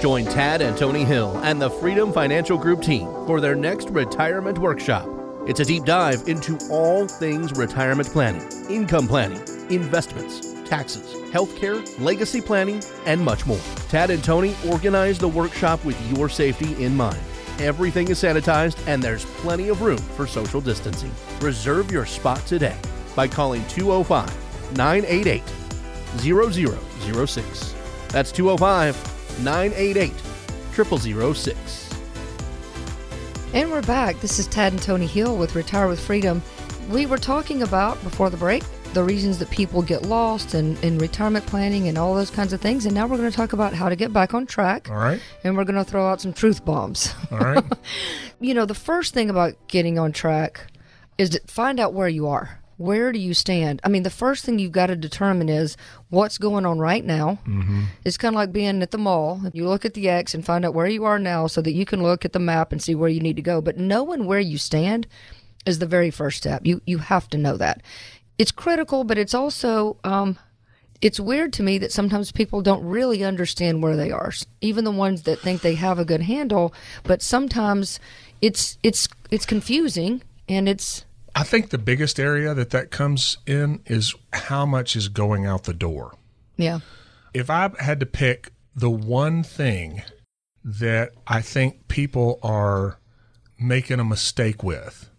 Join 0.02 0.26
Tad 0.26 0.62
and 0.62 0.78
Tony 0.78 1.06
Hill 1.06 1.40
and 1.44 1.62
the 1.62 1.70
Freedom 1.70 2.12
Financial 2.12 2.58
Group 2.58 2.82
team 2.82 3.06
for 3.26 3.40
their 3.40 3.56
next 3.56 3.90
retirement 3.90 4.58
workshop. 4.58 5.08
It's 5.48 5.60
a 5.60 5.66
deep 5.66 5.86
dive 5.86 6.24
into 6.28 6.58
all 6.70 7.08
things 7.08 7.54
retirement 7.54 8.10
planning, 8.10 8.46
income 8.70 9.08
planning, 9.08 9.42
investments, 9.70 10.53
taxes, 10.66 11.14
healthcare, 11.32 11.84
legacy 12.00 12.42
planning, 12.42 12.82
and 13.06 13.24
much 13.24 13.46
more. 13.46 13.60
Tad 13.90 14.10
and 14.10 14.24
Tony 14.24 14.56
organize 14.68 15.18
the 15.18 15.28
workshop 15.28 15.84
with 15.86 16.00
your 16.16 16.30
safety 16.30 16.84
in 16.84 16.96
mind. 16.96 17.20
Everything 17.60 18.08
is 18.10 18.22
sanitized 18.22 18.78
and 18.88 19.02
there's 19.02 19.26
plenty 19.26 19.70
of 19.70 19.82
room 19.82 19.98
for 19.98 20.26
social 20.26 20.62
distancing. 20.62 21.12
Reserve 21.42 21.92
your 21.92 22.06
spot 22.06 22.46
today 22.46 22.78
by 23.16 23.28
calling 23.28 23.64
205 23.68 24.76
988 24.76 25.44
0006. 26.18 27.76
That's 28.10 28.32
205 28.32 29.44
988 29.44 30.14
0006. 30.74 31.90
And 33.54 33.72
we're 33.72 33.84
back. 33.84 34.20
This 34.20 34.40
is 34.40 34.48
Tad 34.48 34.74
and 34.74 34.82
Tony 34.82 35.06
Hill 35.06 35.38
with 35.38 35.54
Retire 35.56 35.88
with 35.88 36.00
Freedom. 36.00 36.42
We 36.90 37.06
were 37.06 37.20
talking 37.20 37.62
about 37.62 38.02
before 38.04 38.32
the 38.32 38.38
break 38.38 38.64
the 38.94 39.04
reasons 39.04 39.40
that 39.40 39.50
people 39.50 39.82
get 39.82 40.04
lost 40.04 40.54
and, 40.54 40.82
in 40.84 40.98
retirement 40.98 41.46
planning 41.46 41.88
and 41.88 41.98
all 41.98 42.14
those 42.14 42.30
kinds 42.30 42.54
of 42.54 42.62
things. 42.62 42.86
And 42.86 42.94
now 42.94 43.08
we're 43.08 43.18
going 43.18 43.30
to 43.30 43.36
talk 43.36 43.54
about 43.54 43.74
how 43.74 43.90
to 43.90 43.96
get 43.96 44.14
back 44.14 44.34
on 44.34 44.46
track. 44.46 44.90
All 44.90 44.98
right. 44.98 45.22
And 45.44 45.58
we're 45.58 45.64
going 45.64 45.76
to 45.76 45.84
throw 45.84 46.08
out 46.08 46.22
some 46.22 46.34
truth 46.34 46.64
bombs. 46.64 47.14
All 47.32 47.40
right. 47.40 47.64
you 48.40 48.54
know, 48.54 48.66
the 48.66 48.76
first 48.76 49.14
thing 49.14 49.30
about 49.30 49.54
getting 49.68 49.98
on 49.98 50.12
track 50.12 50.72
is 51.18 51.32
to 51.32 51.42
find 51.48 51.80
out 51.80 51.94
where 51.94 52.08
you 52.08 52.28
are. 52.28 52.60
Where 52.78 53.12
do 53.12 53.20
you 53.20 53.34
stand? 53.34 53.80
I 53.84 53.90
mean, 53.90 54.04
the 54.04 54.10
first 54.10 54.44
thing 54.44 54.58
you've 54.58 54.72
got 54.72 54.88
to 54.88 54.96
determine 54.96 55.48
is 55.48 55.78
what's 56.10 56.38
going 56.38 56.66
on 56.66 56.80
right 56.80 57.06
now. 57.06 57.40
Mm-hmm. 57.48 57.84
It's 58.04 58.18
kind 58.18 58.36
of 58.36 58.38
like 58.38 58.52
being 58.52 58.82
at 58.82 58.92
the 58.92 58.98
mall. 58.98 59.42
You 59.54 59.68
look 59.68 59.86
at 59.86 59.94
the 59.94 60.10
X 60.10 60.34
and 60.34 60.44
find 60.44 60.66
out 60.66 60.74
where 60.74 60.88
you 60.88 61.06
are 61.06 61.20
now 61.20 61.48
so 61.48 61.62
that 61.62 61.74
you 61.74 61.86
can 61.86 62.02
look 62.02 62.26
at 62.26 62.34
the 62.34 62.40
map 62.40 62.72
and 62.72 62.82
see 62.82 62.96
where 62.96 63.10
you 63.10 63.20
need 63.20 63.36
to 63.36 63.42
go. 63.44 63.62
But 63.62 63.78
knowing 63.78 64.26
where 64.26 64.40
you 64.40 64.58
stand 64.58 65.08
is 65.66 65.80
the 65.80 65.86
very 65.86 66.12
first 66.12 66.38
step. 66.38 66.66
You 66.66 66.82
you 66.86 66.98
have 66.98 67.30
to 67.30 67.38
know 67.38 67.58
that. 67.58 67.82
It's 68.38 68.52
critical, 68.52 69.04
but 69.04 69.18
it's 69.18 69.34
also 69.34 69.98
um, 70.04 70.38
it's 71.02 71.20
weird 71.20 71.52
to 71.54 71.64
me 71.64 71.78
that 71.80 71.92
sometimes 71.92 72.32
people 72.32 72.62
don't 72.62 72.84
really 72.84 73.24
understand 73.24 73.84
where 73.84 73.96
they 73.96 74.10
are. 74.12 74.32
Even 74.62 74.86
the 74.86 74.92
ones 74.92 75.24
that 75.24 75.40
think 75.40 75.62
they 75.62 75.76
have 75.76 76.00
a 76.00 76.06
good 76.06 76.22
handle, 76.22 76.74
but 77.04 77.22
sometimes 77.22 78.00
it's 78.42 78.78
it's 78.84 79.08
it's 79.30 79.46
confusing 79.46 80.22
and 80.48 80.68
it's 80.68 81.06
I 81.36 81.44
think 81.44 81.70
the 81.70 81.78
biggest 81.78 82.20
area 82.20 82.54
that 82.54 82.70
that 82.70 82.92
comes 82.92 83.38
in 83.46 83.82
is 83.86 84.14
how 84.32 84.66
much 84.66 84.96
is 84.96 85.10
going 85.10 85.46
out 85.46 85.64
the 85.64 85.74
door. 85.74 86.16
yeah. 86.58 86.80
If 87.34 87.50
I 87.50 87.72
had 87.80 88.00
to 88.00 88.06
pick 88.06 88.52
the 88.76 88.92
one 88.92 89.44
thing 89.44 90.04
that 90.64 91.12
I 91.28 91.42
think 91.42 91.88
people 91.88 92.40
are 92.44 93.00
making 93.60 94.00
a 94.00 94.04
mistake 94.04 94.64
with 94.64 95.10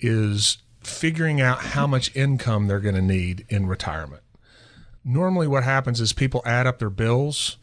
is 0.00 0.58
figuring 0.86 1.40
out 1.40 1.58
how 1.60 1.86
much 1.86 2.14
income 2.14 2.66
they're 2.66 2.80
going 2.80 2.94
to 2.94 3.02
need 3.02 3.44
in 3.48 3.66
retirement. 3.66 4.22
Normally, 5.04 5.48
what 5.48 5.64
happens 5.64 6.00
is 6.00 6.12
people 6.12 6.42
add 6.44 6.66
up 6.66 6.78
their 6.78 6.90
bills 6.90 7.56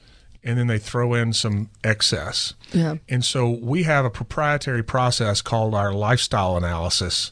and 0.44 0.58
then 0.58 0.68
they 0.68 0.78
throw 0.80 1.14
in 1.14 1.34
some 1.34 1.70
excess. 1.84 2.54
Yeah. 2.74 2.96
And 3.08 3.24
so 3.24 3.50
we 3.50 3.84
have 3.84 4.06
a 4.06 4.10
proprietary 4.10 4.84
process 4.84 5.42
called 5.42 5.74
our 5.76 5.94
lifestyle 5.94 6.58
analysis. 6.58 7.32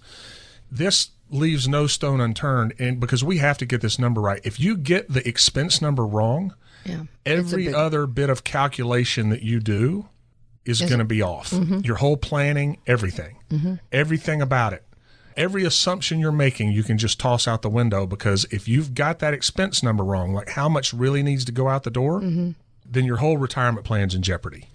This 0.71 1.09
leaves 1.29 1.67
no 1.67 1.87
stone 1.87 2.21
unturned 2.21 2.73
and 2.79 2.99
because 3.01 3.23
we 3.23 3.37
have 3.39 3.57
to 3.57 3.65
get 3.65 3.81
this 3.81 3.99
number 3.99 4.21
right. 4.21 4.39
If 4.45 4.59
you 4.59 4.77
get 4.77 5.09
the 5.11 5.27
expense 5.27 5.81
number 5.81 6.05
wrong, 6.05 6.53
Yeah. 6.85 7.03
Every 7.25 7.65
big- 7.65 7.73
other 7.75 8.07
bit 8.07 8.29
of 8.29 8.45
calculation 8.45 9.27
that 9.29 9.41
you 9.43 9.59
do 9.59 10.07
is 10.63 10.79
going 10.81 10.99
to 10.99 11.05
be 11.05 11.21
off. 11.21 11.53
Your 11.83 11.95
whole 11.97 12.17
planning, 12.17 12.77
everything, 12.87 13.37
everything 13.91 14.41
about 14.41 14.71
it. 14.73 14.83
Every 15.37 15.63
assumption 15.63 16.19
you're 16.19 16.31
making, 16.31 16.71
you 16.71 16.83
can 16.83 16.97
just 16.97 17.19
toss 17.19 17.47
out 17.47 17.61
the 17.61 17.69
window 17.69 18.07
because 18.07 18.45
if 18.45 18.67
you've 18.67 18.95
got 18.95 19.19
that 19.19 19.33
expense 19.33 19.83
number 19.83 20.03
wrong, 20.03 20.33
like 20.33 20.49
how 20.49 20.67
much 20.67 20.93
really 20.93 21.21
needs 21.21 21.45
to 21.45 21.51
go 21.51 21.69
out 21.69 21.83
the 21.83 21.91
door, 21.91 22.19
mm-hmm. 22.19 22.51
then 22.83 23.05
your 23.05 23.17
whole 23.17 23.37
retirement 23.37 23.85
plan's 23.85 24.15
in 24.15 24.23
jeopardy. 24.23 24.67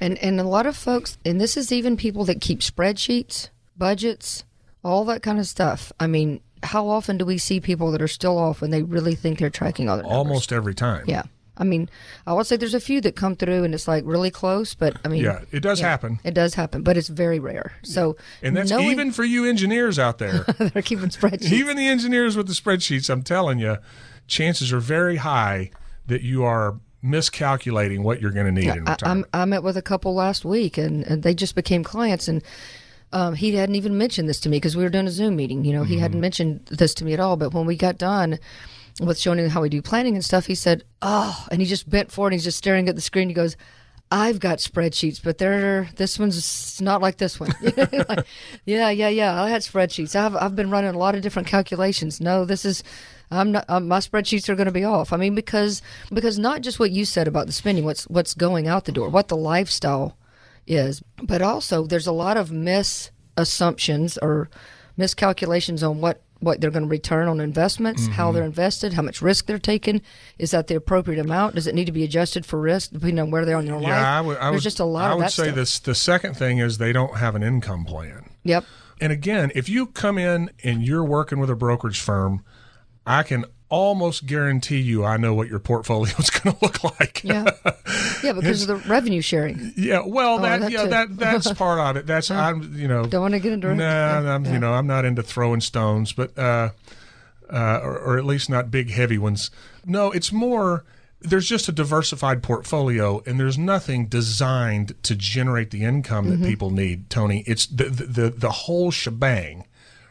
And 0.00 0.18
and 0.18 0.40
a 0.40 0.44
lot 0.44 0.66
of 0.66 0.76
folks, 0.76 1.16
and 1.24 1.40
this 1.40 1.56
is 1.56 1.70
even 1.70 1.96
people 1.96 2.24
that 2.24 2.40
keep 2.40 2.58
spreadsheets, 2.58 3.50
budgets, 3.78 4.44
all 4.82 5.04
that 5.04 5.22
kind 5.22 5.38
of 5.38 5.46
stuff. 5.46 5.92
I 6.00 6.08
mean, 6.08 6.40
how 6.62 6.88
often 6.88 7.18
do 7.18 7.24
we 7.24 7.38
see 7.38 7.60
people 7.60 7.92
that 7.92 8.02
are 8.02 8.08
still 8.08 8.38
off 8.38 8.60
when 8.60 8.70
they 8.70 8.82
really 8.82 9.14
think 9.14 9.38
they're 9.38 9.50
tracking 9.50 9.88
all 9.88 9.96
their 9.96 10.02
numbers? 10.02 10.18
Almost 10.18 10.52
every 10.52 10.74
time. 10.74 11.04
Yeah. 11.06 11.22
I 11.56 11.64
mean, 11.64 11.90
I 12.26 12.32
would 12.32 12.46
say 12.46 12.56
there's 12.56 12.72
a 12.74 12.80
few 12.80 13.00
that 13.02 13.14
come 13.14 13.36
through 13.36 13.64
and 13.64 13.74
it's 13.74 13.86
like 13.86 14.04
really 14.06 14.30
close, 14.30 14.74
but 14.74 14.96
I 15.04 15.08
mean, 15.08 15.22
Yeah, 15.22 15.40
it 15.50 15.60
does 15.60 15.80
happen. 15.80 16.18
It 16.24 16.32
does 16.34 16.54
happen, 16.54 16.82
but 16.82 16.96
it's 16.96 17.08
very 17.08 17.38
rare. 17.38 17.72
So, 17.82 18.16
And 18.42 18.56
that's 18.56 18.70
knowing 18.70 18.90
even 18.90 19.12
for 19.12 19.22
you 19.24 19.44
engineers 19.44 19.98
out 19.98 20.16
there. 20.18 20.44
they're 20.58 20.82
keeping 20.82 21.10
spreadsheets. 21.10 21.52
even 21.52 21.76
the 21.76 21.86
engineers 21.88 22.36
with 22.36 22.46
the 22.46 22.54
spreadsheets, 22.54 23.10
I'm 23.10 23.22
telling 23.22 23.58
you, 23.58 23.76
chances 24.26 24.72
are 24.72 24.80
very 24.80 25.16
high 25.16 25.70
that 26.06 26.22
you 26.22 26.42
are 26.44 26.78
miscalculating 27.02 28.02
what 28.02 28.20
you're 28.20 28.30
going 28.30 28.46
to 28.46 28.52
need 28.52 28.74
in 28.74 28.88
I, 28.88 28.96
I'm. 29.02 29.24
I 29.34 29.44
met 29.44 29.62
with 29.62 29.76
a 29.76 29.82
couple 29.82 30.14
last 30.14 30.44
week, 30.44 30.78
and, 30.78 31.04
and 31.04 31.22
they 31.22 31.34
just 31.34 31.54
became 31.54 31.84
clients, 31.84 32.28
and 32.28 32.42
um, 33.12 33.34
he 33.34 33.54
hadn't 33.54 33.74
even 33.74 33.98
mentioned 33.98 34.28
this 34.28 34.40
to 34.40 34.48
me 34.48 34.56
because 34.56 34.76
we 34.76 34.82
were 34.84 34.88
doing 34.88 35.06
a 35.06 35.10
Zoom 35.10 35.36
meeting. 35.36 35.64
You 35.64 35.72
know, 35.74 35.82
he 35.84 35.94
Mm-hmm. 35.94 36.02
hadn't 36.02 36.20
mentioned 36.20 36.66
this 36.70 36.94
to 36.94 37.04
me 37.04 37.12
at 37.12 37.20
all. 37.20 37.36
But 37.36 37.52
when 37.52 37.66
we 37.66 37.76
got 37.76 37.98
done, 37.98 38.38
with 39.00 39.18
showing 39.18 39.48
how 39.48 39.62
we 39.62 39.68
do 39.68 39.82
planning 39.82 40.14
and 40.14 40.24
stuff, 40.24 40.46
he 40.46 40.54
said, 40.54 40.84
"Oh," 41.00 41.46
and 41.50 41.60
he 41.60 41.66
just 41.66 41.88
bent 41.88 42.12
forward 42.12 42.28
and 42.28 42.34
he's 42.34 42.44
just 42.44 42.58
staring 42.58 42.88
at 42.88 42.94
the 42.94 43.02
screen. 43.02 43.28
He 43.28 43.34
goes. 43.34 43.56
I've 44.14 44.40
got 44.40 44.58
spreadsheets, 44.58 45.24
but 45.24 45.38
they're 45.38 45.88
this 45.96 46.18
one's 46.18 46.82
not 46.82 47.00
like 47.00 47.16
this 47.16 47.40
one. 47.40 47.50
like, 47.62 48.26
yeah, 48.66 48.90
yeah, 48.90 49.08
yeah. 49.08 49.42
I 49.42 49.48
had 49.48 49.62
spreadsheets. 49.62 50.14
I've 50.14 50.36
I've 50.36 50.54
been 50.54 50.68
running 50.68 50.94
a 50.94 50.98
lot 50.98 51.14
of 51.14 51.22
different 51.22 51.48
calculations. 51.48 52.20
No, 52.20 52.44
this 52.44 52.66
is 52.66 52.84
I'm 53.32 53.52
not. 53.52 53.64
Um, 53.68 53.88
my 53.88 53.98
spreadsheets 53.98 54.48
are 54.48 54.54
going 54.54 54.66
to 54.66 54.72
be 54.72 54.84
off. 54.84 55.12
I 55.12 55.16
mean, 55.16 55.34
because 55.34 55.80
because 56.12 56.38
not 56.38 56.60
just 56.60 56.78
what 56.78 56.90
you 56.90 57.04
said 57.06 57.26
about 57.26 57.46
the 57.46 57.52
spending, 57.52 57.84
what's 57.84 58.04
what's 58.04 58.34
going 58.34 58.68
out 58.68 58.84
the 58.84 58.92
door, 58.92 59.08
what 59.08 59.28
the 59.28 59.36
lifestyle 59.36 60.18
is, 60.66 61.02
but 61.22 61.40
also 61.40 61.86
there's 61.86 62.06
a 62.06 62.12
lot 62.12 62.36
of 62.36 62.50
misassumptions 62.50 64.18
or 64.20 64.50
miscalculations 64.96 65.82
on 65.82 66.00
what 66.00 66.22
what 66.42 66.60
they're 66.60 66.70
going 66.70 66.82
to 66.82 66.88
return 66.88 67.28
on 67.28 67.40
investments, 67.40 68.02
mm-hmm. 68.02 68.12
how 68.12 68.32
they're 68.32 68.44
invested, 68.44 68.92
how 68.94 69.02
much 69.02 69.22
risk 69.22 69.46
they're 69.46 69.58
taking. 69.58 70.02
Is 70.38 70.50
that 70.50 70.66
the 70.66 70.74
appropriate 70.74 71.20
amount? 71.20 71.54
Does 71.54 71.66
it 71.66 71.74
need 71.74 71.84
to 71.84 71.92
be 71.92 72.02
adjusted 72.02 72.44
for 72.44 72.60
risk 72.60 72.90
depending 72.90 73.20
on 73.20 73.30
where 73.30 73.44
they 73.44 73.52
are 73.52 73.60
in 73.60 73.66
their 73.66 73.80
yeah, 73.80 73.88
life? 73.88 74.06
I 74.06 74.20
would, 74.20 74.36
I 74.38 74.40
There's 74.50 74.54
would, 74.54 74.62
just 74.62 74.80
a 74.80 74.84
lot 74.84 75.10
I 75.10 75.12
of 75.12 75.18
would 75.18 75.26
that 75.26 75.32
say 75.32 75.44
stuff. 75.44 75.54
this. 75.54 75.78
The 75.78 75.94
second 75.94 76.36
thing 76.36 76.58
is 76.58 76.78
they 76.78 76.92
don't 76.92 77.16
have 77.18 77.36
an 77.36 77.42
income 77.42 77.84
plan. 77.84 78.28
Yep. 78.42 78.64
And 79.00 79.12
again, 79.12 79.52
if 79.54 79.68
you 79.68 79.86
come 79.86 80.18
in 80.18 80.50
and 80.62 80.82
you're 80.82 81.04
working 81.04 81.38
with 81.38 81.50
a 81.50 81.56
brokerage 81.56 82.00
firm, 82.00 82.44
I 83.06 83.22
can 83.22 83.44
almost 83.72 84.26
guarantee 84.26 84.78
you 84.80 85.02
I 85.02 85.16
know 85.16 85.32
what 85.32 85.48
your 85.48 85.58
portfolio 85.58 86.14
is 86.18 86.28
going 86.30 86.54
to 86.54 86.62
look 86.62 86.84
like. 87.00 87.24
Yeah, 87.24 87.50
yeah, 88.22 88.32
because 88.34 88.60
of 88.62 88.68
the 88.68 88.76
revenue 88.88 89.22
sharing. 89.22 89.72
Yeah, 89.76 90.02
well, 90.06 90.34
Oh, 90.38 90.42
that, 90.42 90.60
that 90.60 90.70
yeah 90.70 90.82
too. 90.84 90.90
that 90.90 91.16
that's 91.16 91.50
part 91.54 91.80
of 91.80 91.96
it. 91.96 92.06
That's 92.06 92.30
I'm 92.30 92.74
you 92.78 92.86
know 92.86 93.06
Don't 93.06 93.22
want 93.22 93.32
to 93.34 93.40
get 93.40 93.52
into. 93.52 93.74
Nah, 93.74 94.34
I'm, 94.34 94.44
you 94.44 94.58
know 94.58 94.74
I'm 94.74 94.86
not 94.86 95.04
into 95.06 95.22
throwing 95.22 95.62
stones, 95.62 96.12
but 96.12 96.38
uh, 96.38 96.70
uh, 97.50 97.80
or, 97.82 97.98
or 97.98 98.18
at 98.18 98.24
least 98.26 98.50
not 98.50 98.70
big 98.70 98.90
heavy 98.90 99.18
ones. 99.18 99.50
No, 99.86 100.10
it's 100.12 100.30
more. 100.32 100.84
There's 101.24 101.48
just 101.48 101.68
a 101.68 101.72
diversified 101.72 102.42
portfolio, 102.42 103.22
and 103.26 103.38
there's 103.40 103.56
nothing 103.56 104.06
designed 104.06 105.00
to 105.04 105.14
generate 105.14 105.70
the 105.70 105.84
income 105.84 106.28
that 106.30 106.46
people 106.46 106.70
need. 106.70 107.08
Tony, 107.08 107.42
it's 107.46 107.64
the 107.66 107.84
the 107.84 108.04
the, 108.04 108.30
the 108.30 108.50
whole 108.50 108.90
shebang 108.90 109.64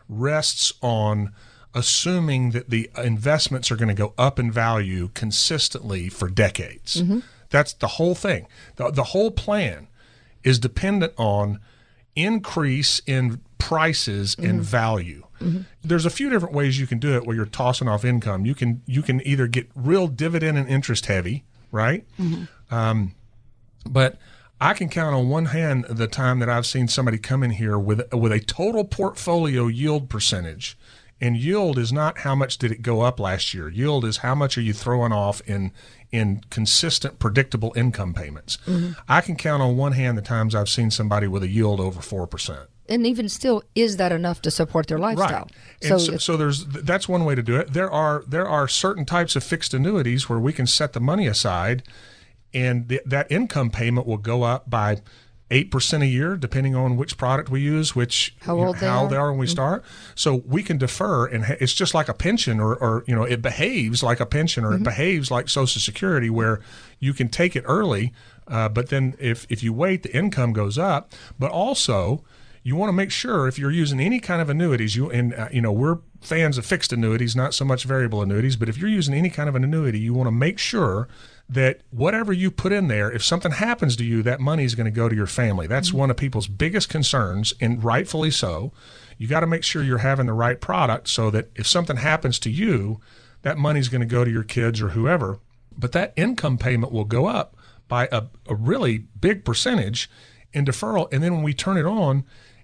rests 0.10 0.74
on 0.82 1.32
assuming 1.74 2.52
that 2.52 2.70
the 2.70 2.90
investments 2.98 3.72
are 3.72 3.76
going 3.76 3.88
to 3.88 3.94
go 3.94 4.14
up 4.18 4.40
in 4.40 4.52
value 4.52 5.10
consistently 5.14 6.10
for 6.10 6.30
decades. 6.30 7.02
Mm-hmm. 7.02 7.20
That's 7.50 7.74
the 7.74 7.88
whole 7.88 8.16
thing. 8.16 8.48
The, 8.76 8.92
the 8.92 9.06
whole 9.06 9.32
plan 9.32 9.88
is 10.44 10.60
dependent 10.60 11.14
on 11.18 11.60
increase 12.16 13.02
in 13.06 13.42
prices 13.58 14.36
and 14.38 14.54
mm-hmm. 14.54 14.62
value. 14.62 15.24
Mm-hmm. 15.40 15.62
There's 15.84 16.06
a 16.06 16.10
few 16.10 16.30
different 16.30 16.54
ways 16.54 16.80
you 16.80 16.88
can 16.88 17.00
do 17.00 17.16
it 17.16 17.26
where 17.26 17.36
you're 17.36 17.46
tossing 17.46 17.88
off 17.88 18.04
income. 18.04 18.46
You 18.46 18.56
can 18.56 18.82
you 18.86 19.02
can 19.02 19.26
either 19.26 19.48
get 19.48 19.70
real 19.76 20.08
dividend 20.08 20.58
and 20.58 20.68
interest 20.68 21.06
heavy, 21.06 21.44
right? 21.72 22.06
Um, 22.70 23.16
but 23.90 24.18
I 24.60 24.74
can 24.74 24.90
count 24.90 25.16
on 25.16 25.30
one 25.30 25.46
hand 25.46 25.86
the 25.90 26.08
time 26.08 26.40
that 26.40 26.50
I've 26.50 26.66
seen 26.66 26.88
somebody 26.88 27.18
come 27.18 27.44
in 27.44 27.52
here 27.52 27.80
with 27.80 28.14
with 28.14 28.32
a 28.32 28.40
total 28.40 28.84
portfolio 28.86 29.68
yield 29.68 30.10
percentage. 30.10 30.78
And 31.22 31.38
yield 31.38 31.78
is 31.78 31.94
not 31.94 32.20
how 32.20 32.34
much 32.34 32.58
did 32.58 32.72
it 32.72 32.82
go 32.82 33.02
up 33.02 33.20
last 33.20 33.54
year. 33.54 33.70
Yield 33.70 34.04
is 34.04 34.18
how 34.18 34.34
much 34.34 34.58
are 34.58 34.62
you 34.62 34.74
throwing 34.74 35.14
off 35.14 35.40
in 35.48 35.72
in 36.12 36.42
consistent, 36.50 37.20
predictable 37.20 37.72
income 37.76 38.14
payments. 38.14 38.58
Mm-hmm. 38.66 38.94
I 39.08 39.22
can 39.22 39.36
count 39.38 39.62
on 39.62 39.78
one 39.78 39.94
hand 39.94 40.18
the 40.18 40.22
times 40.22 40.54
I've 40.54 40.68
seen 40.68 40.92
somebody 40.92 41.28
with 41.28 41.44
a 41.44 41.48
yield 41.48 41.80
over 41.80 42.02
four 42.02 42.28
percent. 42.28 42.68
And 42.90 43.08
even 43.08 43.30
still, 43.30 43.64
is 43.76 43.96
that 43.98 44.12
enough 44.12 44.42
to 44.42 44.52
support 44.52 44.88
their 44.88 44.98
lifestyle? 44.98 45.48
Right. 45.48 45.92
And 45.92 46.02
so, 46.02 46.18
so, 46.18 46.34
if- 46.34 46.40
there's 46.40 46.66
that's 46.66 47.08
one 47.08 47.24
way 47.24 47.36
to 47.36 47.44
do 47.44 47.56
it. 47.56 47.72
There 47.72 47.90
are 47.90 48.24
there 48.28 48.50
are 48.50 48.68
certain 48.68 49.06
types 49.06 49.36
of 49.36 49.44
fixed 49.44 49.74
annuities 49.74 50.28
where 50.28 50.40
we 50.40 50.52
can 50.52 50.68
set 50.68 50.94
the 50.94 51.00
money 51.00 51.28
aside, 51.28 51.84
and 52.54 52.90
th- 52.90 53.04
that 53.06 53.32
income 53.32 53.70
payment 53.70 54.08
will 54.08 54.18
go 54.18 54.44
up 54.44 54.70
by 54.70 55.02
eight 55.52 55.70
percent 55.70 56.02
a 56.02 56.08
year, 56.08 56.36
depending 56.38 56.76
on 56.76 56.98
which 56.98 57.18
product 57.18 57.50
we 57.50 57.62
use, 57.62 57.96
which 57.96 58.34
How 58.42 58.56
you 58.56 58.62
know, 58.62 58.68
old 58.70 58.78
they 58.78 58.88
how 58.88 58.94
are. 58.94 59.02
Mm-hmm. 59.04 59.12
they 59.12 59.18
are 59.18 59.30
when 59.32 59.40
we 59.40 59.48
start. 59.48 59.84
So 60.16 60.42
we 60.46 60.64
can 60.64 60.78
defer, 60.78 61.28
and 61.28 61.46
ha- 61.46 61.58
it's 61.60 61.74
just 61.74 61.94
like 61.94 62.10
a 62.10 62.14
pension, 62.14 62.60
or, 62.60 62.76
or 62.76 63.04
you 63.08 63.14
know, 63.16 63.24
it 63.24 63.42
behaves 63.42 64.02
like 64.02 64.20
a 64.20 64.26
pension, 64.26 64.64
or 64.64 64.72
Mm-hmm. 64.72 64.82
it 64.82 64.86
behaves 64.86 65.30
like 65.30 65.50
Social 65.50 65.80
Security, 65.82 66.30
where 66.30 66.62
you 67.00 67.14
can 67.14 67.28
take 67.30 67.56
it 67.56 67.64
early, 67.68 68.14
uh, 68.48 68.70
but 68.70 68.90
then 68.90 69.16
if 69.20 69.46
if 69.50 69.62
you 69.62 69.74
wait, 69.74 70.04
the 70.04 70.16
income 70.18 70.54
goes 70.54 70.78
up. 70.78 71.12
But 71.38 71.52
also, 71.52 72.24
you 72.64 72.76
want 72.76 72.90
to 72.90 72.94
make 72.94 73.12
sure 73.12 73.48
if 73.48 73.58
you're 73.60 73.72
using 73.72 74.00
any 74.00 74.20
kind 74.20 74.42
of 74.42 74.50
annuities, 74.50 74.96
you 74.96 75.10
and 75.12 75.34
uh, 75.34 75.50
you 75.52 75.62
know 75.62 75.72
we're 75.72 76.00
fans 76.22 76.58
of 76.58 76.66
fixed 76.66 76.94
annuities, 76.94 77.36
not 77.36 77.54
so 77.54 77.66
much 77.66 77.84
variable 77.86 78.22
annuities. 78.22 78.56
But 78.56 78.70
if 78.70 78.78
you're 78.78 78.90
using 78.90 79.14
any 79.16 79.30
kind 79.30 79.50
of 79.50 79.56
an 79.56 79.64
annuity, 79.64 80.00
you 80.00 80.14
want 80.14 80.28
to 80.28 80.32
make 80.32 80.60
sure 80.60 81.08
that 81.52 81.82
whatever 81.90 82.32
you 82.32 82.50
put 82.50 82.72
in 82.72 82.88
there, 82.88 83.12
if 83.12 83.22
something 83.22 83.52
happens 83.52 83.98
to 83.98 84.06
you, 84.06 84.24
that 84.24 84.40
money 84.40 84.64
is 84.64 84.74
going 84.74 84.86
to 84.86 84.92
go 84.92 85.10
to 85.10 85.16
your 85.16 85.28
family. 85.28 85.68
That's 85.68 85.90
mm-hmm. 85.90 85.98
one 85.98 86.10
of 86.10 86.16
people's 86.16 86.48
biggest 86.48 86.88
concerns, 86.88 87.54
and 87.60 87.84
rightfully 87.84 88.32
so. 88.32 88.72
You 89.18 89.28
got 89.28 89.42
to 89.42 89.48
make 89.48 89.64
sure 89.66 89.84
you're 89.84 89.98
having 89.98 90.28
the 90.28 90.34
right 90.34 90.62
product 90.62 91.10
so 91.10 91.30
that 91.30 91.52
if 91.54 91.68
something 91.68 91.98
happens 91.98 92.40
to 92.40 92.50
you, 92.50 93.02
that 93.42 93.58
money's 93.58 93.90
going 93.90 94.02
to 94.02 94.08
go 94.08 94.24
to 94.24 94.32
your 94.32 94.44
kids 94.44 94.82
or 94.82 94.90
whoever. 94.90 95.40
But 95.78 95.92
that 95.92 96.14
income 96.16 96.58
payment 96.58 96.94
will 96.94 97.04
go 97.04 97.26
up 97.26 97.58
by 97.90 98.08
a, 98.14 98.24
a 98.48 98.56
really 98.56 99.00
big 99.20 99.44
percentage 99.44 100.10
in 100.54 100.64
deferral. 100.64 101.12
And 101.12 101.22
then 101.22 101.34
when 101.34 101.44
we 101.44 101.54
turn 101.54 101.78
it 101.78 101.86
on, 101.86 102.24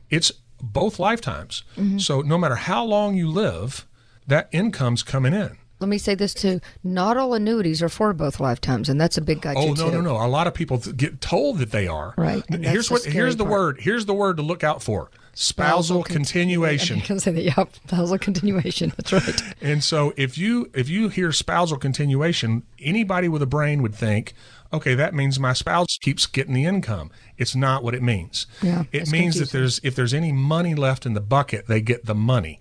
it's 0.10 0.32
both 0.62 0.98
lifetimes. 0.98 1.64
Mm-hmm. 1.76 1.98
So 1.98 2.22
no 2.22 2.38
matter 2.38 2.56
how 2.56 2.86
long 2.86 3.18
you 3.18 3.30
live, 3.30 3.86
that 4.26 4.48
income's 4.54 5.04
coming 5.04 5.34
in. 5.34 5.58
Let 5.80 5.90
me 5.90 5.98
say 5.98 6.16
this 6.16 6.34
too: 6.34 6.60
not 6.84 7.18
all 7.18 7.34
annuities 7.34 7.82
are 7.84 7.90
for 7.90 8.14
both 8.14 8.40
lifetimes, 8.40 8.90
and 8.90 9.00
that's 9.00 9.18
a 9.18 9.22
big 9.22 9.42
gotcha 9.42 9.60
Oh 9.60 9.74
no, 9.74 9.90
too. 9.90 9.92
no, 9.92 10.02
no! 10.02 10.16
A 10.16 10.28
lot 10.28 10.48
of 10.48 10.54
people 10.54 10.80
th- 10.80 10.98
get 10.98 11.22
told 11.22 11.60
that 11.60 11.72
they 11.72 11.88
are. 11.88 12.14
Right, 12.18 12.44
Here's 12.50 12.88
the 12.88 12.94
what. 12.94 13.04
Here's 13.06 13.36
the 13.36 13.46
word. 13.46 13.80
Here's 13.82 14.06
the 14.06 14.14
word 14.14 14.38
to 14.38 14.44
look 14.44 14.64
out 14.64 14.82
for: 14.82 15.12
spousal, 15.34 16.04
continuation. 16.04 16.98
I 17.00 17.02
can 17.02 17.20
say 17.20 17.32
that. 17.32 17.44
Yeah, 17.44 17.66
spousal 17.86 18.18
continuation. 18.18 18.94
That's 18.98 19.14
right. 19.14 19.42
And 19.62 19.84
so 19.84 20.14
if 20.18 20.38
you 20.38 20.70
if 20.74 20.90
you 20.90 21.10
hear 21.10 21.32
spousal 21.32 21.78
continuation, 21.78 22.64
anybody 22.80 23.28
with 23.28 23.42
a 23.42 23.48
brain 23.48 23.82
would 23.82 23.94
think, 23.96 24.34
okay, 24.74 24.96
that 24.96 25.14
means 25.14 25.40
my 25.40 25.54
spouse 25.54 25.98
keeps 26.02 26.26
getting 26.26 26.54
the 26.54 26.66
income. 26.66 27.12
It's 27.38 27.56
not 27.56 27.84
what 27.84 27.94
it 27.94 28.02
means. 28.02 28.48
Yeah, 28.62 28.86
it 28.92 29.12
means 29.12 29.40
that 29.40 29.52
there's 29.52 29.80
if 29.84 29.96
there's 29.96 30.14
any 30.14 30.32
money 30.32 30.74
left 30.76 31.06
in 31.06 31.14
the 31.14 31.22
bucket, 31.22 31.68
they 31.68 31.82
get 31.82 32.06
the 32.06 32.16
money. 32.16 32.60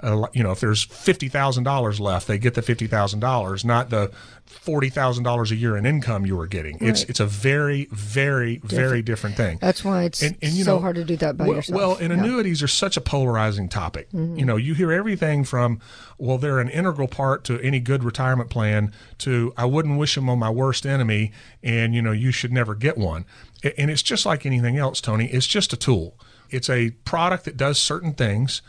Uh, 0.00 0.26
you 0.32 0.42
know, 0.42 0.52
if 0.52 0.60
there's 0.60 0.84
fifty 0.84 1.28
thousand 1.28 1.64
dollars 1.64 1.98
left, 1.98 2.26
they 2.26 2.38
get 2.38 2.54
the 2.54 2.62
fifty 2.62 2.86
thousand 2.86 3.20
dollars, 3.20 3.64
not 3.64 3.90
the 3.90 4.10
forty 4.46 4.88
thousand 4.88 5.24
dollars 5.24 5.50
a 5.50 5.56
year 5.56 5.76
in 5.76 5.84
income 5.84 6.24
you 6.24 6.36
were 6.36 6.46
getting. 6.46 6.76
It's 6.80 7.00
Right. 7.00 7.10
it's 7.10 7.20
a 7.20 7.26
very, 7.26 7.88
very, 7.90 8.58
very 8.64 9.02
different 9.02 9.36
thing. 9.36 9.58
That's 9.60 9.84
why 9.84 10.04
it's 10.04 10.22
so 10.64 10.78
hard 10.78 10.96
to 10.96 11.04
do 11.04 11.16
that 11.16 11.36
by 11.36 11.46
well, 11.46 11.56
yourself. 11.56 11.76
Well, 11.76 11.92
and 11.92 12.00
Yeah. 12.10 12.16
Mm-hmm. 12.16 12.24
annuities 12.24 12.62
are 12.62 12.68
such 12.68 12.96
a 12.96 13.00
polarizing 13.00 13.68
topic. 13.68 14.08
You 14.12 14.44
know, 14.44 14.56
you 14.56 14.74
hear 14.74 14.92
everything 14.92 15.44
from, 15.44 15.80
well, 16.16 16.38
they're 16.38 16.60
an 16.60 16.68
integral 16.68 17.08
part 17.08 17.44
to 17.44 17.60
any 17.60 17.80
good 17.80 18.04
retirement 18.04 18.50
plan 18.50 18.92
to 19.18 19.52
I 19.56 19.64
wouldn't 19.64 19.98
wish 19.98 20.14
them 20.14 20.30
on 20.30 20.38
my 20.38 20.50
worst 20.50 20.86
enemy, 20.86 21.32
and 21.62 21.94
you 21.94 22.02
know, 22.02 22.12
you 22.12 22.30
should 22.30 22.52
never 22.52 22.74
get 22.74 22.96
one. 22.96 23.24
And 23.76 23.90
it's 23.90 24.02
just 24.02 24.24
like 24.24 24.46
anything 24.46 24.76
else, 24.76 25.00
Tony. 25.00 25.26
It's 25.26 25.46
just 25.46 25.72
a 25.72 25.76
tool. 25.76 26.18
It's 26.50 26.70
a 26.70 26.90
product 27.04 27.44
that 27.44 27.56
does 27.56 27.78
certain 27.78 28.14
things, 28.14 28.62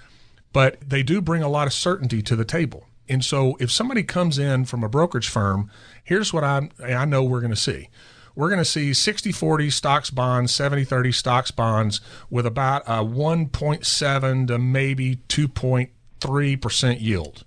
but 0.53 0.77
they 0.81 1.03
do 1.03 1.21
bring 1.21 1.43
a 1.43 1.49
lot 1.49 1.67
of 1.67 1.73
certainty 1.73 2.21
to 2.23 2.35
the 2.35 2.45
table. 2.45 2.85
And 3.07 3.25
so 3.25 3.57
if 3.59 3.71
somebody 3.71 4.03
comes 4.03 4.37
in 4.37 4.65
from 4.65 4.83
a 4.83 4.89
brokerage 4.89 5.29
firm, 5.29 5.69
here's 6.03 6.31
what 6.31 6.43
I 6.43 6.69
I 6.83 7.05
know 7.05 7.23
we're 7.23 7.41
going 7.41 7.49
to 7.51 7.55
see. 7.55 7.89
We're 8.35 8.49
going 8.49 8.59
to 8.59 8.65
see 8.65 8.91
60-40 8.91 9.71
stocks 9.71 10.09
bonds, 10.11 10.53
70-30 10.53 11.13
stocks 11.13 11.51
bonds 11.51 11.99
with 12.29 12.45
about 12.45 12.83
a 12.83 13.03
1.7 13.03 14.47
to 14.47 14.57
maybe 14.57 15.17
2.3% 15.27 17.01
yield. 17.01 17.43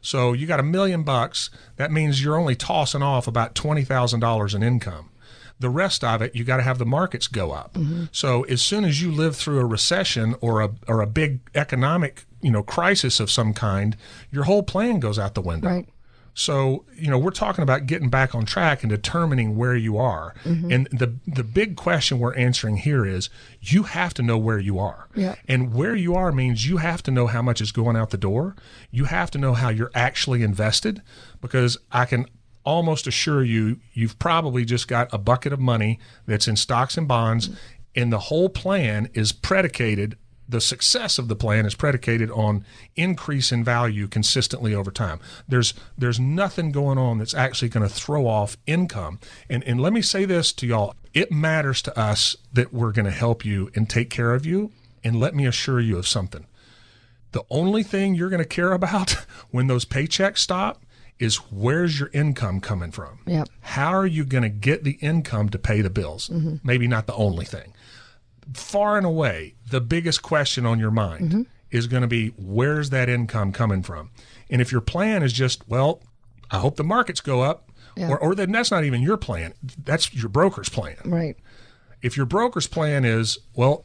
So 0.00 0.32
you 0.32 0.46
got 0.46 0.60
a 0.60 0.62
million 0.62 1.02
bucks. 1.02 1.50
That 1.76 1.92
means 1.92 2.24
you're 2.24 2.38
only 2.38 2.54
tossing 2.54 3.02
off 3.02 3.26
about 3.26 3.54
$20,000 3.54 4.54
in 4.54 4.62
income. 4.62 5.10
The 5.58 5.68
rest 5.68 6.02
of 6.02 6.22
it, 6.22 6.34
you 6.34 6.44
got 6.44 6.56
to 6.56 6.62
have 6.62 6.78
the 6.78 6.86
markets 6.86 7.26
go 7.26 7.52
up. 7.52 7.74
Mm-hmm. 7.74 8.04
So 8.12 8.44
as 8.44 8.62
soon 8.62 8.86
as 8.86 9.02
you 9.02 9.12
live 9.12 9.36
through 9.36 9.58
a 9.58 9.66
recession 9.66 10.36
or 10.40 10.62
a 10.62 10.70
or 10.88 11.02
a 11.02 11.06
big 11.06 11.40
economic, 11.54 12.24
you 12.40 12.50
know, 12.50 12.62
crisis 12.62 13.20
of 13.20 13.30
some 13.30 13.54
kind, 13.54 13.96
your 14.30 14.44
whole 14.44 14.62
plan 14.62 15.00
goes 15.00 15.18
out 15.18 15.34
the 15.34 15.40
window. 15.40 15.68
Right. 15.68 15.88
So, 16.34 16.84
you 16.94 17.10
know, 17.10 17.18
we're 17.18 17.32
talking 17.32 17.62
about 17.62 17.86
getting 17.86 18.08
back 18.08 18.34
on 18.34 18.46
track 18.46 18.82
and 18.82 18.90
determining 18.90 19.56
where 19.56 19.76
you 19.76 19.98
are. 19.98 20.34
Mm-hmm. 20.44 20.72
And 20.72 20.88
the 20.92 21.16
the 21.26 21.44
big 21.44 21.76
question 21.76 22.18
we're 22.18 22.34
answering 22.34 22.78
here 22.78 23.04
is 23.04 23.28
you 23.60 23.82
have 23.82 24.14
to 24.14 24.22
know 24.22 24.38
where 24.38 24.58
you 24.58 24.78
are. 24.78 25.08
Yeah. 25.14 25.34
And 25.48 25.74
where 25.74 25.94
you 25.94 26.14
are 26.14 26.32
means 26.32 26.66
you 26.66 26.78
have 26.78 27.02
to 27.04 27.10
know 27.10 27.26
how 27.26 27.42
much 27.42 27.60
is 27.60 27.72
going 27.72 27.96
out 27.96 28.10
the 28.10 28.16
door. 28.16 28.56
You 28.90 29.04
have 29.04 29.30
to 29.32 29.38
know 29.38 29.54
how 29.54 29.68
you're 29.68 29.90
actually 29.94 30.42
invested 30.42 31.02
because 31.40 31.78
I 31.90 32.04
can 32.04 32.26
almost 32.64 33.06
assure 33.06 33.42
you 33.42 33.80
you've 33.92 34.18
probably 34.18 34.64
just 34.64 34.86
got 34.86 35.12
a 35.12 35.18
bucket 35.18 35.52
of 35.52 35.58
money 35.58 35.98
that's 36.26 36.46
in 36.46 36.56
stocks 36.56 36.96
and 36.96 37.08
bonds 37.08 37.48
mm-hmm. 37.48 37.58
and 37.96 38.12
the 38.12 38.18
whole 38.18 38.50
plan 38.50 39.08
is 39.14 39.32
predicated 39.32 40.16
the 40.50 40.60
success 40.60 41.18
of 41.18 41.28
the 41.28 41.36
plan 41.36 41.64
is 41.64 41.74
predicated 41.74 42.30
on 42.30 42.64
increase 42.96 43.52
in 43.52 43.64
value 43.64 44.08
consistently 44.08 44.74
over 44.74 44.90
time. 44.90 45.20
There's 45.48 45.74
there's 45.96 46.20
nothing 46.20 46.72
going 46.72 46.98
on 46.98 47.18
that's 47.18 47.34
actually 47.34 47.68
going 47.68 47.88
to 47.88 47.94
throw 47.94 48.26
off 48.26 48.56
income. 48.66 49.20
And 49.48 49.62
and 49.64 49.80
let 49.80 49.92
me 49.92 50.02
say 50.02 50.24
this 50.24 50.52
to 50.54 50.66
y'all, 50.66 50.94
it 51.14 51.32
matters 51.32 51.82
to 51.82 51.98
us 51.98 52.36
that 52.52 52.72
we're 52.72 52.92
going 52.92 53.06
to 53.06 53.10
help 53.10 53.44
you 53.44 53.70
and 53.74 53.88
take 53.88 54.10
care 54.10 54.34
of 54.34 54.44
you. 54.44 54.72
And 55.02 55.18
let 55.18 55.34
me 55.34 55.46
assure 55.46 55.80
you 55.80 55.96
of 55.96 56.06
something. 56.06 56.46
The 57.32 57.44
only 57.48 57.82
thing 57.82 58.14
you're 58.14 58.28
going 58.28 58.42
to 58.42 58.48
care 58.48 58.72
about 58.72 59.12
when 59.50 59.66
those 59.66 59.84
paychecks 59.84 60.38
stop 60.38 60.82
is 61.18 61.36
where's 61.36 62.00
your 62.00 62.10
income 62.12 62.60
coming 62.60 62.90
from? 62.90 63.20
Yep. 63.26 63.48
How 63.60 63.90
are 63.90 64.06
you 64.06 64.24
going 64.24 64.42
to 64.42 64.48
get 64.48 64.84
the 64.84 64.98
income 65.00 65.48
to 65.50 65.58
pay 65.58 65.80
the 65.80 65.90
bills? 65.90 66.28
Mm-hmm. 66.28 66.56
Maybe 66.64 66.88
not 66.88 67.06
the 67.06 67.14
only 67.14 67.44
thing. 67.44 67.74
Far 68.54 68.96
and 68.96 69.06
away, 69.06 69.54
the 69.70 69.80
biggest 69.80 70.22
question 70.22 70.66
on 70.66 70.78
your 70.78 70.90
mind 70.90 71.28
mm-hmm. 71.28 71.42
is 71.70 71.86
going 71.86 72.02
to 72.02 72.08
be 72.08 72.28
where's 72.36 72.90
that 72.90 73.08
income 73.08 73.52
coming 73.52 73.82
from? 73.82 74.10
And 74.48 74.60
if 74.60 74.72
your 74.72 74.80
plan 74.80 75.22
is 75.22 75.32
just, 75.32 75.68
well, 75.68 76.02
I 76.50 76.58
hope 76.58 76.76
the 76.76 76.84
markets 76.84 77.20
go 77.20 77.42
up, 77.42 77.70
Yeah. 77.96 78.08
or, 78.10 78.18
or 78.18 78.34
then 78.34 78.50
that's 78.52 78.70
not 78.70 78.84
even 78.84 79.02
your 79.02 79.16
plan. 79.16 79.54
That's 79.84 80.12
your 80.14 80.28
broker's 80.28 80.68
plan 80.68 80.96
Right. 81.04 81.36
if 82.02 82.16
your 82.16 82.26
broker's 82.26 82.66
plan 82.66 83.04
is, 83.04 83.38
well, 83.54 83.84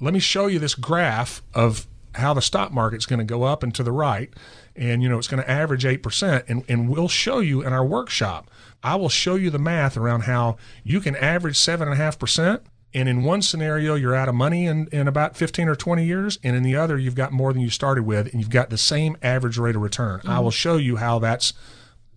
let 0.00 0.14
me 0.14 0.20
show 0.20 0.46
you 0.46 0.58
this 0.58 0.74
graph 0.74 1.42
of 1.54 1.86
how 2.14 2.32
the 2.32 2.42
stock 2.42 2.72
market's 2.72 3.06
going 3.06 3.18
to 3.18 3.24
go 3.24 3.42
up 3.42 3.62
and 3.62 3.74
to 3.74 3.82
the 3.82 3.92
right, 3.92 4.32
and 4.74 5.02
you 5.02 5.08
know 5.08 5.18
it's 5.18 5.28
going 5.28 5.42
to 5.42 5.50
average 5.50 5.84
eight 5.84 6.02
percent, 6.02 6.44
and 6.48 6.64
and 6.68 6.88
we'll 6.88 7.08
show 7.08 7.40
you 7.40 7.62
in 7.62 7.72
our 7.74 7.84
workshop. 7.84 8.50
I 8.82 8.94
will 8.96 9.08
show 9.10 9.34
you 9.34 9.50
the 9.50 9.58
math 9.58 9.96
around 9.96 10.22
how 10.22 10.56
you 10.82 11.00
can 11.00 11.14
average 11.16 11.58
seven 11.58 11.88
and 11.88 11.94
a 11.94 12.02
half 12.02 12.18
percent. 12.18 12.62
And 12.96 13.10
in 13.10 13.22
one 13.22 13.42
scenario, 13.42 13.94
you're 13.94 14.14
out 14.14 14.26
of 14.28 14.34
money 14.34 14.64
in, 14.64 14.88
in 14.90 15.06
about 15.06 15.36
15 15.36 15.68
or 15.68 15.76
20 15.76 16.02
years. 16.04 16.38
And 16.42 16.56
in 16.56 16.62
the 16.62 16.76
other, 16.76 16.96
you've 16.96 17.14
got 17.14 17.30
more 17.30 17.52
than 17.52 17.60
you 17.60 17.68
started 17.68 18.04
with, 18.04 18.32
and 18.32 18.40
you've 18.40 18.48
got 18.48 18.70
the 18.70 18.78
same 18.78 19.18
average 19.22 19.58
rate 19.58 19.76
of 19.76 19.82
return. 19.82 20.22
I 20.26 20.40
will 20.40 20.50
show 20.50 20.78
you 20.78 20.96
how 20.96 21.18
that's 21.18 21.52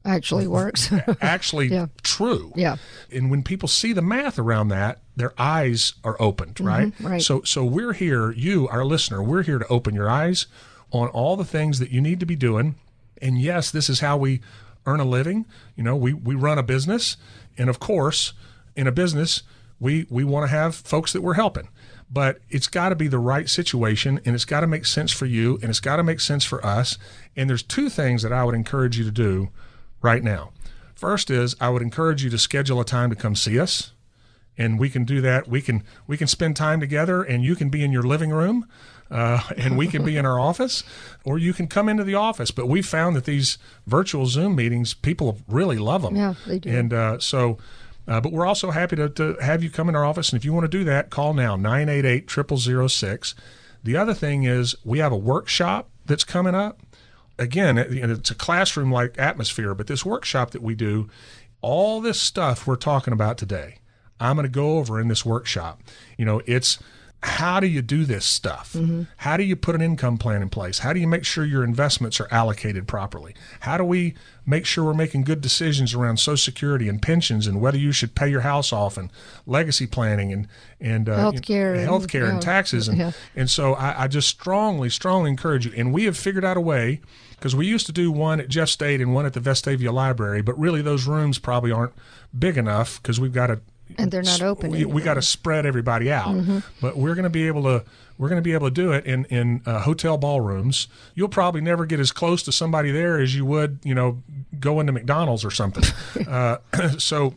Actually 0.06 0.48
works. 0.48 0.90
actually 1.22 1.68
Yeah. 1.68 1.88
true. 2.02 2.54
Yeah. 2.56 2.78
And 3.12 3.30
when 3.30 3.44
people 3.44 3.68
see 3.68 3.92
the 3.92 4.02
math 4.02 4.40
around 4.40 4.70
that, 4.70 5.00
their 5.18 5.34
eyes 5.38 5.94
are 6.06 6.16
opened, 6.18 6.56
mm-hmm, 6.56 6.66
right? 6.68 6.94
right. 7.02 7.22
So 7.22 7.42
so 7.44 7.66
we're 7.66 7.92
here, 7.92 8.32
you, 8.32 8.70
our 8.70 8.86
listener, 8.86 9.22
we're 9.22 9.44
here 9.44 9.60
to 9.60 9.68
open 9.68 9.94
your 9.94 10.10
eyes 10.10 10.48
on 10.92 11.10
all 11.10 11.36
the 11.36 11.44
things 11.44 11.80
that 11.80 11.92
you 11.92 12.00
need 12.00 12.22
to 12.22 12.26
be 12.26 12.38
doing. 12.38 12.76
And 13.22 13.42
yes, 13.42 13.70
this 13.70 13.90
is 13.90 14.00
how 14.00 14.16
we 14.16 14.40
earn 14.86 15.02
a 15.02 15.06
living. 15.06 15.46
You 15.76 15.84
know, 15.84 15.98
we 15.98 16.14
we 16.14 16.34
run 16.34 16.58
a 16.58 16.64
business, 16.64 17.18
and 17.58 17.70
of 17.70 17.82
course, 17.82 18.32
in 18.78 18.88
a 18.88 18.94
business, 18.94 19.44
we 19.80 20.06
we 20.10 20.24
want 20.24 20.44
to 20.44 20.56
have 20.56 20.76
folks 20.76 21.14
that 21.14 21.22
we're 21.22 21.36
helping. 21.36 21.70
But 22.12 22.40
it's 22.50 22.68
got 22.68 22.90
to 22.90 22.96
be 22.96 23.08
the 23.08 23.20
right 23.20 23.48
situation 23.48 24.20
and 24.26 24.34
it's 24.34 24.46
got 24.46 24.62
to 24.62 24.68
make 24.68 24.86
sense 24.86 25.12
for 25.12 25.28
you 25.28 25.60
and 25.62 25.70
it's 25.70 25.80
got 25.80 25.98
to 25.98 26.04
make 26.04 26.20
sense 26.20 26.44
for 26.44 26.66
us. 26.66 26.98
And 27.36 27.50
there's 27.50 27.62
two 27.62 27.88
things 27.88 28.24
that 28.24 28.34
I 28.34 28.44
would 28.44 28.56
encourage 28.56 28.98
you 28.98 29.04
to 29.04 29.12
do 29.12 29.50
right 30.02 30.24
now. 30.24 30.52
First 30.96 31.30
is 31.30 31.56
I 31.62 31.70
would 31.70 31.82
encourage 31.82 32.24
you 32.24 32.30
to 32.32 32.38
schedule 32.38 32.82
a 32.82 32.86
time 32.86 33.10
to 33.10 33.16
come 33.16 33.36
see 33.36 33.60
us. 33.60 33.94
And 34.58 34.78
we 34.78 34.90
can 34.90 35.06
do 35.06 35.22
that. 35.22 35.48
We 35.48 35.62
can 35.62 35.84
we 36.08 36.18
can 36.18 36.28
spend 36.28 36.58
time 36.58 36.82
together, 36.82 37.24
and 37.24 37.46
you 37.46 37.56
can 37.56 37.70
be 37.70 37.82
in 37.82 37.94
your 37.94 38.04
living 38.04 38.32
room, 38.32 38.68
uh, 39.10 39.42
and 39.58 39.78
we 39.78 39.88
can 39.88 40.04
be 40.04 40.18
in 40.18 40.26
our 40.26 40.38
office, 40.38 40.84
or 41.24 41.38
you 41.38 41.54
can 41.54 41.68
come 41.68 41.88
into 41.88 42.04
the 42.04 42.16
office. 42.16 42.52
But 42.52 42.68
we 42.68 42.82
found 42.82 43.16
that 43.16 43.24
these 43.24 43.58
virtual 43.88 44.26
Zoom 44.26 44.58
meetings, 44.58 44.94
people 44.94 45.40
really 45.48 45.78
love 45.78 46.02
them. 46.02 46.18
Yeah, 46.18 46.34
they 46.46 46.60
do. 46.60 46.70
And 46.70 46.94
uh, 46.94 47.20
so, 47.20 47.58
uh, 48.10 48.20
but 48.20 48.34
we're 48.34 48.46
also 48.46 48.72
happy 48.72 48.98
to, 48.98 49.08
to 49.08 49.36
have 49.42 49.64
you 49.64 49.70
come 49.70 49.88
in 49.88 49.96
our 49.96 50.04
office. 50.04 50.32
And 50.34 50.38
if 50.38 50.44
you 50.44 50.52
want 50.52 50.66
to 50.70 50.78
do 50.78 50.84
that, 50.84 51.10
call 51.10 51.34
now 51.34 51.56
988 51.56 52.30
0006. 52.90 53.36
The 53.84 53.96
other 53.96 54.14
thing 54.14 54.44
is 54.44 54.76
we 54.84 55.00
have 55.00 55.14
a 55.14 55.18
workshop 55.18 55.90
that's 56.06 56.26
coming 56.26 56.56
up 56.56 56.82
again, 57.38 57.78
it- 57.78 57.92
it's 57.94 58.32
a 58.32 58.36
classroom 58.36 58.92
like 58.92 59.18
atmosphere, 59.18 59.74
but 59.74 59.88
this 59.88 60.06
workshop 60.06 60.52
that 60.52 60.62
we 60.62 60.76
do, 60.76 61.10
all 61.62 62.02
this 62.02 62.20
stuff 62.20 62.68
we're 62.68 62.76
talking 62.76 63.14
about 63.14 63.38
today, 63.38 63.78
I'm 64.20 64.36
going 64.36 64.44
to 64.44 64.50
go 64.52 64.78
over 64.78 65.00
in 65.00 65.08
this 65.08 65.26
workshop. 65.26 65.82
You 66.18 66.26
know, 66.26 66.42
it's 66.46 66.80
how 67.22 67.60
do 67.60 67.68
you 67.68 67.82
do 67.82 68.06
this 68.06 68.24
stuff? 68.26 68.76
How 69.18 69.36
do 69.36 69.44
you 69.44 69.56
put 69.58 69.76
an 69.76 69.82
income 69.82 70.18
plan 70.18 70.42
in 70.42 70.50
place? 70.50 70.80
How 70.80 70.94
do 70.94 71.00
you 71.02 71.08
make 71.08 71.26
sure 71.26 71.44
your 71.44 71.66
investments 71.66 72.20
are 72.22 72.30
allocated 72.32 72.88
properly? 72.88 73.36
How 73.62 73.78
do 73.78 73.84
we 73.84 74.16
make 74.46 74.66
sure 74.66 74.86
we're 74.86 74.94
making 74.94 75.24
good 75.24 75.42
decisions 75.42 75.94
around 75.94 76.18
Social 76.18 76.38
Security 76.38 76.88
and 76.88 77.02
pensions 77.02 77.46
and 77.46 77.60
whether 77.60 77.78
you 77.78 77.92
should 77.92 78.16
pay 78.16 78.30
your 78.30 78.42
house 78.42 78.72
off 78.72 78.98
and 78.98 79.12
legacy 79.46 79.86
planning 79.86 80.32
and 80.32 80.48
and 80.80 81.10
uh, 81.10 81.18
Healthcare 81.32 81.78
and- 81.78 81.90
healthcare 81.90 82.24
and 82.30 82.36
yeah. 82.36 82.40
taxes 82.40 82.88
and 82.88 82.98
Yeah. 82.98 83.12
and 83.36 83.50
so 83.50 83.74
I, 83.74 84.04
I 84.04 84.08
just 84.08 84.30
strongly, 84.30 84.90
strongly 84.90 85.30
encourage 85.30 85.66
you. 85.66 85.74
And 85.76 85.92
we 85.94 86.06
have 86.06 86.16
figured 86.18 86.46
out 86.46 86.56
a 86.56 86.62
way 86.62 87.02
because 87.32 87.54
we 87.56 87.68
used 87.68 87.86
to 87.88 87.92
do 87.92 88.12
one 88.14 88.40
at 88.40 88.48
Jeff 88.48 88.70
State 88.70 89.02
and 89.02 89.14
one 89.14 89.26
at 89.26 89.34
the 89.34 89.42
Vestavia 89.42 89.92
Library, 89.94 90.42
but 90.42 90.58
really 90.58 90.82
those 90.82 91.06
rooms 91.06 91.38
probably 91.38 91.72
aren't 91.72 91.94
big 92.38 92.58
enough 92.58 93.02
because 93.02 93.20
we've 93.20 93.34
got 93.34 93.48
to. 93.48 93.60
And 93.98 94.12
they're 94.12 94.22
not 94.22 94.42
open 94.42 94.72
We, 94.72 94.86
we 94.86 95.02
got 95.02 95.16
to 95.16 95.22
spread 95.22 95.66
everybody 95.66 96.12
out, 96.12 96.36
but 96.82 96.98
we're 96.98 97.16
going 97.16 97.24
to 97.24 97.30
be 97.30 97.48
able 97.48 97.64
to. 97.64 97.84
We're 98.18 98.28
going 98.28 98.42
to 98.42 98.44
be 98.44 98.54
able 98.54 98.68
to 98.68 98.74
do 98.74 98.92
it 98.92 99.06
in 99.06 99.26
in 99.26 99.62
uh, 99.66 99.80
hotel 99.80 100.18
ballrooms. 100.18 100.90
You'll 101.16 101.30
probably 101.30 101.62
never 101.62 101.86
get 101.86 102.02
as 102.02 102.12
close 102.12 102.44
to 102.44 102.52
somebody 102.52 102.92
there 102.92 103.18
as 103.18 103.34
you 103.34 103.46
would, 103.46 103.80
you 103.84 103.96
know, 103.96 104.22
go 104.60 104.82
into 104.82 104.92
McDonald's 104.92 105.46
or 105.46 105.52
something. 105.52 105.86
uh, 106.28 106.58
so 106.98 107.36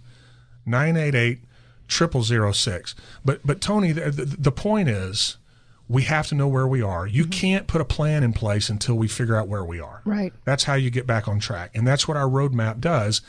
988-0006. 1.88 2.94
But 3.24 3.40
but 3.44 3.60
Tony, 3.60 3.92
the, 3.92 4.10
the, 4.10 4.24
the 4.24 4.52
point 4.52 4.88
is 4.88 5.36
we 5.88 6.02
have 6.02 6.26
to 6.28 6.34
know 6.34 6.48
where 6.48 6.66
we 6.66 6.82
are. 6.82 7.06
You 7.06 7.24
can't 7.24 7.66
put 7.66 7.80
a 7.80 7.84
plan 7.84 8.22
in 8.22 8.32
place 8.32 8.68
until 8.68 8.96
we 8.96 9.08
figure 9.08 9.36
out 9.36 9.48
where 9.48 9.64
we 9.64 9.80
are. 9.80 10.02
Right. 10.04 10.32
That's 10.44 10.64
how 10.64 10.74
you 10.74 10.90
get 10.90 11.06
back 11.06 11.26
on 11.28 11.40
track, 11.40 11.70
and 11.74 11.86
that's 11.86 12.06
what 12.06 12.16
our 12.16 12.28
roadmap 12.28 12.80
does, 12.80 13.20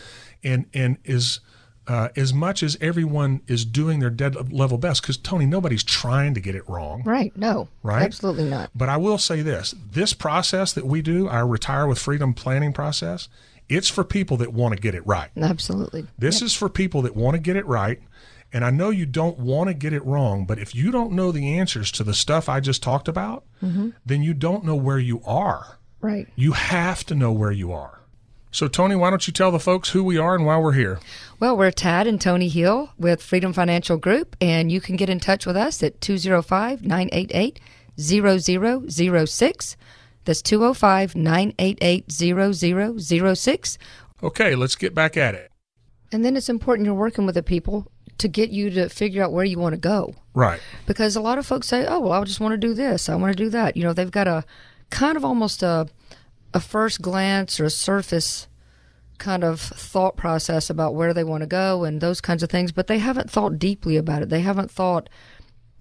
and 0.44 0.66
and 0.74 0.98
is. 1.04 1.40
Uh, 1.88 2.10
as 2.16 2.32
much 2.32 2.62
as 2.62 2.78
everyone 2.82 3.42
is 3.48 3.66
doing 3.66 4.00
their 4.00 4.12
dead 4.12 4.54
level 4.54 4.78
best, 4.78 5.02
because 5.02 5.18
Tony, 5.18 5.48
nobody's 5.48 5.84
trying 5.84 6.36
to 6.36 6.40
get 6.40 6.54
it 6.54 6.62
wrong. 6.70 7.02
right. 7.04 7.36
No. 7.36 7.68
Right? 7.82 8.04
Absolutely 8.04 8.44
not. 8.44 8.70
But 8.76 8.90
I 8.90 8.98
will 8.98 9.18
say 9.18 9.42
this 9.42 9.74
this 9.92 10.14
process 10.14 10.72
that 10.74 10.86
we 10.86 11.02
do, 11.02 11.28
our 11.28 11.48
Retire 11.48 11.88
with 11.88 11.98
Freedom 11.98 12.32
planning 12.36 12.74
process, 12.74 13.28
it's 13.70 13.90
for 13.90 14.04
people 14.04 14.38
that 14.38 14.54
want 14.54 14.76
to 14.76 14.80
get 14.80 14.94
it 14.94 15.04
right. 15.08 15.32
Absolutely. 15.36 16.06
This 16.16 16.44
is 16.44 16.54
for 16.54 16.70
people 16.70 17.02
that 17.02 17.16
want 17.16 17.34
to 17.34 17.40
get 17.40 17.56
it 17.56 17.66
right. 17.66 18.00
And 18.52 18.66
I 18.66 18.72
know 18.72 18.90
you 18.90 19.06
don't 19.06 19.38
want 19.38 19.68
to 19.68 19.74
get 19.74 19.94
it 19.94 20.06
wrong, 20.06 20.46
but 20.46 20.58
if 20.60 20.74
you 20.74 20.92
don't 20.92 21.12
know 21.12 21.32
the 21.32 21.58
answers 21.58 21.92
to 21.94 22.04
the 22.04 22.14
stuff 22.14 22.50
I 22.50 22.60
just 22.60 22.82
talked 22.82 23.08
about, 23.08 23.44
mm-hmm. 23.62 23.90
then 24.06 24.24
you 24.24 24.34
don't 24.34 24.66
know 24.66 24.76
where 24.76 24.98
you 25.00 25.22
are. 25.24 25.78
Right. 26.02 26.28
You 26.36 26.54
have 26.54 27.06
to 27.06 27.16
know 27.16 27.32
where 27.32 27.52
you 27.52 27.72
are. 27.72 28.00
So, 28.52 28.68
Tony, 28.68 28.96
why 28.96 29.12
don't 29.12 29.28
you 29.28 29.34
tell 29.34 29.52
the 29.52 29.60
folks 29.60 29.90
who 29.90 30.04
we 30.04 30.18
are 30.18 30.34
and 30.34 30.44
why 30.44 30.58
we're 30.58 30.72
here? 30.74 31.00
Well, 31.40 31.56
we're 31.56 31.70
Tad 31.70 32.08
and 32.08 32.20
Tony 32.20 32.50
Hill 32.50 32.92
with 32.98 33.22
Freedom 33.22 33.54
Financial 33.54 33.98
Group, 33.98 34.36
and 34.42 34.72
you 34.72 34.82
can 34.82 34.96
get 34.96 35.10
in 35.10 35.20
touch 35.20 35.46
with 35.46 35.56
us 35.56 35.84
at 35.84 36.02
205 36.02 36.84
988 36.84 37.60
0006. 38.00 39.78
That's 40.26 40.42
205 40.42 41.16
988 41.16 42.12
0006. 42.12 43.78
Okay, 44.24 44.56
let's 44.56 44.76
get 44.76 44.96
back 44.96 45.16
at 45.16 45.36
it. 45.36 45.52
And 46.12 46.26
then 46.26 46.36
it's 46.36 46.50
important 46.50 46.86
you're 46.86 46.96
working 46.96 47.26
with 47.26 47.36
the 47.36 47.44
people 47.44 47.92
to 48.18 48.28
get 48.28 48.50
you 48.50 48.70
to 48.72 48.90
figure 48.90 49.24
out 49.24 49.32
where 49.32 49.46
you 49.46 49.58
want 49.58 49.74
to 49.74 49.80
go. 49.80 50.14
Right. 50.34 50.60
Because 50.86 51.16
a 51.16 51.22
lot 51.22 51.38
of 51.38 51.46
folks 51.46 51.68
say, 51.68 51.86
oh, 51.88 52.00
well, 52.00 52.12
I 52.14 52.24
just 52.24 52.40
want 52.40 52.54
to 52.54 52.58
do 52.58 52.74
this, 52.74 53.10
I 53.10 53.16
want 53.16 53.36
to 53.36 53.44
do 53.44 53.50
that. 53.50 53.78
You 53.78 53.84
know, 53.84 53.94
they've 53.94 54.12
got 54.12 54.28
a 54.28 54.44
kind 54.90 55.16
of 55.18 55.24
almost 55.24 55.64
a, 55.64 55.88
a 56.54 56.60
first 56.60 57.02
glance 57.02 57.60
or 57.60 57.66
a 57.66 57.70
surface 57.70 58.48
kind 59.18 59.44
of 59.44 59.60
thought 59.60 60.16
process 60.16 60.70
about 60.70 60.96
where 60.96 61.14
they 61.14 61.24
want 61.24 61.42
to 61.42 61.48
go 61.48 61.84
and 61.84 62.02
those 62.02 62.22
kinds 62.22 62.42
of 62.42 62.50
things, 62.50 62.72
but 62.72 62.88
they 62.88 63.00
haven't 63.00 63.30
thought 63.30 63.60
deeply 63.60 63.98
about 63.98 64.22
it. 64.22 64.30
They 64.30 64.42
haven't 64.42 64.72
thought 64.72 65.10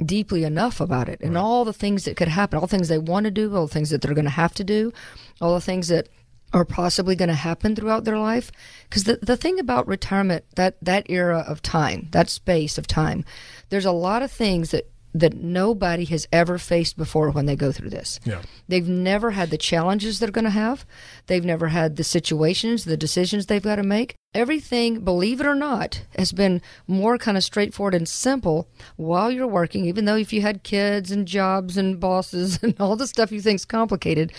deeply 0.05 0.45
enough 0.45 0.81
about 0.81 1.09
it 1.09 1.21
and 1.21 1.37
all 1.37 1.65
the 1.65 1.73
things 1.73 2.05
that 2.05 2.17
could 2.17 2.29
happen, 2.29 2.57
all 2.57 2.67
the 2.67 2.71
things 2.71 2.89
they 2.89 2.99
want 2.99 3.25
to 3.25 3.31
do, 3.31 3.55
all 3.55 3.67
the 3.67 3.73
things 3.73 3.91
that 3.91 4.01
they're 4.01 4.15
going 4.15 4.25
to 4.25 4.31
have 4.31 4.55
to 4.55 4.65
do, 4.65 4.93
all 5.41 5.55
the 5.55 5.61
things 5.61 5.89
that 5.89 6.09
are 6.53 6.65
possibly 6.65 7.15
going 7.15 7.29
to 7.29 7.35
happen 7.35 7.75
throughout 7.75 8.05
their 8.05 8.19
life. 8.19 8.51
Because 8.89 9.05
the, 9.05 9.19
the 9.23 9.37
thing 9.37 9.59
about 9.59 9.87
retirement, 9.87 10.45
that, 10.57 10.77
that 10.83 11.09
era 11.11 11.45
of 11.47 11.63
time, 11.63 12.09
that 12.13 12.31
space 12.31 12.79
of 12.79 12.87
time, 12.87 13.25
there's 13.69 13.85
a 13.85 13.93
lot 13.93 14.23
of 14.23 14.31
things 14.31 14.71
that 14.71 14.91
that 15.15 15.35
nobody 15.35 16.05
has 16.05 16.29
ever 16.33 16.59
faced 16.59 16.97
before 16.97 17.31
when 17.31 17.47
they 17.47 17.57
go 17.57 17.73
through 17.73 17.91
this. 17.91 18.21
Yeah. 18.25 18.43
They've 18.69 18.87
never 18.87 19.33
had 19.33 19.51
the 19.51 19.59
challenges 19.59 20.19
they're 20.19 20.31
going 20.31 20.45
to 20.45 20.51
have. 20.51 20.85
They've 21.27 21.45
never 21.45 21.69
had 21.69 21.97
the 21.97 22.05
situations, 22.05 22.85
the 22.85 22.97
decisions 22.97 23.47
they've 23.47 23.63
got 23.63 23.77
to 23.77 23.83
make. 23.83 24.15
Everything, 24.35 25.01
believe 25.01 25.41
it 25.41 25.47
or 25.47 25.55
not, 25.55 26.03
has 26.17 26.33
been 26.33 26.61
more 26.87 27.17
kind 27.17 27.37
of 27.37 27.45
straightforward 27.45 27.95
and 27.95 28.09
simple 28.09 28.69
while 28.97 29.31
you're 29.31 29.47
working, 29.47 29.87
even 29.87 30.05
though 30.05 30.17
if 30.17 30.33
you 30.33 30.43
had 30.43 30.63
kids 30.63 31.11
and 31.11 31.27
jobs 31.27 31.77
and 31.77 31.99
bosses 31.99 32.59
and 32.63 32.75
all 32.79 32.97
the 32.97 33.07
stuff 33.07 33.33
you 33.33 33.41
think's 33.41 33.65
complicated. 33.65 34.33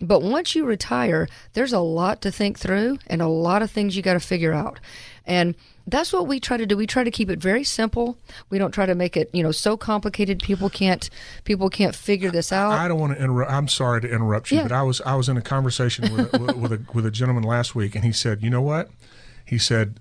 But 0.00 0.22
once 0.22 0.54
you 0.54 0.64
retire, 0.64 1.28
there's 1.52 1.72
a 1.72 1.78
lot 1.80 2.20
to 2.22 2.30
think 2.30 2.58
through 2.58 2.98
and 3.06 3.22
a 3.22 3.28
lot 3.28 3.62
of 3.62 3.70
things 3.70 3.96
you 3.96 4.02
got 4.02 4.14
to 4.14 4.20
figure 4.20 4.52
out. 4.52 4.80
And 5.26 5.54
that's 5.86 6.12
what 6.12 6.26
we 6.26 6.40
try 6.40 6.56
to 6.56 6.66
do. 6.66 6.76
We 6.76 6.86
try 6.86 7.04
to 7.04 7.10
keep 7.10 7.30
it 7.30 7.38
very 7.38 7.64
simple. 7.64 8.18
We 8.50 8.58
don't 8.58 8.72
try 8.72 8.86
to 8.86 8.94
make 8.94 9.16
it, 9.16 9.30
you 9.32 9.42
know, 9.42 9.52
so 9.52 9.76
complicated 9.76 10.42
people 10.42 10.68
can't 10.68 11.08
people 11.44 11.70
can't 11.70 11.94
figure 11.94 12.30
this 12.30 12.52
out. 12.52 12.72
I 12.72 12.88
don't 12.88 12.98
want 12.98 13.16
to 13.16 13.22
interrupt. 13.22 13.50
I'm 13.50 13.68
sorry 13.68 14.00
to 14.02 14.10
interrupt 14.10 14.50
you, 14.50 14.58
Yeah. 14.58 14.62
but 14.64 14.72
I 14.72 14.82
was 14.82 15.00
I 15.02 15.14
was 15.14 15.28
in 15.28 15.36
a 15.36 15.42
conversation 15.42 16.14
with 16.14 16.34
a, 16.34 16.38
with, 16.38 16.56
with 16.56 16.72
a 16.72 16.80
with 16.92 17.06
a 17.06 17.10
gentleman 17.10 17.44
last 17.44 17.74
week, 17.74 17.94
and 17.94 18.04
he 18.04 18.12
said, 18.12 18.42
"You 18.42 18.50
know 18.50 18.62
what?" 18.62 18.90
He 19.44 19.58
said, 19.58 20.00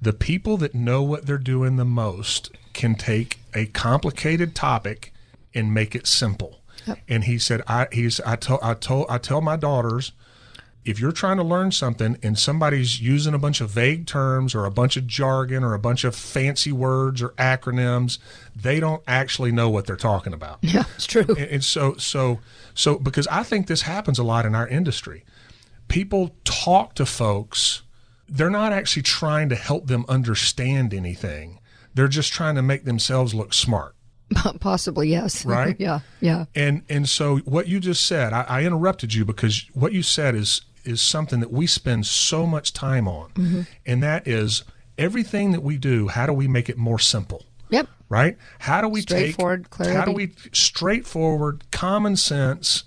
"The 0.00 0.12
people 0.12 0.56
that 0.58 0.74
know 0.74 1.02
what 1.02 1.26
they're 1.26 1.38
doing 1.38 1.76
the 1.76 1.84
most 1.84 2.50
can 2.72 2.94
take 2.94 3.38
a 3.54 3.66
complicated 3.66 4.54
topic 4.54 5.12
and 5.54 5.74
make 5.74 5.94
it 5.94 6.06
simple." 6.06 6.60
And 7.08 7.24
he 7.24 7.38
said, 7.38 7.62
"I 7.66 7.88
he's 7.92 8.20
I 8.20 8.36
told 8.36 8.60
I 8.62 8.74
told 8.74 9.06
I 9.08 9.18
tell 9.18 9.40
my 9.40 9.56
daughters." 9.56 10.12
if 10.84 11.00
you're 11.00 11.12
trying 11.12 11.38
to 11.38 11.42
learn 11.42 11.72
something 11.72 12.18
and 12.22 12.38
somebody's 12.38 13.00
using 13.00 13.32
a 13.32 13.38
bunch 13.38 13.60
of 13.60 13.70
vague 13.70 14.06
terms 14.06 14.54
or 14.54 14.66
a 14.66 14.70
bunch 14.70 14.96
of 14.96 15.06
jargon 15.06 15.64
or 15.64 15.72
a 15.72 15.78
bunch 15.78 16.04
of 16.04 16.14
fancy 16.14 16.72
words 16.72 17.22
or 17.22 17.30
acronyms, 17.30 18.18
they 18.54 18.80
don't 18.80 19.02
actually 19.06 19.50
know 19.50 19.70
what 19.70 19.86
they're 19.86 19.96
talking 19.96 20.32
about. 20.34 20.58
yeah, 20.62 20.84
it's 20.94 21.06
true. 21.06 21.24
And, 21.28 21.38
and 21.38 21.64
so, 21.64 21.94
so, 21.96 22.40
so, 22.74 22.98
because 22.98 23.26
I 23.28 23.42
think 23.42 23.66
this 23.66 23.82
happens 23.82 24.18
a 24.18 24.24
lot 24.24 24.44
in 24.44 24.54
our 24.54 24.68
industry. 24.68 25.24
People 25.88 26.36
talk 26.44 26.94
to 26.94 27.06
folks, 27.06 27.82
they're 28.28 28.50
not 28.50 28.72
actually 28.72 29.02
trying 29.02 29.48
to 29.48 29.56
help 29.56 29.86
them 29.86 30.04
understand 30.08 30.92
anything. 30.92 31.60
They're 31.94 32.08
just 32.08 32.32
trying 32.32 32.56
to 32.56 32.62
make 32.62 32.84
themselves 32.84 33.34
look 33.34 33.54
smart. 33.54 33.94
Possibly, 34.60 35.08
yes. 35.08 35.44
Right? 35.54 35.76
yeah, 35.78 36.00
yeah. 36.20 36.46
And 36.54 36.82
and 36.88 37.08
so 37.08 37.38
what 37.38 37.68
you 37.68 37.80
just 37.80 38.06
said, 38.06 38.32
I, 38.32 38.42
I 38.42 38.62
interrupted 38.64 39.14
you 39.14 39.24
because 39.24 39.66
what 39.74 39.92
you 39.92 40.02
said 40.02 40.34
is 40.34 40.62
is 40.84 41.00
something 41.00 41.40
that 41.40 41.50
we 41.50 41.66
spend 41.66 42.06
so 42.06 42.46
much 42.46 42.72
time 42.72 43.08
on, 43.08 43.30
mm-hmm. 43.30 43.62
and 43.86 44.02
that 44.02 44.26
is 44.28 44.64
everything 44.98 45.52
that 45.52 45.62
we 45.62 45.78
do. 45.78 46.08
How 46.08 46.26
do 46.26 46.32
we 46.32 46.48
make 46.48 46.68
it 46.68 46.76
more 46.76 46.98
simple? 46.98 47.44
Yep. 47.70 47.88
Right? 48.08 48.36
How 48.58 48.80
do 48.80 48.88
we 48.88 49.00
take 49.00 49.34
Straightforward, 49.34 49.66
How 49.78 50.04
do 50.04 50.12
we 50.12 50.32
straightforward, 50.52 51.64
common 51.70 52.16
sense? 52.16 52.84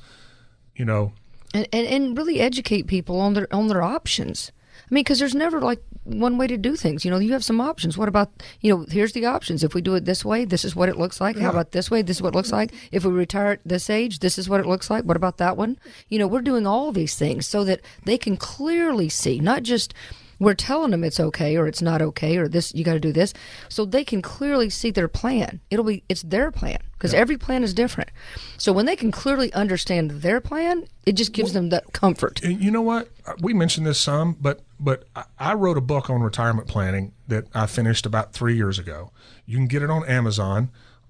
You 0.75 0.85
know, 0.85 1.13
and, 1.53 1.67
and, 1.73 1.87
and 1.87 2.17
really 2.17 2.39
educate 2.39 2.87
people 2.87 3.19
on 3.19 3.33
their 3.33 3.53
on 3.53 3.67
their 3.67 3.81
options. 3.81 4.51
I 4.89 4.93
mean, 4.93 5.03
because 5.03 5.19
there's 5.19 5.35
never 5.35 5.59
like 5.59 5.81
one 6.05 6.37
way 6.37 6.47
to 6.47 6.57
do 6.57 6.77
things. 6.77 7.03
You 7.03 7.11
know, 7.11 7.19
you 7.19 7.33
have 7.33 7.43
some 7.43 7.59
options. 7.59 7.97
What 7.97 8.07
about 8.07 8.31
you 8.61 8.73
know? 8.73 8.85
Here's 8.89 9.11
the 9.11 9.25
options. 9.25 9.63
If 9.63 9.73
we 9.73 9.81
do 9.81 9.95
it 9.95 10.05
this 10.05 10.23
way, 10.23 10.45
this 10.45 10.63
is 10.63 10.75
what 10.75 10.87
it 10.87 10.97
looks 10.97 11.19
like. 11.19 11.37
How 11.37 11.49
about 11.49 11.73
this 11.73 11.91
way? 11.91 12.01
This 12.01 12.17
is 12.17 12.21
what 12.21 12.33
it 12.33 12.37
looks 12.37 12.53
like. 12.53 12.73
If 12.91 13.03
we 13.03 13.11
retire 13.11 13.53
at 13.53 13.59
this 13.65 13.89
age, 13.89 14.19
this 14.19 14.37
is 14.37 14.47
what 14.47 14.61
it 14.61 14.65
looks 14.65 14.89
like. 14.89 15.03
What 15.03 15.17
about 15.17 15.37
that 15.37 15.57
one? 15.57 15.77
You 16.07 16.19
know, 16.19 16.27
we're 16.27 16.41
doing 16.41 16.65
all 16.65 16.93
these 16.93 17.15
things 17.15 17.45
so 17.45 17.65
that 17.65 17.81
they 18.05 18.17
can 18.17 18.37
clearly 18.37 19.09
see, 19.09 19.39
not 19.39 19.63
just 19.63 19.93
we're 20.39 20.53
telling 20.53 20.91
them 20.91 21.03
it's 21.03 21.19
okay 21.19 21.57
or 21.57 21.67
it's 21.67 21.81
not 21.81 22.01
okay 22.01 22.37
or 22.37 22.47
this 22.47 22.73
you 22.75 22.83
got 22.83 22.93
to 22.93 22.99
do 22.99 23.11
this, 23.11 23.33
so 23.69 23.85
they 23.85 24.03
can 24.03 24.21
clearly 24.21 24.69
see 24.69 24.91
their 24.91 25.07
plan. 25.07 25.59
It'll 25.71 25.85
be 25.85 26.03
it's 26.09 26.21
their 26.21 26.51
plan 26.51 26.77
because 26.93 27.13
every 27.13 27.37
plan 27.37 27.63
is 27.63 27.73
different. 27.73 28.09
So 28.57 28.71
when 28.73 28.85
they 28.85 28.95
can 28.95 29.11
clearly 29.11 29.51
understand 29.53 30.11
their 30.11 30.41
plan, 30.41 30.85
it 31.05 31.13
just 31.13 31.31
gives 31.33 31.53
them 31.53 31.69
that 31.69 31.93
comfort. 31.93 32.41
And 32.43 32.61
you 32.61 32.71
know 32.71 32.81
what? 32.81 33.09
We 33.39 33.53
mentioned 33.53 33.85
this 33.87 33.99
some, 33.99 34.35
but 34.39 34.61
but 34.79 35.05
I- 35.15 35.23
I 35.39 35.53
wrote 35.53 35.77
a 35.77 35.81
book 35.81 36.09
on 36.09 36.21
retirement 36.21 36.67
planning 36.67 37.13
that 37.27 37.45
I 37.53 37.65
finished 37.65 38.05
about 38.05 38.33
three 38.33 38.55
years 38.55 38.77
ago. 38.79 39.11
You 39.45 39.57
can 39.57 39.67
get 39.67 39.81
it 39.83 39.89
on 39.89 40.05
Amazon. 40.05 40.69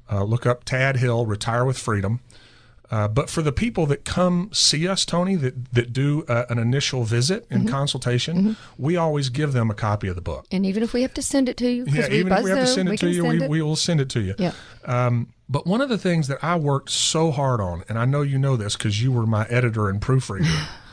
Uh, 0.09 0.23
look 0.23 0.45
up 0.45 0.63
Tad 0.63 0.97
Hill, 0.97 1.25
Retire 1.25 1.65
with 1.65 1.77
Freedom. 1.77 2.21
Uh, 2.89 3.07
but 3.07 3.29
for 3.29 3.41
the 3.41 3.51
people 3.51 3.85
that 3.87 4.05
come 4.05 4.49
see 4.53 4.87
us, 4.87 5.03
Tony, 5.03 5.35
that 5.35 5.73
that 5.73 5.91
do 5.91 6.23
uh, 6.27 6.45
an 6.49 6.57
initial 6.57 7.03
visit 7.03 7.45
and 7.49 7.67
consultation, 7.67 8.55
we 8.77 8.95
always 8.95 9.29
give 9.29 9.51
them 9.53 9.69
a 9.69 9.73
copy 9.73 10.07
of 10.07 10.15
the 10.15 10.21
book. 10.21 10.45
And 10.51 10.65
even 10.65 10.83
if 10.83 10.93
we 10.93 11.01
have 11.01 11.13
to 11.15 11.21
send 11.21 11.49
it 11.49 11.57
to 11.57 11.69
you, 11.69 11.85
Yeah, 11.85 12.07
we 12.09 12.19
even 12.19 12.31
if 12.31 12.43
we 12.43 12.49
have 12.49 12.59
to 12.59 12.67
send 12.67 12.89
it 12.89 12.99
to 12.99 13.09
you, 13.09 13.25
we, 13.25 13.45
we 13.47 13.61
will 13.61 13.75
send 13.75 13.99
it 13.99 14.09
to 14.09 14.21
you. 14.21 14.35
Yeah. 14.37 14.53
Um, 14.85 15.33
but 15.49 15.65
one 15.65 15.81
of 15.81 15.89
the 15.89 15.97
things 15.97 16.27
that 16.27 16.43
I 16.43 16.55
worked 16.57 16.89
so 16.89 17.31
hard 17.31 17.59
on, 17.61 17.83
and 17.89 17.97
I 17.97 18.05
know 18.05 18.21
you 18.21 18.37
know 18.37 18.55
this 18.55 18.75
because 18.75 19.01
you 19.01 19.11
were 19.11 19.25
my 19.25 19.45
editor 19.47 19.89
and 19.89 20.01
proofreader, 20.01 20.49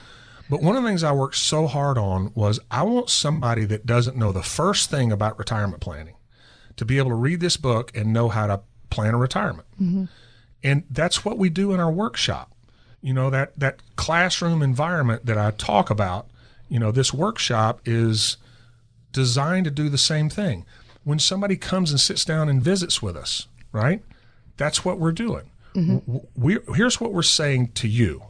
but 0.51 0.63
one 0.63 0.77
of 0.77 0.83
the 0.83 0.89
things 0.89 1.05
I 1.05 1.13
worked 1.13 1.37
so 1.37 1.67
hard 1.67 1.97
on 1.97 2.33
was 2.35 2.59
I 2.71 2.83
want 2.83 3.09
somebody 3.09 3.65
that 3.67 3.87
doesn't 3.87 4.17
know 4.17 4.33
the 4.33 4.43
first 4.43 4.91
thing 4.91 5.13
about 5.13 5.39
retirement 5.39 5.81
planning 5.81 6.15
to 6.77 6.85
be 6.85 6.99
able 6.99 7.11
to 7.11 7.17
read 7.17 7.41
this 7.41 7.57
book 7.57 7.97
and 7.97 8.13
know 8.13 8.29
how 8.29 8.49
to 8.49 8.61
plan 8.91 9.15
a 9.15 9.19
retirement. 9.19 9.67
And 10.65 10.83
that's 10.91 11.25
what 11.25 11.39
we 11.39 11.51
do 11.51 11.73
in 11.73 11.79
our 11.79 11.93
workshop. 11.93 12.51
You 13.03 13.13
know, 13.13 13.29
that, 13.31 13.57
that 13.59 13.81
classroom 13.97 14.63
environment 14.63 15.27
that 15.27 15.37
I 15.37 15.51
talk 15.53 15.91
about, 15.91 16.27
you 16.71 16.79
know, 16.81 16.91
this 16.91 17.13
workshop 17.13 17.81
is 17.85 18.39
designed 19.13 19.67
to 19.67 19.71
do 19.71 19.89
the 19.91 19.99
same 19.99 20.31
thing. 20.31 20.65
When 21.05 21.19
somebody 21.19 21.57
comes 21.57 21.91
and 21.91 22.01
sits 22.01 22.25
down 22.25 22.49
and 22.49 22.63
visits 22.63 23.03
with 23.03 23.15
us, 23.15 23.47
right? 23.73 24.03
That's 24.57 24.87
what 24.87 24.99
we're 24.99 25.13
doing. 25.13 25.51
Mm-hmm. 25.75 25.99
W- 25.99 26.27
We, 26.35 26.59
here's 26.75 26.99
what 26.99 27.13
we're 27.13 27.23
saying 27.23 27.73
to 27.73 27.89
you. 27.89 28.23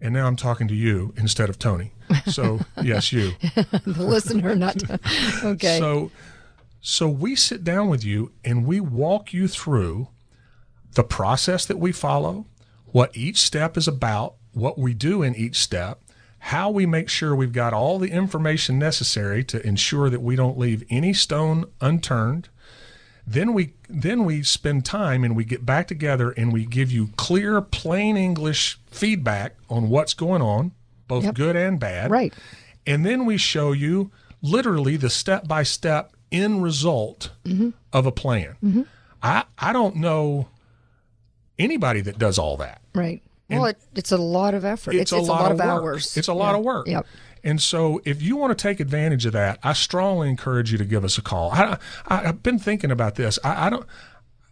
And 0.00 0.14
now 0.14 0.26
I'm 0.26 0.36
talking 0.36 0.68
to 0.68 0.74
you 0.74 1.12
instead 1.18 1.50
of 1.50 1.58
Tony. 1.58 1.92
So, 2.26 2.60
yes, 2.82 3.12
you. 3.12 3.32
the 3.54 4.04
listener, 4.04 4.54
not 4.54 4.82
okay. 5.44 5.78
So, 5.78 6.10
so 6.80 7.08
we 7.08 7.34
sit 7.36 7.62
down 7.62 7.88
with 7.88 8.04
you 8.04 8.32
and 8.44 8.64
we 8.66 8.80
walk 8.80 9.34
you 9.34 9.48
through 9.48 10.08
the 10.96 11.04
process 11.04 11.64
that 11.66 11.78
we 11.78 11.92
follow, 11.92 12.46
what 12.86 13.16
each 13.16 13.38
step 13.40 13.76
is 13.76 13.86
about, 13.88 14.34
what 14.52 14.78
we 14.78 14.92
do 14.94 15.22
in 15.22 15.34
each 15.34 15.56
step, 15.56 16.00
how 16.38 16.70
we 16.70 16.86
make 16.86 17.08
sure 17.08 17.34
we've 17.36 17.52
got 17.52 17.72
all 17.72 17.98
the 17.98 18.10
information 18.10 18.78
necessary 18.78 19.44
to 19.44 19.66
ensure 19.66 20.08
that 20.10 20.22
we 20.22 20.36
don't 20.36 20.58
leave 20.58 20.82
any 20.90 21.12
stone 21.12 21.64
unturned. 21.80 22.48
Then 23.26 23.52
we 23.54 23.74
then 23.88 24.24
we 24.24 24.42
spend 24.42 24.84
time 24.84 25.24
and 25.24 25.34
we 25.36 25.44
get 25.44 25.66
back 25.66 25.88
together 25.88 26.30
and 26.30 26.52
we 26.52 26.64
give 26.64 26.90
you 26.92 27.08
clear, 27.16 27.60
plain 27.60 28.16
English 28.16 28.78
feedback 28.90 29.56
on 29.68 29.88
what's 29.88 30.14
going 30.14 30.42
on, 30.42 30.72
both 31.08 31.24
Yep. 31.24 31.34
good 31.34 31.56
and 31.56 31.78
bad. 31.80 32.10
right. 32.10 32.32
And 32.86 33.04
then 33.04 33.26
we 33.26 33.36
show 33.36 33.72
you 33.72 34.12
literally 34.42 34.96
the 34.96 35.10
step 35.10 35.48
by 35.48 35.62
step 35.64 36.12
end 36.32 36.62
result 36.62 37.30
Mm-hmm. 37.44 37.70
of 37.92 38.06
a 38.06 38.12
plan. 38.12 38.86
I, 39.22 39.44
I 39.58 39.72
don't 39.72 39.96
know 39.96 40.48
anybody 41.58 42.00
that 42.02 42.18
does 42.18 42.38
all 42.38 42.56
that. 42.58 42.80
Right. 42.94 43.22
Well, 43.48 43.66
it, 43.66 43.78
it's 43.94 44.10
a 44.12 44.16
lot 44.16 44.54
of 44.54 44.64
effort. 44.64 44.94
It's, 44.94 45.02
it's 45.02 45.12
a 45.12 45.18
lot, 45.18 45.52
of, 45.52 45.58
work. 45.58 45.66
hours. 45.66 46.16
It's 46.16 46.26
a 46.28 46.32
lot 46.34 46.52
Yeah. 46.52 46.58
of 46.58 46.64
work. 46.64 46.88
Yep. 46.88 47.06
And 47.44 47.62
so, 47.62 48.00
if 48.04 48.20
you 48.20 48.36
want 48.36 48.56
to 48.58 48.60
take 48.60 48.80
advantage 48.80 49.24
of 49.24 49.32
that, 49.34 49.60
I 49.62 49.72
strongly 49.72 50.28
encourage 50.28 50.72
you 50.72 50.78
to 50.78 50.84
give 50.84 51.04
us 51.04 51.16
a 51.16 51.22
call. 51.22 51.52
I, 51.52 51.78
I, 52.08 52.28
I've 52.28 52.42
been 52.42 52.58
thinking 52.58 52.90
about 52.90 53.14
this. 53.14 53.38
I, 53.44 53.66
I 53.66 53.70
don't. 53.70 53.86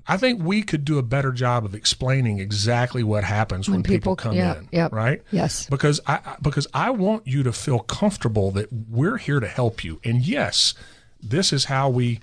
I 0.07 0.17
think 0.19 0.43
we 0.45 0.63
could 0.63 0.85
do 0.85 0.99
a 0.99 1.03
better 1.03 1.33
job 1.33 1.65
of 1.65 1.75
explaining 1.75 2.39
exactly 2.39 3.03
what 3.03 3.25
happens 3.25 3.69
when, 3.71 3.83
people, 3.83 4.15
people- 4.15 4.17
come 4.17 4.35
yeah, 4.35 4.59
in. 4.59 4.69
yep. 4.71 4.93
Right. 4.93 5.23
Yes. 5.33 5.67
Because 5.67 5.99
I- 6.07 6.37
because 6.43 6.67
I 6.75 6.91
want 6.91 7.27
you 7.27 7.43
to 7.43 7.53
feel 7.53 7.81
comfortable 7.81 8.51
that 8.53 8.71
we're 8.73 9.17
here 9.17 9.41
to 9.41 9.49
help 9.49 9.83
you. 9.83 10.01
And 10.05 10.25
yes, 10.25 10.75
this 11.23 11.53
is 11.55 11.65
how 11.65 11.89
we 11.89 12.21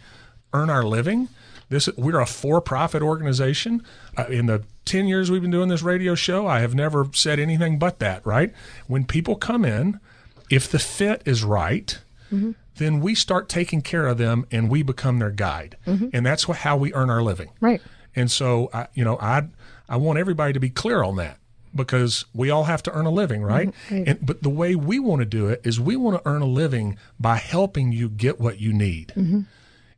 earn 0.53 0.69
our 0.69 0.83
living. 0.83 1.27
This 1.71 1.89
we're 1.97 2.19
a 2.19 2.25
for-profit 2.25 3.01
organization. 3.01 3.81
Uh, 4.17 4.25
in 4.25 4.47
the 4.47 4.63
ten 4.83 5.07
years 5.07 5.31
we've 5.31 5.41
been 5.41 5.51
doing 5.51 5.69
this 5.69 5.81
radio 5.81 6.15
show, 6.15 6.45
I 6.45 6.59
have 6.59 6.75
never 6.75 7.07
said 7.13 7.39
anything 7.39 7.79
but 7.79 7.99
that. 7.99 8.25
Right? 8.25 8.53
When 8.87 9.05
people 9.05 9.37
come 9.37 9.63
in, 9.63 9.99
if 10.49 10.69
the 10.69 10.79
fit 10.79 11.21
is 11.25 11.45
right, 11.45 11.97
mm-hmm. 12.31 12.51
then 12.75 12.99
we 12.99 13.15
start 13.15 13.47
taking 13.47 13.81
care 13.81 14.05
of 14.05 14.17
them 14.17 14.45
and 14.51 14.69
we 14.69 14.83
become 14.83 15.19
their 15.19 15.31
guide, 15.31 15.77
mm-hmm. 15.87 16.09
and 16.11 16.25
that's 16.25 16.43
how 16.43 16.75
we 16.75 16.93
earn 16.93 17.09
our 17.09 17.23
living. 17.23 17.49
Right. 17.61 17.81
And 18.17 18.29
so, 18.29 18.69
I, 18.73 18.87
you 18.93 19.05
know, 19.05 19.17
I 19.21 19.47
I 19.87 19.95
want 19.95 20.19
everybody 20.19 20.51
to 20.51 20.59
be 20.59 20.69
clear 20.69 21.01
on 21.03 21.15
that 21.15 21.37
because 21.73 22.25
we 22.33 22.49
all 22.49 22.65
have 22.65 22.83
to 22.83 22.91
earn 22.91 23.05
a 23.05 23.11
living, 23.11 23.43
right? 23.43 23.69
Mm-hmm. 23.87 24.03
And 24.09 24.25
but 24.25 24.43
the 24.43 24.49
way 24.49 24.75
we 24.75 24.99
want 24.99 25.21
to 25.21 25.25
do 25.25 25.47
it 25.47 25.61
is 25.63 25.79
we 25.79 25.95
want 25.95 26.21
to 26.21 26.29
earn 26.29 26.41
a 26.41 26.45
living 26.45 26.97
by 27.17 27.37
helping 27.37 27.93
you 27.93 28.09
get 28.09 28.41
what 28.41 28.59
you 28.59 28.73
need, 28.73 29.13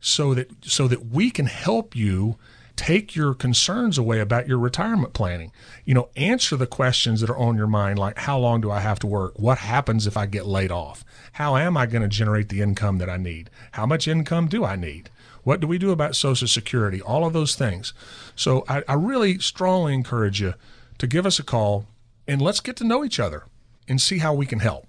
so 0.04 0.34
that 0.34 0.52
so 0.62 0.88
that 0.88 1.08
we 1.08 1.32
can 1.32 1.46
help 1.46 1.96
you 1.96 2.36
take 2.76 3.16
your 3.16 3.34
concerns 3.34 3.98
away 3.98 4.20
about 4.20 4.48
your 4.48 4.58
retirement 4.58 5.14
planning. 5.14 5.52
You 5.86 5.94
know, 5.94 6.10
answer 6.18 6.58
the 6.58 6.68
questions 6.68 7.22
that 7.22 7.30
are 7.30 7.38
on 7.38 7.56
your 7.56 7.68
mind, 7.68 8.00
like 8.00 8.18
how 8.18 8.38
long 8.38 8.60
do 8.62 8.70
I 8.70 8.82
have 8.82 9.00
to 9.00 9.08
work? 9.08 9.40
What 9.40 9.60
happens 9.60 10.06
if 10.06 10.18
I 10.18 10.26
get 10.26 10.46
laid 10.46 10.72
off? 10.72 11.06
How 11.34 11.56
am 11.56 11.78
I 11.78 11.86
going 11.86 12.02
to 12.02 12.10
generate 12.10 12.50
the 12.50 12.62
income 12.62 12.98
that 12.98 13.10
I 13.10 13.16
need? 13.16 13.50
How 13.72 13.86
much 13.86 14.08
income 14.08 14.48
do 14.48 14.66
I 14.66 14.76
need? 14.76 15.10
What 15.44 15.62
do 15.62 15.68
we 15.68 15.78
do 15.78 15.92
about 15.92 16.16
Social 16.16 16.48
Security? 16.48 17.02
All 17.02 17.26
of 17.26 17.34
those 17.34 17.56
things. 17.56 17.94
So 18.36 18.66
I, 18.68 18.84
I 18.88 18.94
really 18.96 19.40
strongly 19.40 19.94
encourage 19.94 20.42
you 20.42 20.56
to 20.98 21.08
give 21.08 21.26
us 21.26 21.40
a 21.40 21.44
call 21.44 21.86
and 22.28 22.42
let's 22.42 22.60
get 22.60 22.76
to 22.78 22.84
know 22.84 23.06
each 23.06 23.20
other 23.20 23.44
and 23.88 24.02
see 24.02 24.18
how 24.18 24.34
we 24.34 24.46
can 24.46 24.60
help. 24.60 24.88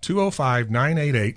205 0.00 0.70
988 0.70 1.36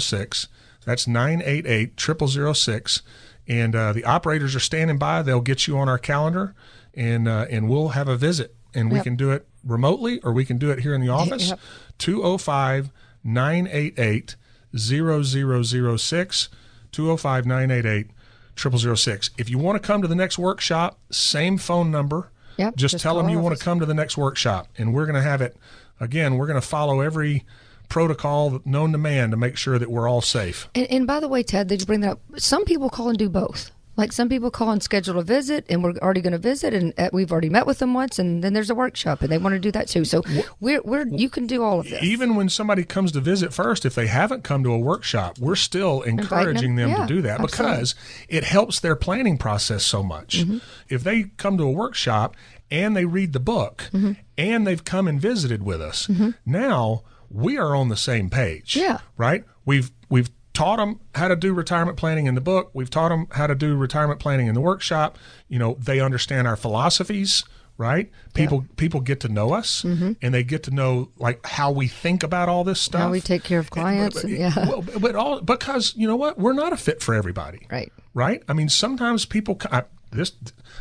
0006. 0.00 0.48
That's 0.84 1.06
988 1.06 1.98
0006. 1.98 3.02
And 3.48 3.74
uh, 3.74 3.92
the 3.92 4.04
operators 4.04 4.54
are 4.54 4.60
standing 4.60 4.98
by. 4.98 5.22
They'll 5.22 5.40
get 5.40 5.66
you 5.66 5.76
on 5.78 5.88
our 5.88 5.98
calendar 5.98 6.54
and, 6.94 7.26
uh, 7.28 7.46
and 7.50 7.68
we'll 7.68 7.88
have 7.90 8.08
a 8.08 8.16
visit. 8.16 8.54
And 8.74 8.90
we 8.90 8.96
Yep. 8.96 9.04
can 9.04 9.16
do 9.16 9.30
it 9.32 9.46
remotely 9.64 10.20
or 10.20 10.32
we 10.32 10.44
can 10.44 10.58
do 10.58 10.70
it 10.70 10.80
here 10.80 10.94
in 10.94 11.00
the 11.00 11.08
office. 11.08 11.48
Yep. 11.50 11.60
205 11.98 12.90
988 13.24 14.36
0006. 14.76 16.48
205 16.92 17.46
988 17.46 18.10
0006. 18.56 19.30
If 19.38 19.48
you 19.50 19.58
want 19.58 19.80
to 19.82 19.86
come 19.86 20.02
to 20.02 20.08
the 20.08 20.14
next 20.14 20.38
workshop, 20.38 20.98
same 21.10 21.58
phone 21.58 21.90
number. 21.90 22.30
Yep, 22.58 22.76
Just, 22.76 22.92
just 22.92 23.02
tell 23.02 23.16
them 23.16 23.28
you 23.30 23.38
want 23.38 23.56
to 23.56 23.64
come 23.64 23.80
to 23.80 23.86
the 23.86 23.94
next 23.94 24.18
workshop, 24.18 24.68
and 24.76 24.92
we're 24.92 25.06
going 25.06 25.16
to 25.16 25.22
have 25.22 25.40
it. 25.40 25.56
Again, 26.00 26.36
we're 26.36 26.46
going 26.46 26.60
to 26.60 26.66
follow 26.66 27.00
every 27.00 27.44
protocol 27.92 28.62
known 28.64 28.90
to 28.92 28.98
man 28.98 29.30
to 29.30 29.36
make 29.36 29.56
sure 29.58 29.78
that 29.78 29.90
we're 29.90 30.08
all 30.08 30.22
safe. 30.22 30.66
And, 30.74 30.86
and 30.90 31.06
by 31.06 31.20
the 31.20 31.28
way, 31.28 31.42
Ted, 31.42 31.68
did 31.68 31.80
you 31.80 31.86
bring 31.86 32.00
that 32.00 32.12
up? 32.12 32.20
Some 32.38 32.64
people 32.64 32.88
call 32.88 33.10
and 33.10 33.18
do 33.18 33.28
both. 33.28 33.70
Like 33.94 34.12
some 34.12 34.30
people 34.30 34.50
call 34.50 34.70
and 34.70 34.82
schedule 34.82 35.18
a 35.18 35.22
visit, 35.22 35.66
and 35.68 35.84
we're 35.84 35.92
already 35.98 36.22
going 36.22 36.32
to 36.32 36.38
visit, 36.38 36.72
and 36.72 36.94
uh, 36.96 37.10
we've 37.12 37.30
already 37.30 37.50
met 37.50 37.66
with 37.66 37.78
them 37.78 37.92
once, 37.92 38.18
and 38.18 38.42
then 38.42 38.54
there's 38.54 38.70
a 38.70 38.74
workshop, 38.74 39.20
and 39.20 39.30
they 39.30 39.36
want 39.36 39.52
to 39.52 39.58
do 39.58 39.70
that 39.72 39.86
too. 39.86 40.06
So 40.06 40.22
we're 40.60 40.80
we're 40.80 41.06
you 41.06 41.28
can 41.28 41.46
do 41.46 41.62
all 41.62 41.80
of 41.80 41.90
this. 41.90 42.02
Even 42.02 42.34
when 42.34 42.48
somebody 42.48 42.84
comes 42.84 43.12
to 43.12 43.20
visit 43.20 43.52
first, 43.52 43.84
if 43.84 43.94
they 43.94 44.06
haven't 44.06 44.44
come 44.44 44.64
to 44.64 44.72
a 44.72 44.78
workshop, 44.78 45.38
we're 45.38 45.54
still 45.56 46.00
encouraging 46.00 46.76
them, 46.76 46.88
them? 46.88 47.00
Yeah, 47.00 47.06
to 47.06 47.14
do 47.14 47.20
that 47.20 47.40
absolutely. 47.40 47.74
because 47.74 47.94
it 48.30 48.44
helps 48.44 48.80
their 48.80 48.96
planning 48.96 49.36
process 49.36 49.84
so 49.84 50.02
much. 50.02 50.38
Mm-hmm. 50.38 50.58
If 50.88 51.04
they 51.04 51.24
come 51.36 51.58
to 51.58 51.64
a 51.64 51.70
workshop 51.70 52.34
and 52.70 52.96
they 52.96 53.04
read 53.04 53.34
the 53.34 53.40
book 53.40 53.90
Mm-hmm. 53.92 54.12
and 54.38 54.66
they've 54.66 54.82
come 54.82 55.06
and 55.06 55.20
visited 55.20 55.62
with 55.62 55.82
us, 55.82 56.08
now 56.46 57.02
we 57.32 57.56
are 57.58 57.74
on 57.74 57.88
the 57.88 57.96
same 57.96 58.30
page. 58.30 58.76
Yeah. 58.76 58.98
Right? 59.16 59.44
We've 59.64 59.90
we've 60.08 60.30
taught 60.52 60.76
them 60.76 61.00
how 61.14 61.28
to 61.28 61.36
do 61.36 61.54
retirement 61.54 61.96
planning 61.96 62.26
in 62.26 62.34
the 62.34 62.40
book. 62.40 62.70
We've 62.74 62.90
taught 62.90 63.08
them 63.08 63.26
how 63.30 63.46
to 63.46 63.54
do 63.54 63.74
retirement 63.76 64.20
planning 64.20 64.46
in 64.48 64.54
the 64.54 64.60
workshop. 64.60 65.18
You 65.48 65.58
know, 65.58 65.76
they 65.80 66.00
understand 66.00 66.46
our 66.46 66.56
philosophies, 66.56 67.44
right? 67.78 68.10
People 68.34 68.66
people 68.76 69.00
get 69.00 69.20
to 69.20 69.28
know 69.28 69.52
us 69.54 69.82
and 69.84 70.16
they 70.20 70.42
get 70.44 70.62
to 70.64 70.70
know 70.70 71.10
like 71.16 71.44
how 71.46 71.70
we 71.70 71.88
think 71.88 72.22
about 72.22 72.48
all 72.48 72.64
this 72.64 72.80
stuff. 72.80 73.00
Mm-hmm. 73.00 73.06
How 73.08 73.12
we 73.12 73.20
take 73.20 73.44
care 73.44 73.58
of 73.60 73.70
clients, 73.70 74.22
and- 74.22 74.32
yeah. 74.36 74.52
Well, 74.68 74.84
but 75.00 75.14
all 75.14 75.40
because 75.40 75.94
you 75.96 76.06
know 76.06 76.16
what? 76.16 76.38
We're 76.38 76.52
not 76.52 76.72
a 76.72 76.76
fit 76.76 77.02
for 77.02 77.14
everybody. 77.14 77.66
Right. 77.70 77.92
Right? 78.14 78.42
I 78.46 78.52
mean, 78.52 78.68
sometimes 78.68 79.24
people 79.24 79.58
I, 79.70 79.84
this 80.12 80.32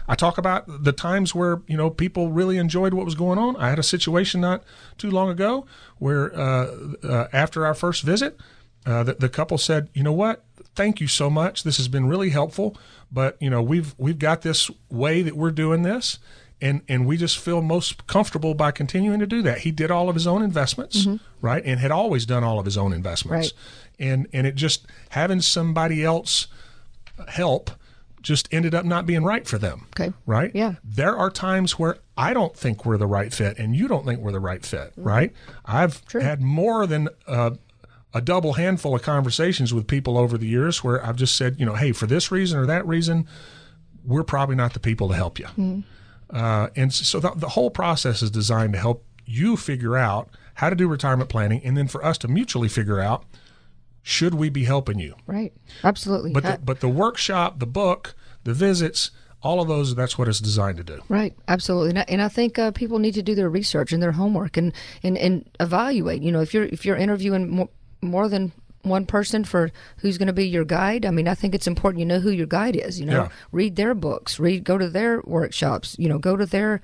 I 0.07 0.15
talk 0.15 0.37
about 0.37 0.83
the 0.83 0.91
times 0.91 1.33
where, 1.33 1.61
you 1.67 1.77
know, 1.77 1.89
people 1.89 2.31
really 2.31 2.57
enjoyed 2.57 2.93
what 2.93 3.05
was 3.05 3.15
going 3.15 3.37
on. 3.39 3.55
I 3.57 3.69
had 3.69 3.79
a 3.79 3.83
situation 3.83 4.41
not 4.41 4.63
too 4.97 5.09
long 5.11 5.29
ago 5.29 5.65
where 5.99 6.33
uh, 6.37 6.67
uh, 7.03 7.27
after 7.33 7.65
our 7.65 7.73
first 7.73 8.03
visit, 8.03 8.37
uh, 8.85 9.03
the, 9.03 9.13
the 9.15 9.29
couple 9.29 9.57
said, 9.57 9.89
"You 9.93 10.03
know 10.03 10.11
what? 10.13 10.43
Thank 10.75 10.99
you 11.01 11.07
so 11.07 11.29
much. 11.29 11.63
This 11.63 11.77
has 11.77 11.87
been 11.87 12.07
really 12.07 12.29
helpful, 12.31 12.77
but 13.11 13.37
you 13.39 13.49
know, 13.49 13.61
we've 13.61 13.93
we've 13.97 14.19
got 14.19 14.41
this 14.41 14.69
way 14.89 15.21
that 15.21 15.35
we're 15.35 15.51
doing 15.51 15.83
this." 15.83 16.19
And, 16.63 16.83
and 16.87 17.07
we 17.07 17.17
just 17.17 17.39
feel 17.39 17.63
most 17.63 18.05
comfortable 18.05 18.53
by 18.53 18.69
continuing 18.69 19.19
to 19.19 19.25
do 19.25 19.41
that. 19.41 19.61
He 19.61 19.71
did 19.71 19.89
all 19.89 20.09
of 20.09 20.13
his 20.15 20.27
own 20.27 20.43
investments, 20.43 21.07
right, 21.41 21.63
and 21.65 21.79
had 21.79 21.89
always 21.89 22.23
done 22.23 22.43
all 22.43 22.59
of 22.59 22.65
his 22.65 22.77
own 22.77 22.93
investments, 22.93 23.51
Right. 23.99 24.07
and 24.07 24.27
and 24.31 24.45
it 24.45 24.53
just 24.53 24.85
having 25.09 25.41
somebody 25.41 26.03
else 26.05 26.45
help 27.29 27.71
just 28.21 28.47
ended 28.53 28.73
up 28.75 28.85
not 28.85 29.05
being 29.05 29.23
right 29.23 29.47
for 29.47 29.57
them. 29.57 29.87
Okay. 29.99 30.13
Right? 30.25 30.51
Yeah. 30.53 30.75
There 30.83 31.17
are 31.17 31.29
times 31.29 31.79
where 31.79 31.97
I 32.17 32.33
don't 32.33 32.55
think 32.55 32.85
we're 32.85 32.97
the 32.97 33.07
right 33.07 33.33
fit 33.33 33.57
and 33.57 33.75
you 33.75 33.87
don't 33.87 34.05
think 34.05 34.19
we're 34.19 34.31
the 34.31 34.39
right 34.39 34.65
fit, 34.65 34.91
Mm-hmm. 34.91 35.03
right? 35.03 35.33
I've 35.65 36.01
had 36.11 36.41
more 36.41 36.85
than 36.87 37.09
uh, 37.27 37.51
a 38.13 38.21
double 38.21 38.53
handful 38.53 38.93
of 38.95 39.01
conversations 39.01 39.73
with 39.73 39.87
people 39.87 40.17
over 40.17 40.37
the 40.37 40.47
years 40.47 40.83
where 40.83 41.03
I've 41.05 41.15
just 41.15 41.35
said, 41.35 41.59
you 41.59 41.65
know, 41.65 41.75
hey, 41.75 41.91
for 41.93 42.05
this 42.07 42.31
reason 42.31 42.59
or 42.59 42.65
that 42.65 42.85
reason, 42.87 43.27
we're 44.03 44.23
probably 44.23 44.55
not 44.55 44.73
the 44.73 44.79
people 44.79 45.07
to 45.09 45.15
help 45.15 45.39
you. 45.39 45.45
Mm-hmm. 45.45 45.79
Uh, 46.29 46.67
and 46.75 46.93
so 46.93 47.19
the, 47.19 47.31
the 47.35 47.49
whole 47.49 47.69
process 47.69 48.21
is 48.21 48.31
designed 48.31 48.73
to 48.73 48.79
help 48.79 49.05
you 49.25 49.55
figure 49.57 49.97
out 49.97 50.29
how 50.55 50.69
to 50.69 50.75
do 50.75 50.87
retirement 50.87 51.29
planning 51.29 51.61
and 51.63 51.75
then 51.77 51.87
for 51.87 52.03
us 52.03 52.17
to 52.19 52.27
mutually 52.27 52.67
figure 52.67 52.99
out 52.99 53.23
should 54.03 54.33
we 54.35 54.49
be 54.49 54.63
helping 54.65 54.99
you 54.99 55.15
right. 55.27 55.53
Absolutely. 55.83 56.31
but 56.31 56.43
the, 56.43 56.59
but 56.63 56.79
the 56.79 56.89
workshop, 56.89 57.59
the 57.59 57.65
book, 57.67 58.15
the 58.43 58.53
visits, 58.53 59.11
all 59.43 59.59
of 59.61 59.67
those, 59.67 59.95
that's 59.95 60.17
what 60.17 60.27
it's 60.27 60.39
designed 60.39 60.77
to 60.77 60.83
do. 60.83 61.01
Right, 61.09 61.35
absolutely, 61.47 61.89
and 61.91 61.99
I, 61.99 62.05
and 62.07 62.21
I 62.21 62.27
think 62.27 62.59
uh, 62.59 62.71
people 62.71 62.99
need 62.99 63.15
to 63.15 63.23
do 63.23 63.33
their 63.35 63.49
research 63.49 63.91
and 63.91 64.01
their 64.01 64.11
homework 64.11 64.55
and, 64.57 64.71
and, 65.03 65.17
and 65.17 65.49
evaluate. 65.59 66.21
You 66.21 66.31
know, 66.31 66.41
if 66.41 66.53
you're 66.53 66.65
if 66.65 66.85
you're 66.85 66.95
interviewing 66.95 67.49
more, 67.49 67.69
more 68.03 68.27
than 68.29 68.51
one 68.83 69.05
person 69.05 69.43
for 69.43 69.71
who's 69.97 70.17
going 70.17 70.27
to 70.27 70.33
be 70.33 70.47
your 70.47 70.65
guide, 70.65 71.05
I 71.05 71.11
mean, 71.11 71.27
I 71.27 71.35
think 71.35 71.53
it's 71.55 71.67
important 71.67 71.99
you 71.99 72.05
know 72.05 72.19
who 72.19 72.31
your 72.31 72.47
guide 72.47 72.75
is. 72.75 72.99
You 72.99 73.05
know, 73.07 73.23
Yeah. 73.23 73.29
read 73.51 73.75
their 73.75 73.93
books, 73.95 74.39
read, 74.39 74.63
go 74.63 74.77
to 74.77 74.89
their 74.89 75.21
workshops. 75.25 75.95
You 75.99 76.09
know, 76.09 76.17
go 76.19 76.35
to 76.35 76.45
their 76.45 76.81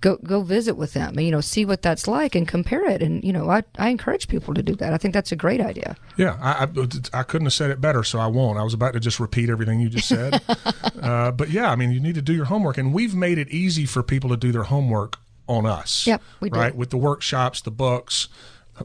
go 0.00 0.16
go 0.16 0.42
visit 0.42 0.76
with 0.76 0.92
them. 0.92 1.16
And, 1.16 1.26
you 1.26 1.30
know, 1.30 1.40
see 1.40 1.64
what 1.64 1.82
that's 1.82 2.06
like 2.06 2.34
and 2.34 2.46
compare 2.46 2.88
it. 2.88 3.02
And 3.02 3.22
you 3.24 3.32
know, 3.32 3.50
I 3.50 3.62
I 3.78 3.88
encourage 3.88 4.28
people 4.28 4.54
to 4.54 4.62
do 4.62 4.74
that. 4.76 4.92
I 4.92 4.98
think 4.98 5.14
that's 5.14 5.32
a 5.32 5.36
great 5.36 5.60
idea. 5.60 5.96
Yeah, 6.16 6.36
I, 6.40 6.64
I, 6.64 7.20
I 7.20 7.22
couldn't 7.22 7.46
have 7.46 7.52
said 7.52 7.70
it 7.70 7.80
better, 7.80 8.02
so 8.02 8.18
I 8.18 8.26
won't. 8.26 8.58
I 8.58 8.62
was 8.62 8.74
about 8.74 8.94
to 8.94 9.00
just 9.00 9.20
repeat 9.20 9.50
everything 9.50 9.80
you 9.80 9.88
just 9.88 10.08
said. 10.08 10.42
uh, 11.02 11.32
but 11.32 11.50
yeah, 11.50 11.70
I 11.70 11.76
mean, 11.76 11.90
you 11.90 12.00
need 12.00 12.14
to 12.14 12.22
do 12.22 12.34
your 12.34 12.46
homework, 12.46 12.78
and 12.78 12.92
we've 12.92 13.14
made 13.14 13.38
it 13.38 13.48
easy 13.48 13.86
for 13.86 14.02
people 14.02 14.30
to 14.30 14.36
do 14.36 14.52
their 14.52 14.64
homework 14.64 15.18
on 15.48 15.66
us. 15.66 16.06
Yep, 16.06 16.22
we 16.40 16.50
did. 16.50 16.58
right 16.58 16.74
with 16.74 16.90
the 16.90 16.96
workshops, 16.96 17.60
the 17.60 17.70
books, 17.70 18.28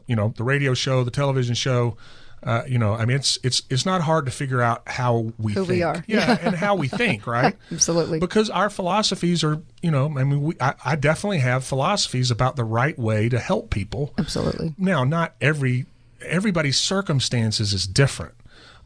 you 0.06 0.16
know, 0.16 0.32
the 0.36 0.44
radio 0.44 0.74
show, 0.74 1.04
the 1.04 1.10
television 1.10 1.54
show. 1.54 1.96
Uh, 2.44 2.62
you 2.66 2.76
know, 2.78 2.94
I 2.94 3.04
mean, 3.04 3.16
it's 3.16 3.38
it's 3.44 3.62
it's 3.70 3.86
not 3.86 4.00
hard 4.02 4.24
to 4.26 4.32
figure 4.32 4.60
out 4.60 4.82
how 4.88 5.32
we 5.38 5.52
Who 5.52 5.60
think. 5.64 5.68
we 5.68 5.82
are. 5.82 6.04
yeah, 6.08 6.38
and 6.42 6.56
how 6.56 6.74
we 6.74 6.88
think, 6.88 7.26
right? 7.26 7.56
Absolutely. 7.72 8.18
because 8.18 8.50
our 8.50 8.68
philosophies 8.68 9.44
are, 9.44 9.62
you 9.80 9.90
know, 9.92 10.06
I 10.18 10.24
mean, 10.24 10.42
we, 10.42 10.56
I, 10.60 10.74
I 10.84 10.96
definitely 10.96 11.38
have 11.38 11.64
philosophies 11.64 12.30
about 12.32 12.56
the 12.56 12.64
right 12.64 12.98
way 12.98 13.28
to 13.28 13.38
help 13.38 13.70
people. 13.70 14.12
Absolutely. 14.18 14.74
Now, 14.76 15.04
not 15.04 15.34
every 15.40 15.86
everybody's 16.20 16.78
circumstances 16.80 17.72
is 17.72 17.86
different. 17.86 18.34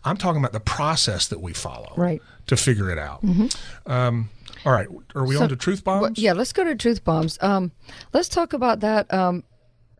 I'm 0.04 0.16
talking 0.18 0.40
about 0.40 0.52
the 0.52 0.60
process 0.60 1.26
that 1.28 1.40
we 1.40 1.52
follow, 1.52 1.92
Right. 1.96 2.22
to 2.48 2.56
figure 2.56 2.90
it 2.90 2.98
out. 2.98 3.24
Um, 3.86 4.30
all 4.64 4.72
right, 4.72 4.86
are 5.14 5.24
we 5.26 5.36
on 5.36 5.48
to 5.48 5.56
truth 5.56 5.82
bombs? 5.82 6.02
Well, 6.02 6.12
yeah, 6.14 6.32
let's 6.32 6.52
go 6.52 6.62
to 6.64 6.74
truth 6.76 7.04
bombs. 7.04 7.38
Um, 7.40 7.72
let's 8.12 8.28
talk 8.28 8.52
about 8.52 8.80
that. 8.80 9.12
Um, 9.12 9.42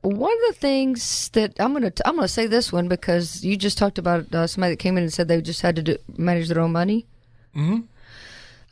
one 0.06 0.32
of 0.32 0.54
the 0.54 0.58
things 0.60 1.28
that 1.30 1.54
I'm 1.58 1.72
gonna 1.72 1.90
t- 1.90 2.02
I'm 2.04 2.16
gonna 2.16 2.28
say 2.28 2.46
this 2.46 2.72
one 2.72 2.88
because 2.88 3.44
you 3.44 3.56
just 3.56 3.78
talked 3.78 3.98
about 3.98 4.34
uh, 4.34 4.46
somebody 4.46 4.72
that 4.72 4.78
came 4.78 4.96
in 4.96 5.04
and 5.04 5.12
said 5.12 5.28
they 5.28 5.40
just 5.42 5.62
had 5.62 5.76
to 5.76 5.82
do, 5.82 5.96
manage 6.16 6.48
their 6.48 6.60
own 6.60 6.72
money. 6.72 7.06
Mm-hmm. 7.54 7.80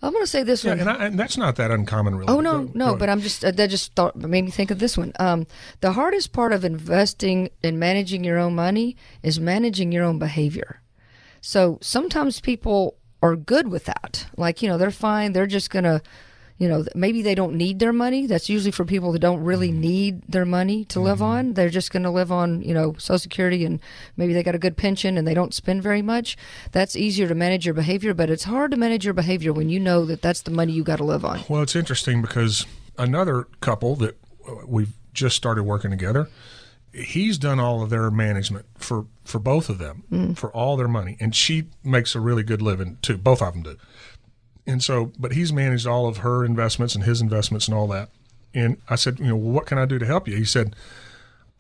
I'm 0.03 0.13
gonna 0.13 0.27
say 0.27 0.43
this 0.43 0.65
Yeah, 0.65 0.73
one. 0.73 0.81
and, 0.81 0.91
I, 0.91 1.07
and 1.07 1.19
that's 1.19 1.39
not 1.39 1.57
that 1.57 1.71
uncommon, 1.71 2.15
really. 2.17 2.29
Oh 2.33 2.41
no, 2.41 2.65
go 2.65 2.71
no! 2.75 2.87
ahead. 2.89 2.99
But 2.99 3.09
I'm 3.09 3.21
just 3.21 3.45
uh, 3.45 3.51
that 3.53 3.71
just 3.71 3.95
thought 3.95 4.17
made 4.17 4.45
me 4.45 4.51
think 4.51 4.71
of 4.71 4.79
this 4.79 4.99
one. 4.99 5.13
Um, 5.19 5.47
the 5.81 5.93
hardest 5.93 6.33
part 6.33 6.53
of 6.53 6.65
investing 6.65 7.49
and 7.63 7.81
managing 7.81 8.23
your 8.23 8.39
own 8.39 8.55
money 8.55 8.97
is 9.23 9.41
managing 9.41 9.93
your 9.93 10.05
own 10.05 10.19
behavior. 10.19 10.83
So 11.41 11.79
sometimes 11.81 12.41
people 12.41 12.97
are 13.23 13.35
good 13.37 13.69
with 13.69 13.85
that. 13.87 14.27
Like 14.37 14.61
you 14.63 14.69
know, 14.69 14.77
they're 14.77 14.91
fine. 14.91 15.33
They're 15.33 15.47
just 15.47 15.71
gonna, 15.71 16.03
you 16.57 16.69
know, 16.69 16.85
maybe 16.95 17.21
they 17.23 17.35
don't 17.35 17.57
need 17.57 17.81
their 17.81 17.93
money. 17.93 18.27
That's 18.27 18.49
usually 18.49 18.71
for 18.71 18.85
people 18.85 19.11
that 19.13 19.19
don't 19.19 19.43
really 19.43 19.71
mm-hmm. 19.71 19.81
need 19.81 20.23
their 20.29 20.45
money 20.45 20.85
to 20.87 21.01
live 21.01 21.17
mm-hmm. 21.17 21.25
on. 21.25 21.53
They're 21.55 21.69
just 21.69 21.91
gonna 21.91 22.13
live 22.13 22.31
on 22.31 22.63
you 22.63 22.73
know 22.73 22.95
Social 22.99 23.19
Security 23.19 23.65
and 23.65 23.81
maybe 24.17 24.33
they 24.33 24.43
got 24.43 24.55
a 24.55 24.59
good 24.59 24.77
pension 24.77 25.19
and 25.19 25.27
they 25.27 25.35
don't 25.35 25.53
spend 25.53 25.83
very 25.83 26.03
much. 26.03 26.37
That's 26.73 26.95
easier 26.95 27.27
to 27.27 27.35
manage 27.35 27.67
your 27.67 27.75
behavior, 27.75 28.15
but 28.15 28.31
it's 28.31 28.45
hard 28.45 28.71
to 28.71 28.77
manage 28.77 29.05
your 29.05 29.15
behavior 29.15 29.53
when 29.53 29.69
you 29.69 29.81
know 29.81 30.05
that 30.05 30.23
that's 30.23 30.43
the 30.43 30.51
money 30.51 30.73
you 30.73 30.85
got 30.85 30.97
to 30.97 31.05
live 31.05 31.25
on. 31.25 31.41
Well, 31.49 31.63
it's 31.63 31.77
interesting 31.77 32.23
because 32.23 32.67
another 32.99 33.49
couple 33.61 33.97
that 33.97 34.17
uh, 34.49 34.55
we've 34.67 34.93
just 35.13 35.37
started 35.37 35.65
working 35.65 35.91
together, 35.91 36.29
he's 36.93 37.39
done 37.39 37.59
all 37.59 37.83
of 37.83 37.91
their 37.91 38.11
management 38.11 38.67
for 38.77 39.07
for 39.25 39.39
both 39.39 39.69
of 39.69 39.79
them 39.79 40.05
mm. 40.11 40.37
for 40.37 40.51
all 40.53 40.77
their 40.77 40.89
money, 40.89 41.17
and 41.19 41.35
she 41.35 41.65
makes 41.83 42.15
a 42.15 42.21
really 42.21 42.43
good 42.43 42.63
living 42.63 42.99
too. 43.03 43.17
Both 43.17 43.43
of 43.43 43.55
them 43.55 43.63
do. 43.63 43.77
And 44.67 44.83
so, 44.83 45.13
but 45.19 45.33
he's 45.33 45.53
managed 45.53 45.87
all 45.87 46.07
of 46.07 46.19
her 46.19 46.45
investments 46.45 46.95
and 46.95 47.05
his 47.05 47.21
investments 47.21 47.69
and 47.69 47.77
all 47.77 47.87
that. 47.89 48.09
And 48.55 48.79
I 48.89 48.95
said, 48.95 49.19
you 49.19 49.27
know, 49.27 49.37
what 49.37 49.67
can 49.67 49.79
I 49.79 49.85
do 49.85 49.99
to 49.99 50.07
help 50.07 50.29
you? 50.29 50.37
He 50.37 50.45
said, 50.45 50.75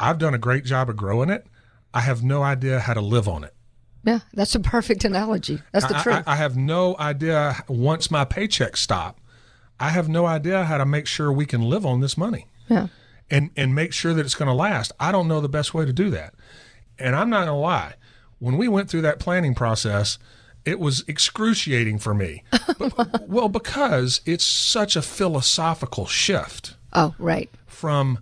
I've 0.01 0.19
done 0.19 0.35
a 0.35 0.39
great 0.39 0.65
job 0.65 0.89
of 0.89 0.97
growing 0.97 1.29
it. 1.29 1.47
I 1.93 2.01
have 2.01 2.23
no 2.23 2.43
idea 2.43 2.81
how 2.81 2.95
to 2.95 3.01
live 3.01 3.29
on 3.29 3.45
it. 3.45 3.55
Yeah, 4.05 4.21
that's 4.33 4.55
a 4.55 4.61
perfect 4.61 5.05
analogy. 5.05 5.63
That's 5.73 5.87
the 5.87 5.99
I, 5.99 6.03
truth. 6.03 6.23
I, 6.27 6.33
I 6.33 6.37
have 6.37 6.57
no 6.57 6.97
idea 6.99 7.65
once 7.69 8.11
my 8.11 8.25
paychecks 8.25 8.77
stop. 8.77 9.19
I 9.81 9.91
have 9.91 10.09
no 10.09 10.27
idea 10.27 10.65
how 10.65 10.79
to 10.79 10.87
make 10.87 11.07
sure 11.07 11.33
we 11.33 11.47
can 11.47 11.63
live 11.63 11.85
on 11.85 12.01
this 12.01 12.17
money 12.17 12.47
yeah. 12.69 12.89
and 13.31 13.51
and 13.57 13.75
make 13.75 13.93
sure 13.93 14.15
that 14.15 14.25
it's 14.25 14.35
going 14.35 14.49
to 14.49 14.55
last. 14.55 14.93
I 15.01 15.11
don't 15.11 15.27
know 15.27 15.41
the 15.41 15.49
best 15.49 15.75
way 15.75 15.85
to 15.85 15.93
do 15.93 16.11
that. 16.11 16.35
And 16.99 17.17
I'm 17.17 17.31
not 17.31 17.47
going 17.47 17.49
to 17.49 17.55
lie. 17.55 17.95
When 18.39 18.57
we 18.57 18.69
went 18.69 18.89
through 18.89 19.03
that 19.03 19.19
planning 19.19 19.55
process, 19.55 20.19
It 20.65 20.79
was 20.81 21.05
excruciating 21.07 21.99
for 21.99 22.15
me. 22.15 22.43
But, 22.79 23.29
well, 23.29 23.49
because 23.49 24.21
it's 24.25 24.45
such 24.45 24.97
a 24.97 25.03
philosophical 25.03 26.07
shift 26.07 26.77
Oh, 26.93 27.15
right. 27.19 27.51
from 27.67 28.19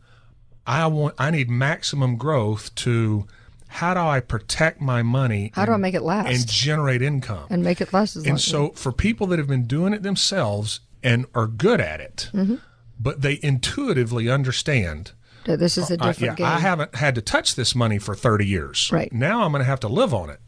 I 0.66 0.86
want 0.86 1.14
I 1.18 1.30
need 1.30 1.48
maximum 1.50 2.16
growth 2.16 2.74
to 2.76 3.26
how 3.68 3.94
do 3.94 4.00
I 4.00 4.20
protect 4.20 4.80
my 4.80 5.02
money 5.02 5.50
How 5.54 5.64
do 5.64 5.72
I 5.72 5.76
make 5.76 5.94
it 5.94 6.02
last? 6.02 6.28
and 6.30 6.46
generate 6.48 7.00
income. 7.02 7.46
And 7.50 7.62
make 7.64 7.80
it 7.80 7.92
last 7.92 8.16
as 8.16 8.24
long 8.24 8.30
And 8.32 8.40
so 8.40 8.70
for 8.70 8.92
people 8.92 9.26
that 9.28 9.38
have 9.38 9.48
been 9.48 9.66
doing 9.66 9.92
it 9.92 10.02
themselves 10.02 10.80
and 11.02 11.26
are 11.34 11.46
good 11.46 11.80
at 11.80 12.00
it, 12.00 12.30
Mm-hmm. 12.32 12.56
but 13.00 13.22
they 13.22 13.38
intuitively 13.42 14.28
understand 14.30 15.12
this 15.44 15.78
is 15.78 15.90
a 15.90 15.96
different 15.96 16.20
yeah, 16.20 16.34
game. 16.34 16.46
I 16.46 16.58
haven't 16.58 16.94
had 16.94 17.14
to 17.16 17.22
touch 17.22 17.54
this 17.54 17.74
money 17.74 17.98
for 17.98 18.14
30 18.14 18.46
years. 18.46 18.90
Right. 18.92 19.08
Mm-hmm. 19.08 19.18
Now 19.18 19.42
I'm 19.42 19.52
going 19.52 19.60
to 19.60 19.66
have 19.66 19.80
to 19.80 19.88
live 19.88 20.14
on 20.14 20.30
it. 20.30 20.40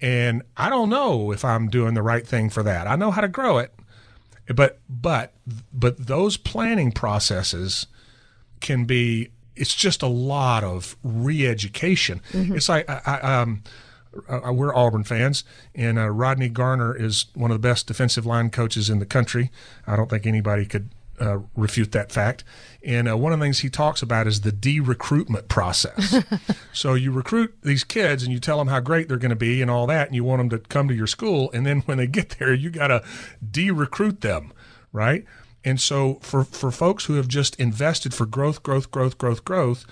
And 0.00 0.42
I 0.56 0.68
don't 0.68 0.90
know 0.90 1.32
if 1.32 1.44
I'm 1.44 1.68
doing 1.68 1.94
the 1.94 2.02
right 2.02 2.26
thing 2.26 2.50
for 2.50 2.62
that. 2.62 2.86
I 2.86 2.96
know 2.96 3.10
how 3.10 3.22
to 3.22 3.28
grow 3.28 3.58
it. 3.58 3.72
But 4.54 4.78
but 4.88 5.32
but 5.72 6.06
those 6.06 6.36
planning 6.36 6.92
processes 6.92 7.86
can 8.60 8.84
be 8.84 9.30
it's 9.56 9.74
just 9.74 10.02
a 10.02 10.06
lot 10.06 10.62
of 10.62 10.96
re-education. 11.02 12.20
Mm-hmm. 12.32 12.54
It's 12.54 12.68
like 12.68 12.88
I, 12.88 13.00
I, 13.04 13.40
um 13.40 13.64
uh, 14.28 14.52
we're 14.52 14.74
Auburn 14.74 15.04
fans, 15.04 15.44
and 15.74 15.98
uh, 15.98 16.08
Rodney 16.08 16.48
Garner 16.48 16.96
is 16.96 17.26
one 17.34 17.50
of 17.50 17.60
the 17.60 17.68
best 17.68 17.86
defensive 17.86 18.24
line 18.24 18.48
coaches 18.48 18.88
in 18.88 18.98
the 18.98 19.04
country. 19.04 19.50
I 19.86 19.94
don't 19.94 20.08
think 20.08 20.26
anybody 20.26 20.64
could 20.64 20.88
uh, 21.20 21.40
refute 21.54 21.92
that 21.92 22.12
fact. 22.12 22.44
And 22.86 23.08
uh, 23.10 23.16
one 23.16 23.32
of 23.32 23.40
the 23.40 23.44
things 23.44 23.58
he 23.58 23.68
talks 23.68 24.00
about 24.00 24.28
is 24.28 24.42
the 24.42 24.52
de-recruitment 24.52 25.48
process. 25.48 26.22
so 26.72 26.94
you 26.94 27.10
recruit 27.10 27.54
these 27.62 27.82
kids, 27.82 28.22
and 28.22 28.32
you 28.32 28.38
tell 28.38 28.58
them 28.58 28.68
how 28.68 28.80
great 28.80 29.08
they're 29.08 29.16
going 29.16 29.30
to 29.30 29.36
be, 29.36 29.60
and 29.60 29.70
all 29.70 29.86
that, 29.88 30.06
and 30.06 30.14
you 30.14 30.22
want 30.22 30.38
them 30.38 30.50
to 30.50 30.58
come 30.68 30.86
to 30.86 30.94
your 30.94 31.08
school, 31.08 31.50
and 31.52 31.66
then 31.66 31.80
when 31.80 31.98
they 31.98 32.06
get 32.06 32.36
there, 32.38 32.54
you 32.54 32.70
got 32.70 32.88
to 32.88 33.02
de-recruit 33.50 34.20
them, 34.20 34.52
right? 34.92 35.24
And 35.64 35.80
so 35.80 36.20
for 36.22 36.44
for 36.44 36.70
folks 36.70 37.06
who 37.06 37.14
have 37.14 37.26
just 37.26 37.58
invested 37.58 38.14
for 38.14 38.24
growth, 38.24 38.62
growth, 38.62 38.92
growth, 38.92 39.18
growth, 39.18 39.44
growth 39.44 39.84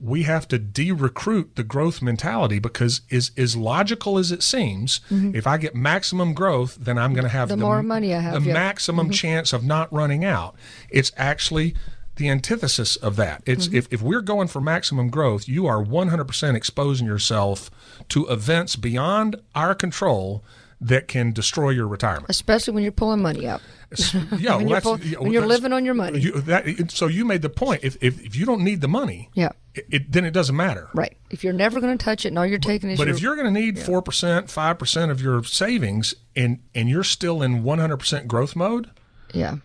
we 0.00 0.22
have 0.22 0.46
to 0.48 0.58
de-recruit 0.58 1.56
the 1.56 1.64
growth 1.64 2.00
mentality 2.00 2.58
because 2.58 3.00
as 3.10 3.32
as 3.36 3.56
logical 3.56 4.18
as 4.18 4.30
it 4.30 4.42
seems, 4.42 5.00
if 5.10 5.46
I 5.46 5.58
get 5.58 5.74
maximum 5.74 6.34
growth, 6.34 6.76
then 6.76 6.98
I'm 6.98 7.14
going 7.14 7.24
to 7.24 7.30
have 7.30 7.48
Mm-hmm. 7.48 7.58
The 7.58 7.64
more 7.64 7.82
money 7.82 8.14
I 8.14 8.20
have, 8.20 8.34
the 8.34 8.40
yeah. 8.40 8.44
Mm-hmm. 8.46 8.52
maximum 8.52 9.10
chance 9.10 9.52
of 9.52 9.64
not 9.64 9.92
running 9.92 10.24
out. 10.24 10.54
It's 10.90 11.10
actually 11.16 11.74
the 12.18 12.28
antithesis 12.28 12.96
of 12.96 13.16
that. 13.16 13.42
It's 13.46 13.66
Mm-hmm. 13.68 13.76
if, 13.76 13.92
if 13.92 14.02
we're 14.02 14.20
going 14.22 14.48
for 14.48 14.60
maximum 14.60 15.08
growth, 15.08 15.48
you 15.48 15.66
are 15.66 15.82
100% 15.82 16.54
exposing 16.54 17.06
yourself 17.06 17.70
to 18.10 18.26
events 18.26 18.76
beyond 18.76 19.36
our 19.54 19.74
control 19.74 20.44
that 20.80 21.08
can 21.08 21.32
destroy 21.32 21.70
your 21.70 21.88
retirement. 21.88 22.26
Especially 22.28 22.72
when 22.72 22.84
you're 22.84 22.92
pulling 22.92 23.20
money 23.20 23.46
out. 23.48 23.60
Yeah, 24.38 24.56
When 24.56 24.66
well, 24.66 24.68
you're 24.68 24.80
pull- 24.80 25.00
yeah, 25.00 25.18
when 25.18 25.32
you're 25.32 25.46
living 25.46 25.72
on 25.72 25.84
your 25.84 25.94
money. 25.94 26.20
You, 26.20 26.32
that, 26.42 26.90
so 26.92 27.06
you 27.08 27.24
made 27.24 27.42
the 27.42 27.48
point. 27.48 27.82
If, 27.82 27.96
if, 28.02 28.22
if 28.24 28.36
you 28.36 28.44
don't 28.46 28.62
need 28.62 28.80
the 28.82 28.86
money, 28.88 29.30
Yeah. 29.34 29.50
it, 29.74 29.86
it, 29.90 30.12
then 30.12 30.24
it 30.24 30.30
doesn't 30.32 30.54
matter. 30.54 30.88
Right. 30.94 31.16
If 31.30 31.42
you're 31.42 31.52
never 31.54 31.80
going 31.80 31.96
to 31.98 32.04
touch 32.04 32.24
it 32.24 32.28
and 32.28 32.38
all 32.38 32.46
you're 32.46 32.58
taking 32.60 32.90
is 32.90 32.98
But 32.98 33.06
your, 33.08 33.16
if 33.16 33.22
you're 33.22 33.34
going 33.34 33.52
to 33.52 33.60
need 33.60 33.78
four 33.78 34.02
percent, 34.02 34.50
five 34.50 34.78
percent 34.78 35.10
of 35.10 35.20
your 35.22 35.42
savings, 35.42 36.14
and 36.36 36.60
and 36.74 36.88
you're 36.88 37.02
still 37.02 37.42
in 37.42 37.64
100 37.64 37.96
percent 37.96 38.28
growth 38.28 38.54
mode, 38.54 38.90
yeah, 39.32 39.56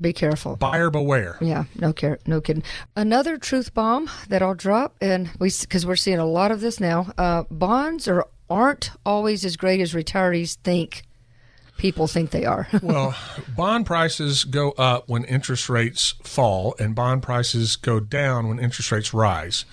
be 0.00 0.12
careful. 0.12 0.56
buyer 0.56 0.90
beware. 0.90 1.36
Yeah, 1.40 1.64
no 1.76 1.92
care, 1.92 2.18
no 2.26 2.40
kidding. 2.40 2.62
Another 2.96 3.36
truth 3.36 3.74
bomb 3.74 4.10
that 4.28 4.42
I'll 4.42 4.54
drop, 4.54 4.96
and 5.00 5.30
we 5.38 5.50
because 5.60 5.86
we're 5.86 5.96
seeing 5.96 6.18
a 6.18 6.26
lot 6.26 6.50
of 6.50 6.60
this 6.60 6.80
now. 6.80 7.12
Uh, 7.18 7.44
bonds 7.50 8.08
are 8.08 8.26
aren't 8.48 8.90
always 9.06 9.44
as 9.44 9.56
great 9.56 9.80
as 9.80 9.94
retirees 9.94 10.56
think. 10.56 11.02
People 11.78 12.06
think 12.06 12.30
they 12.30 12.44
are. 12.44 12.68
Well, 12.82 13.16
bond 13.56 13.86
prices 13.86 14.44
go 14.44 14.72
up 14.72 15.08
when 15.08 15.24
interest 15.24 15.70
rates 15.70 16.14
fall, 16.22 16.74
and 16.78 16.94
bond 16.94 17.22
prices 17.22 17.76
go 17.76 18.00
down 18.00 18.48
when 18.48 18.58
interest 18.58 18.92
rates 18.92 19.14
rise. 19.14 19.64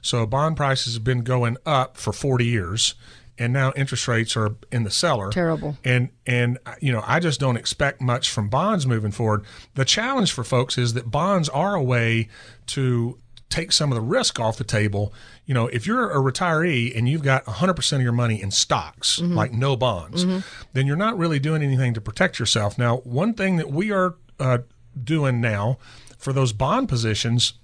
So 0.00 0.24
bond 0.26 0.56
prices 0.56 0.94
have 0.94 1.02
been 1.02 1.22
going 1.22 1.56
up 1.66 1.96
for 1.96 2.12
40 2.12 2.44
years, 2.44 2.94
and 3.38 3.52
now 3.52 3.72
interest 3.76 4.08
rates 4.08 4.36
are 4.36 4.56
in 4.72 4.84
the 4.84 4.90
cellar. 4.90 5.30
Terrible. 5.30 5.76
And 5.84 6.10
and 6.26 6.58
you 6.80 6.92
know, 6.92 7.02
I 7.06 7.20
just 7.20 7.40
don't 7.40 7.56
expect 7.56 8.00
much 8.00 8.30
from 8.30 8.48
bonds 8.48 8.86
moving 8.86 9.12
forward. 9.12 9.44
The 9.74 9.84
challenge 9.84 10.32
for 10.32 10.44
folks 10.44 10.78
is 10.78 10.94
that 10.94 11.10
bonds 11.10 11.48
are 11.48 11.74
a 11.74 11.82
way 11.82 12.28
to 12.68 13.18
take 13.48 13.70
some 13.70 13.92
of 13.92 13.96
the 13.96 14.02
risk 14.02 14.40
off 14.40 14.56
the 14.56 14.64
table. 14.64 15.14
You 15.44 15.54
know, 15.54 15.68
if 15.68 15.86
you're 15.86 16.10
a 16.10 16.16
retiree 16.16 16.96
and 16.96 17.08
you've 17.08 17.22
got 17.22 17.44
100% 17.44 17.92
of 17.92 18.02
your 18.02 18.12
money 18.12 18.42
in 18.42 18.50
stocks, 18.50 19.20
like 19.20 19.52
no 19.52 19.76
bonds, 19.76 20.24
then 20.72 20.86
you're 20.86 20.96
not 20.96 21.16
really 21.16 21.38
doing 21.38 21.62
anything 21.62 21.94
to 21.94 22.00
protect 22.00 22.40
yourself. 22.40 22.76
Now, 22.76 22.98
one 22.98 23.34
thing 23.34 23.56
that 23.56 23.70
we 23.70 23.92
are 23.92 24.16
uh, 24.40 24.58
doing 25.02 25.40
now 25.40 25.78
for 26.18 26.32
those 26.32 26.52
bond 26.52 26.88
positions 26.88 27.54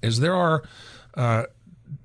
is 0.00 0.20
there 0.20 0.34
are 0.36 0.62
uh, 1.14 1.44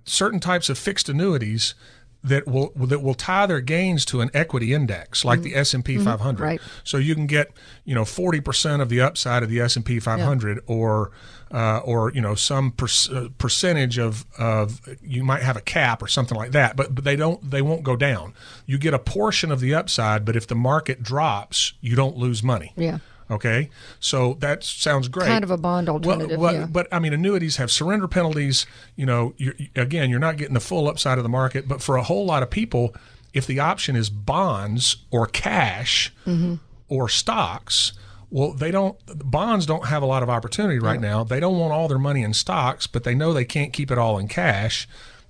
certain 0.05 0.39
types 0.39 0.67
of 0.69 0.78
fixed 0.78 1.07
annuities 1.07 1.75
that 2.24 2.47
will 2.47 2.72
that 2.76 3.01
will 3.01 3.13
tie 3.13 3.45
their 3.45 3.61
gains 3.61 4.05
to 4.05 4.22
an 4.22 4.30
equity 4.34 4.74
index 4.74 5.24
like 5.24 5.41
the 5.41 5.55
S&P 5.55 5.97
500. 5.97 6.43
Right. 6.43 6.61
So 6.84 6.97
you 6.97 7.15
can 7.15 7.28
get, 7.28 7.51
you 7.86 7.95
know, 7.95 8.03
40% 8.03 8.82
of 8.82 8.89
the 8.89 9.01
upside 9.01 9.43
of 9.43 9.49
the 9.49 9.59
S&P 9.61 9.99
500 9.99 10.61
or 10.68 11.11
uh, 11.51 11.78
or 11.80 12.11
you 12.11 12.22
know 12.22 12.36
some 12.36 12.72
per, 12.72 12.88
uh, 13.13 13.30
percentage 13.38 13.97
of 13.97 14.26
of 14.38 14.82
you 15.01 15.24
might 15.24 15.41
have 15.41 15.55
a 15.55 15.61
cap 15.61 16.01
or 16.01 16.07
something 16.07 16.38
like 16.38 16.51
that, 16.51 16.76
but 16.76 16.93
but 16.93 17.03
they 17.03 17.15
don't 17.15 17.49
they 17.49 17.61
won't 17.61 17.84
go 17.84 17.95
down. 17.95 18.34
You 18.65 18.78
get 18.78 18.93
a 18.93 18.99
portion 18.99 19.51
of 19.51 19.59
the 19.59 19.74
upside, 19.74 20.26
but 20.26 20.36
if 20.36 20.47
the 20.47 20.55
market 20.55 21.01
drops, 21.01 21.74
you 21.80 21.95
don't 21.95 22.18
lose 22.18 22.43
money. 22.43 22.74
yeah, 22.76 22.99
Okay, 23.30 23.69
so 23.99 24.36
that 24.39 24.63
sounds 24.63 25.09
great. 25.09 25.28
kind 25.28 25.43
of 25.43 25.51
a 25.51 25.57
bond 25.57 25.89
alternative. 25.89 26.39
Well, 26.39 26.53
yeah. 26.53 26.65
But 26.65 26.88
I 26.93 26.99
mean, 26.99 27.11
annuities 27.13 27.57
have 27.57 27.69
surrender 27.69 28.07
penalties. 28.07 28.65
You 28.95 29.05
know, 29.05 29.34
you're, 29.38 29.55
again, 29.75 30.09
you're 30.09 30.19
not 30.19 30.38
getting 30.38 30.53
the 30.53 30.59
full 30.61 30.88
upside 30.88 31.17
of 31.17 31.23
the 31.23 31.30
market. 31.30 31.67
But 31.67 31.82
for 31.82 31.97
a 31.97 32.03
whole 32.03 32.25
lot 32.25 32.41
of 32.41 32.49
people, 32.49 32.95
if 33.34 33.45
the 33.45 33.59
option 33.59 33.95
is 33.97 34.09
bonds 34.09 34.97
or 35.11 35.28
cash 35.28 36.13
Mm-hmm. 36.25 36.55
or 36.88 37.09
stocks, 37.09 37.91
well, 38.30 38.53
they 38.53 38.71
don't. 38.71 38.97
Bonds 39.30 39.65
don't 39.65 39.88
have 39.88 40.01
a 40.03 40.05
lot 40.05 40.23
of 40.23 40.30
opportunity 40.30 40.80
right 40.80 40.99
now. 41.01 41.23
They 41.25 41.39
don't 41.41 41.57
want 41.57 41.73
all 41.73 41.88
their 41.89 41.99
money 41.99 42.23
in 42.23 42.34
stocks, 42.34 42.88
but 42.88 43.03
they 43.03 43.13
know 43.15 43.34
they 43.34 43.45
can't 43.45 43.73
keep 43.73 43.91
it 43.91 43.97
all 43.97 44.17
in 44.17 44.28
cash. 44.30 44.88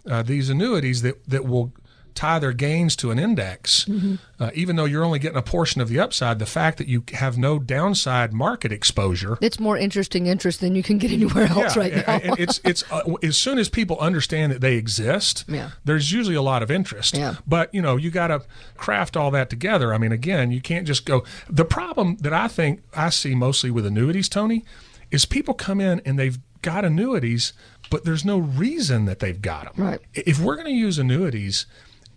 Uh, 0.08 0.22
these 0.24 0.50
annuities 0.50 1.02
that 1.02 1.24
that 1.28 1.46
will 1.46 1.74
tie 2.18 2.40
their 2.40 2.52
gains 2.52 2.96
to 2.98 3.12
an 3.12 3.20
index, 3.20 3.86
Mm-hmm. 3.86 4.16
uh, 4.40 4.50
even 4.56 4.76
though 4.76 4.86
you're 4.86 5.04
only 5.06 5.20
getting 5.20 5.38
a 5.38 5.42
portion 5.44 5.80
of 5.82 5.88
the 5.88 6.00
upside, 6.00 6.40
the 6.40 6.46
fact 6.48 6.78
that 6.80 6.88
you 6.88 7.04
have 7.14 7.38
no 7.38 7.60
downside 7.60 8.34
market 8.34 8.72
exposure 8.72 9.38
it's 9.40 9.60
more 9.60 9.78
interesting 9.78 10.26
interest 10.26 10.60
than 10.60 10.74
you 10.76 10.82
can 10.84 10.98
get 10.98 11.12
anywhere 11.12 11.46
else 11.46 11.78
right 11.78 11.94
now. 11.96 12.20
it's 12.38 12.60
it's 12.64 12.84
uh, 12.92 13.04
as 13.22 13.38
soon 13.38 13.60
as 13.60 13.70
people 13.70 13.98
understand 14.00 14.52
that 14.52 14.62
they 14.62 14.76
exist, 14.76 15.46
Yeah. 15.48 15.70
there's 15.86 16.12
usually 16.12 16.36
a 16.36 16.42
lot 16.42 16.64
of 16.64 16.72
interest. 16.72 17.16
Yeah. 17.16 17.36
But 17.46 17.74
you 17.74 17.82
know, 17.82 17.96
you 17.98 18.10
got 18.12 18.28
to 18.28 18.42
craft 18.76 19.16
all 19.16 19.32
that 19.32 19.50
together. 19.50 19.94
I 19.94 19.98
mean, 20.00 20.12
again, 20.12 20.52
you 20.52 20.60
can't 20.62 20.88
just 20.88 21.06
go. 21.06 21.24
The 21.50 21.66
problem 21.66 22.18
that 22.22 22.34
I 22.34 22.48
think 22.48 22.82
I 22.96 23.10
see 23.12 23.36
mostly 23.36 23.70
with 23.72 23.86
annuities, 23.86 24.28
Tony, 24.28 24.66
is 25.12 25.26
people 25.26 25.54
come 25.54 25.80
in 25.80 26.02
and 26.06 26.18
they've 26.18 26.40
got 26.64 26.84
annuities, 26.84 27.54
but 27.92 28.04
there's 28.04 28.26
no 28.26 28.38
reason 28.40 29.06
that 29.06 29.20
they've 29.20 29.42
got 29.42 29.64
them. 29.76 29.86
Right. 29.86 30.02
If 30.14 30.40
we're 30.40 30.56
going 30.56 30.68
to 30.68 30.74
use 30.88 30.98
annuities, 31.00 31.66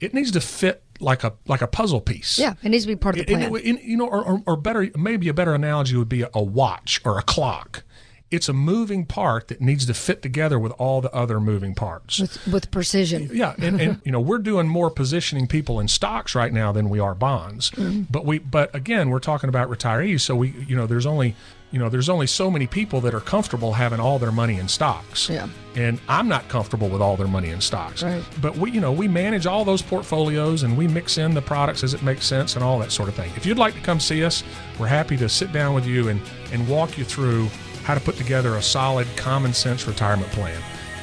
it 0.01 0.15
needs 0.15 0.31
to 0.33 0.41
fit 0.41 0.83
like 1.01 1.25
a 1.25 1.33
like 1.47 1.63
a 1.63 1.67
puzzle 1.67 2.01
piece. 2.01 2.39
yeah, 2.39 2.55
it 2.63 2.69
needs 2.69 2.85
to 2.85 2.89
be 2.89 2.97
part 2.97 3.19
of 3.19 3.27
the 3.27 3.33
plan. 3.35 3.55
it- 3.55 3.83
you 3.83 3.97
know, 3.97 4.07
or, 4.07 4.23
or, 4.25 4.43
or 4.47 4.57
better, 4.57 4.89
maybe 4.97 5.29
a 5.29 5.35
better 5.35 5.55
analogy 5.55 5.97
would 5.97 6.09
be 6.09 6.23
a, 6.23 6.31
a 6.35 6.43
watch 6.43 7.01
or 7.05 7.19
a 7.19 7.23
clock. 7.23 7.85
It's 8.31 8.49
a 8.49 8.53
moving 8.53 9.07
part 9.07 9.49
that 9.49 9.61
needs 9.61 9.87
to 9.87 9.95
fit 9.95 10.23
together 10.23 10.57
with 10.57 10.71
all 10.79 11.01
the 11.01 11.13
other 11.13 11.41
moving 11.41 11.75
parts. 11.75 12.21
with, 12.21 12.47
with 12.47 12.71
precision. 12.71 13.29
Yeah, 13.33 13.55
and, 13.59 13.81
and 13.81 14.01
you 14.05 14.13
know 14.13 14.21
we're 14.21 14.39
doing 14.39 14.69
more 14.69 14.89
positioning 14.89 15.49
people 15.49 15.81
in 15.81 15.89
stocks 15.89 16.35
right 16.37 16.53
now 16.53 16.71
than 16.71 16.89
we 16.91 17.01
are 17.01 17.15
bonds. 17.15 17.71
Mm-hmm. 17.73 18.03
But 18.09 18.25
we, 18.25 18.39
but 18.39 18.73
again, 18.75 19.11
we're 19.11 19.19
talking 19.19 19.49
about 19.49 19.69
retirees, 19.69 20.21
so 20.21 20.37
we, 20.37 20.51
you 20.69 20.77
know, 20.77 20.87
there's 20.87 21.07
only, 21.07 21.35
you 21.73 21.79
know, 21.79 21.89
there's 21.89 22.09
only 22.09 22.27
so 22.27 22.51
many 22.51 22.67
people 22.67 23.01
that 23.03 23.15
are 23.15 23.21
comfortable 23.21 23.73
having 23.73 24.01
all 24.01 24.19
their 24.19 24.33
money 24.33 24.59
in 24.59 24.67
stocks. 24.67 25.29
Yeah. 25.29 25.49
And 25.77 26.01
I'm 26.09 26.27
not 26.27 26.49
comfortable 26.49 26.89
with 26.89 27.01
all 27.01 27.17
their 27.17 27.29
money 27.29 27.51
in 27.51 27.61
stocks. 27.61 28.03
Right. 28.03 28.25
But 28.41 28.57
we, 28.57 28.73
you 28.73 28.81
know, 28.81 28.91
we 28.91 29.07
manage 29.07 29.47
all 29.47 29.65
those 29.65 29.81
portfolios 29.81 30.65
and 30.65 30.77
we 30.77 30.89
mix 30.89 31.17
in 31.17 31.33
the 31.33 31.43
products 31.43 31.85
as 31.85 31.95
it 31.95 32.03
makes 32.03 32.27
sense 32.27 32.57
and 32.57 32.65
all 32.65 32.79
that 32.81 32.91
sort 32.91 33.09
of 33.09 33.15
thing. 33.15 33.31
If 33.37 33.47
you'd 33.47 33.59
like 33.59 33.75
to 33.75 33.81
come 33.81 34.01
see 34.01 34.25
us, 34.25 34.43
we're 34.79 34.89
happy 34.89 35.17
to 35.19 35.29
sit 35.29 35.53
down 35.53 35.75
with 35.75 35.87
you 35.87 36.09
and 36.09 36.21
and 36.53 36.67
walk 36.69 36.99
you 36.99 37.05
through 37.05 37.47
how 37.85 37.95
to 37.95 38.01
put 38.01 38.17
together 38.17 38.57
a 38.57 38.63
solid 38.63 39.07
common 39.17 39.53
sense 39.53 39.87
retirement 39.87 40.31
plan. 40.33 40.61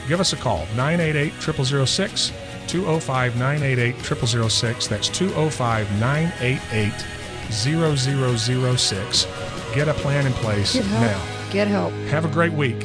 Give 0.08 0.20
us 0.20 0.34
a 0.34 0.38
call 0.38 0.66
988 0.76 1.34
0006 1.42 2.32
205 2.68 3.38
988 3.38 4.50
0006. 4.50 4.88
That's 4.88 5.10
205 5.10 6.00
988 6.00 6.94
0006. 7.52 9.57
Get 9.78 9.88
a 9.88 9.94
plan 9.94 10.26
in 10.26 10.34
place 10.34 10.74
Get 10.74 10.86
now. 10.86 11.24
Get 11.52 11.68
help. 11.68 11.94
Have 12.10 12.26
a 12.26 12.30
great 12.30 12.52
week. 12.52 12.84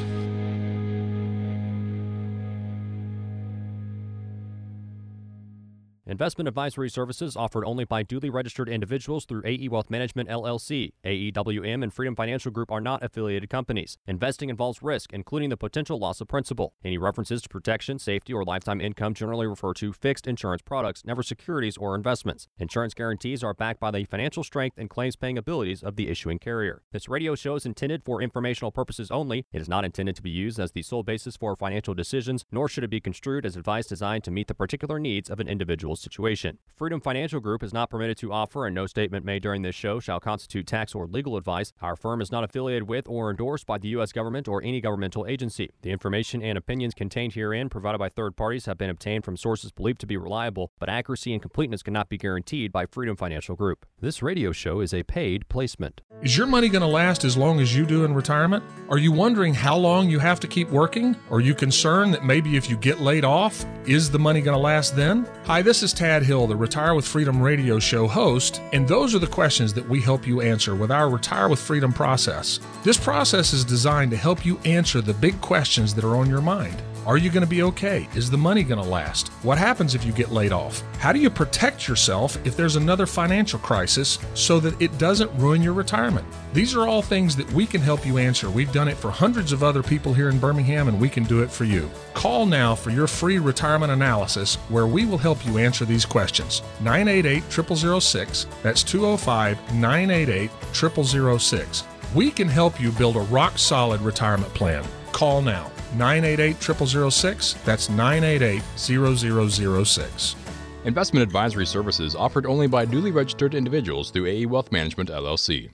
Investment 6.13 6.47
advisory 6.47 6.91
services 6.91 7.37
offered 7.37 7.65
only 7.65 7.87
by 7.87 8.03
duly 8.03 8.29
registered 8.29 8.69
individuals 8.69 9.25
through 9.25 9.41
AE 9.47 9.69
Wealth 9.69 9.89
Management 9.89 10.29
LLC. 10.29 10.93
AEWM 11.07 11.83
and 11.83 11.91
Freedom 11.91 12.15
Financial 12.15 12.53
Group 12.53 12.71
are 12.71 12.83
not 12.83 13.03
affiliated 13.03 13.49
companies. 13.49 13.97
Investing 14.07 14.51
involves 14.51 14.83
risk, 14.83 15.15
including 15.15 15.49
the 15.49 15.57
potential 15.57 15.99
loss 15.99 16.21
of 16.21 16.29
principal. 16.29 16.75
Any 16.85 16.99
references 16.99 17.41
to 17.41 17.49
protection, 17.49 17.99
safety, 17.99 18.35
or 18.35 18.45
lifetime 18.45 18.79
income 18.79 19.15
generally 19.15 19.47
refer 19.47 19.73
to 19.73 19.95
fixed 19.95 20.27
insurance 20.27 20.61
products, 20.61 21.03
never 21.07 21.23
securities 21.23 21.79
or 21.79 21.95
investments. 21.95 22.47
Insurance 22.59 22.93
guarantees 22.93 23.43
are 23.43 23.55
backed 23.55 23.81
by 23.81 23.91
the 23.91 24.05
financial 24.05 24.45
strength 24.45 24.77
and 24.77 24.91
claims 24.91 25.17
paying 25.17 25.39
abilities 25.39 25.83
of 25.83 25.97
the 25.97 26.11
issuing 26.11 26.39
carrier. 26.39 26.83
This 26.93 27.09
radio 27.09 27.35
show 27.35 27.55
is 27.55 27.65
intended 27.65 28.05
for 28.05 28.21
informational 28.21 28.71
purposes 28.71 29.11
only. 29.11 29.47
It 29.51 29.63
is 29.63 29.69
not 29.69 29.87
intended 29.87 30.17
to 30.17 30.23
be 30.23 30.29
used 30.29 30.61
as 30.61 30.73
the 30.73 30.83
sole 30.83 31.05
basis 31.05 31.39
for 31.39 31.57
financial 31.57 31.95
decisions, 31.95 32.45
nor 32.53 32.69
should 32.69 32.85
it 32.85 32.91
be 32.91 33.01
construed 33.01 33.47
as 33.47 33.57
advice 33.57 33.87
designed 33.87 34.25
to 34.25 34.31
meet 34.31 34.49
the 34.49 34.55
particular 34.55 34.99
needs 34.99 35.31
of 35.31 35.41
an 35.41 35.49
individual's 35.49 36.02
situation. 36.03 36.59
Freedom 36.75 37.01
Financial 37.01 37.39
Group 37.39 37.63
is 37.63 37.73
not 37.73 37.91
permitted 37.91 38.17
to 38.19 38.33
offer, 38.33 38.67
and 38.67 38.75
no 38.75 38.87
statement 38.87 39.25
made 39.25 39.43
during 39.43 39.63
this 39.63 39.75
show 39.75 40.01
shall 40.01 40.19
constitute 40.19 40.67
tax 40.67 40.95
or 40.95 41.07
legal 41.07 41.37
advice. 41.37 41.73
Our 41.81 41.95
firm 41.95 42.21
is 42.21 42.33
not 42.33 42.43
affiliated 42.43 42.89
with 42.89 43.07
or 43.09 43.31
endorsed 43.31 43.67
by 43.67 43.79
the 43.79 43.89
U.S. 43.89 44.11
government 44.11 44.49
or 44.49 44.63
any 44.63 44.81
governmental 44.81 45.27
agency. 45.27 45.71
The 45.83 45.91
information 45.91 46.43
and 46.43 46.59
opinions 46.59 46.95
contained 46.95 47.35
herein, 47.35 47.69
provided 47.69 47.99
by 47.99 48.09
third 48.09 48.37
parties, 48.37 48.67
have 48.67 48.79
been 48.79 48.91
obtained 48.91 49.25
from 49.25 49.37
sources 49.37 49.71
believed 49.71 50.01
to 50.01 50.07
be 50.07 50.17
reliable, 50.17 50.73
but 50.81 50.89
accuracy 50.89 51.33
and 51.33 51.41
completeness 51.41 51.83
cannot 51.83 52.09
be 52.09 52.19
guaranteed 52.19 52.73
by 52.73 52.87
Freedom 52.87 53.17
Financial 53.17 53.55
Group. 53.55 53.87
This 54.01 54.23
radio 54.23 54.51
show 54.51 54.81
is 54.81 54.93
a 54.93 55.05
paid 55.05 55.49
placement. 55.49 56.01
Is 56.23 56.37
your 56.37 56.47
money 56.47 56.69
going 56.69 56.83
to 56.83 56.89
last 56.89 57.25
as 57.25 57.37
long 57.37 57.61
as 57.61 57.77
you 57.77 57.87
do 57.87 58.05
in 58.05 58.15
retirement? 58.15 58.65
Are 58.89 58.99
you 58.99 59.13
wondering 59.13 59.55
how 59.55 59.77
long 59.77 60.11
you 60.11 60.19
have 60.19 60.41
to 60.41 60.49
keep 60.49 60.69
working? 60.71 61.17
Are 61.31 61.41
you 61.41 61.55
concerned 61.55 62.15
that 62.15 62.25
maybe 62.25 62.57
if 62.57 62.69
you 62.69 62.77
get 62.77 63.01
laid 63.01 63.25
off, 63.25 63.65
is 63.87 64.11
the 64.11 64.19
money 64.19 64.41
going 64.41 64.57
to 64.57 64.63
last 64.63 64.97
then? 64.97 65.29
Hi, 65.45 65.63
this 65.83 65.93
is 65.93 65.99
Tad 65.99 66.23
Hill, 66.23 66.47
the 66.47 66.55
Retire 66.55 66.95
with 66.95 67.05
Freedom 67.05 67.43
radio 67.43 67.81
show 67.81 68.07
host, 68.07 68.63
and 68.73 68.87
those 68.87 69.17
are 69.17 69.19
the 69.19 69.27
questions 69.27 69.75
that 69.75 69.89
we 69.89 70.01
help 70.01 70.29
you 70.29 70.41
answer 70.41 70.77
with 70.77 70.93
our 70.93 71.11
Retire 71.11 71.49
with 71.49 71.59
Freedom 71.59 71.93
process. 71.93 72.61
This 72.85 72.97
process 72.97 73.53
is 73.53 73.65
designed 73.65 74.13
to 74.13 74.17
help 74.17 74.47
you 74.47 74.61
answer 74.65 75.01
the 75.01 75.13
big 75.13 75.41
questions 75.41 75.93
that 75.97 76.05
are 76.05 76.15
on 76.15 76.31
your 76.31 76.41
mind. 76.41 76.81
Are 77.05 77.19
you 77.19 77.31
going 77.31 77.43
to 77.43 77.51
be 77.51 77.65
okay? 77.65 78.09
Is 78.15 78.31
the 78.31 78.39
money 78.39 78.63
going 78.63 78.81
to 78.81 78.89
last? 78.89 79.29
What 79.43 79.59
happens 79.59 79.97
if 79.97 80.05
you 80.05 80.13
get 80.13 80.31
laid 80.31 80.53
off? 80.53 80.85
How 80.99 81.13
do 81.13 81.19
you 81.19 81.31
protect 81.31 81.89
yourself 81.89 82.39
if 82.47 82.57
there's 82.57 82.77
another 82.77 83.07
financial 83.07 83.59
crisis 83.59 84.21
so 84.35 84.61
that 84.61 84.81
it 84.81 84.97
doesn't 84.99 85.37
ruin 85.37 85.63
your 85.63 85.73
retirement? 85.73 86.25
These 86.53 86.77
are 86.77 86.87
all 86.87 87.03
things 87.03 87.35
that 87.35 87.53
we 87.53 87.67
can 87.67 87.81
help 87.81 88.07
you 88.07 88.19
answer. 88.19 88.49
We've 88.49 88.71
done 88.71 88.87
it 88.87 88.97
for 88.97 89.11
hundreds 89.11 89.51
of 89.51 89.65
other 89.65 89.83
people 89.83 90.15
here 90.15 90.29
in 90.29 90.39
Birmingham 90.39 90.87
and 90.87 91.01
we 91.01 91.09
can 91.09 91.25
do 91.25 91.43
it 91.43 91.51
for 91.51 91.65
you. 91.65 91.91
Call 92.15 92.47
now 92.47 92.77
for 92.77 92.91
your 92.91 93.09
free 93.09 93.41
retirement 93.41 93.91
analysis 93.91 94.55
where 94.69 94.87
we 94.87 95.05
will 95.05 95.19
help 95.19 95.45
you 95.45 95.59
answer 95.59 95.85
these 95.85 96.05
questions. 96.05 96.63
988 96.83 98.01
0006. 98.01 98.47
That's 98.63 98.85
205 98.85 99.75
988 99.75 100.51
0006. 100.73 101.85
We 102.15 102.31
can 102.31 102.47
help 102.47 102.81
you 102.81 102.93
build 102.93 103.17
a 103.17 103.21
rock 103.23 103.59
solid 103.59 104.01
retirement 104.03 104.55
plan. 104.55 104.85
Call 105.13 105.43
now. 105.43 105.71
988 105.95 106.63
0006. 107.11 107.55
That's 107.65 107.89
988 107.89 108.63
0006. 108.77 110.37
Investment 110.85 111.23
advisory 111.23 111.67
services 111.67 112.17
offered 112.17 112.45
only 112.47 112.67
by 112.67 112.85
duly 112.85 113.13
registered 113.13 113.55
individuals 113.55 114.11
through 114.11 114.27
AE 114.27 114.47
Wealth 114.47 114.73
Management 114.73 115.11
LLC. 115.11 115.71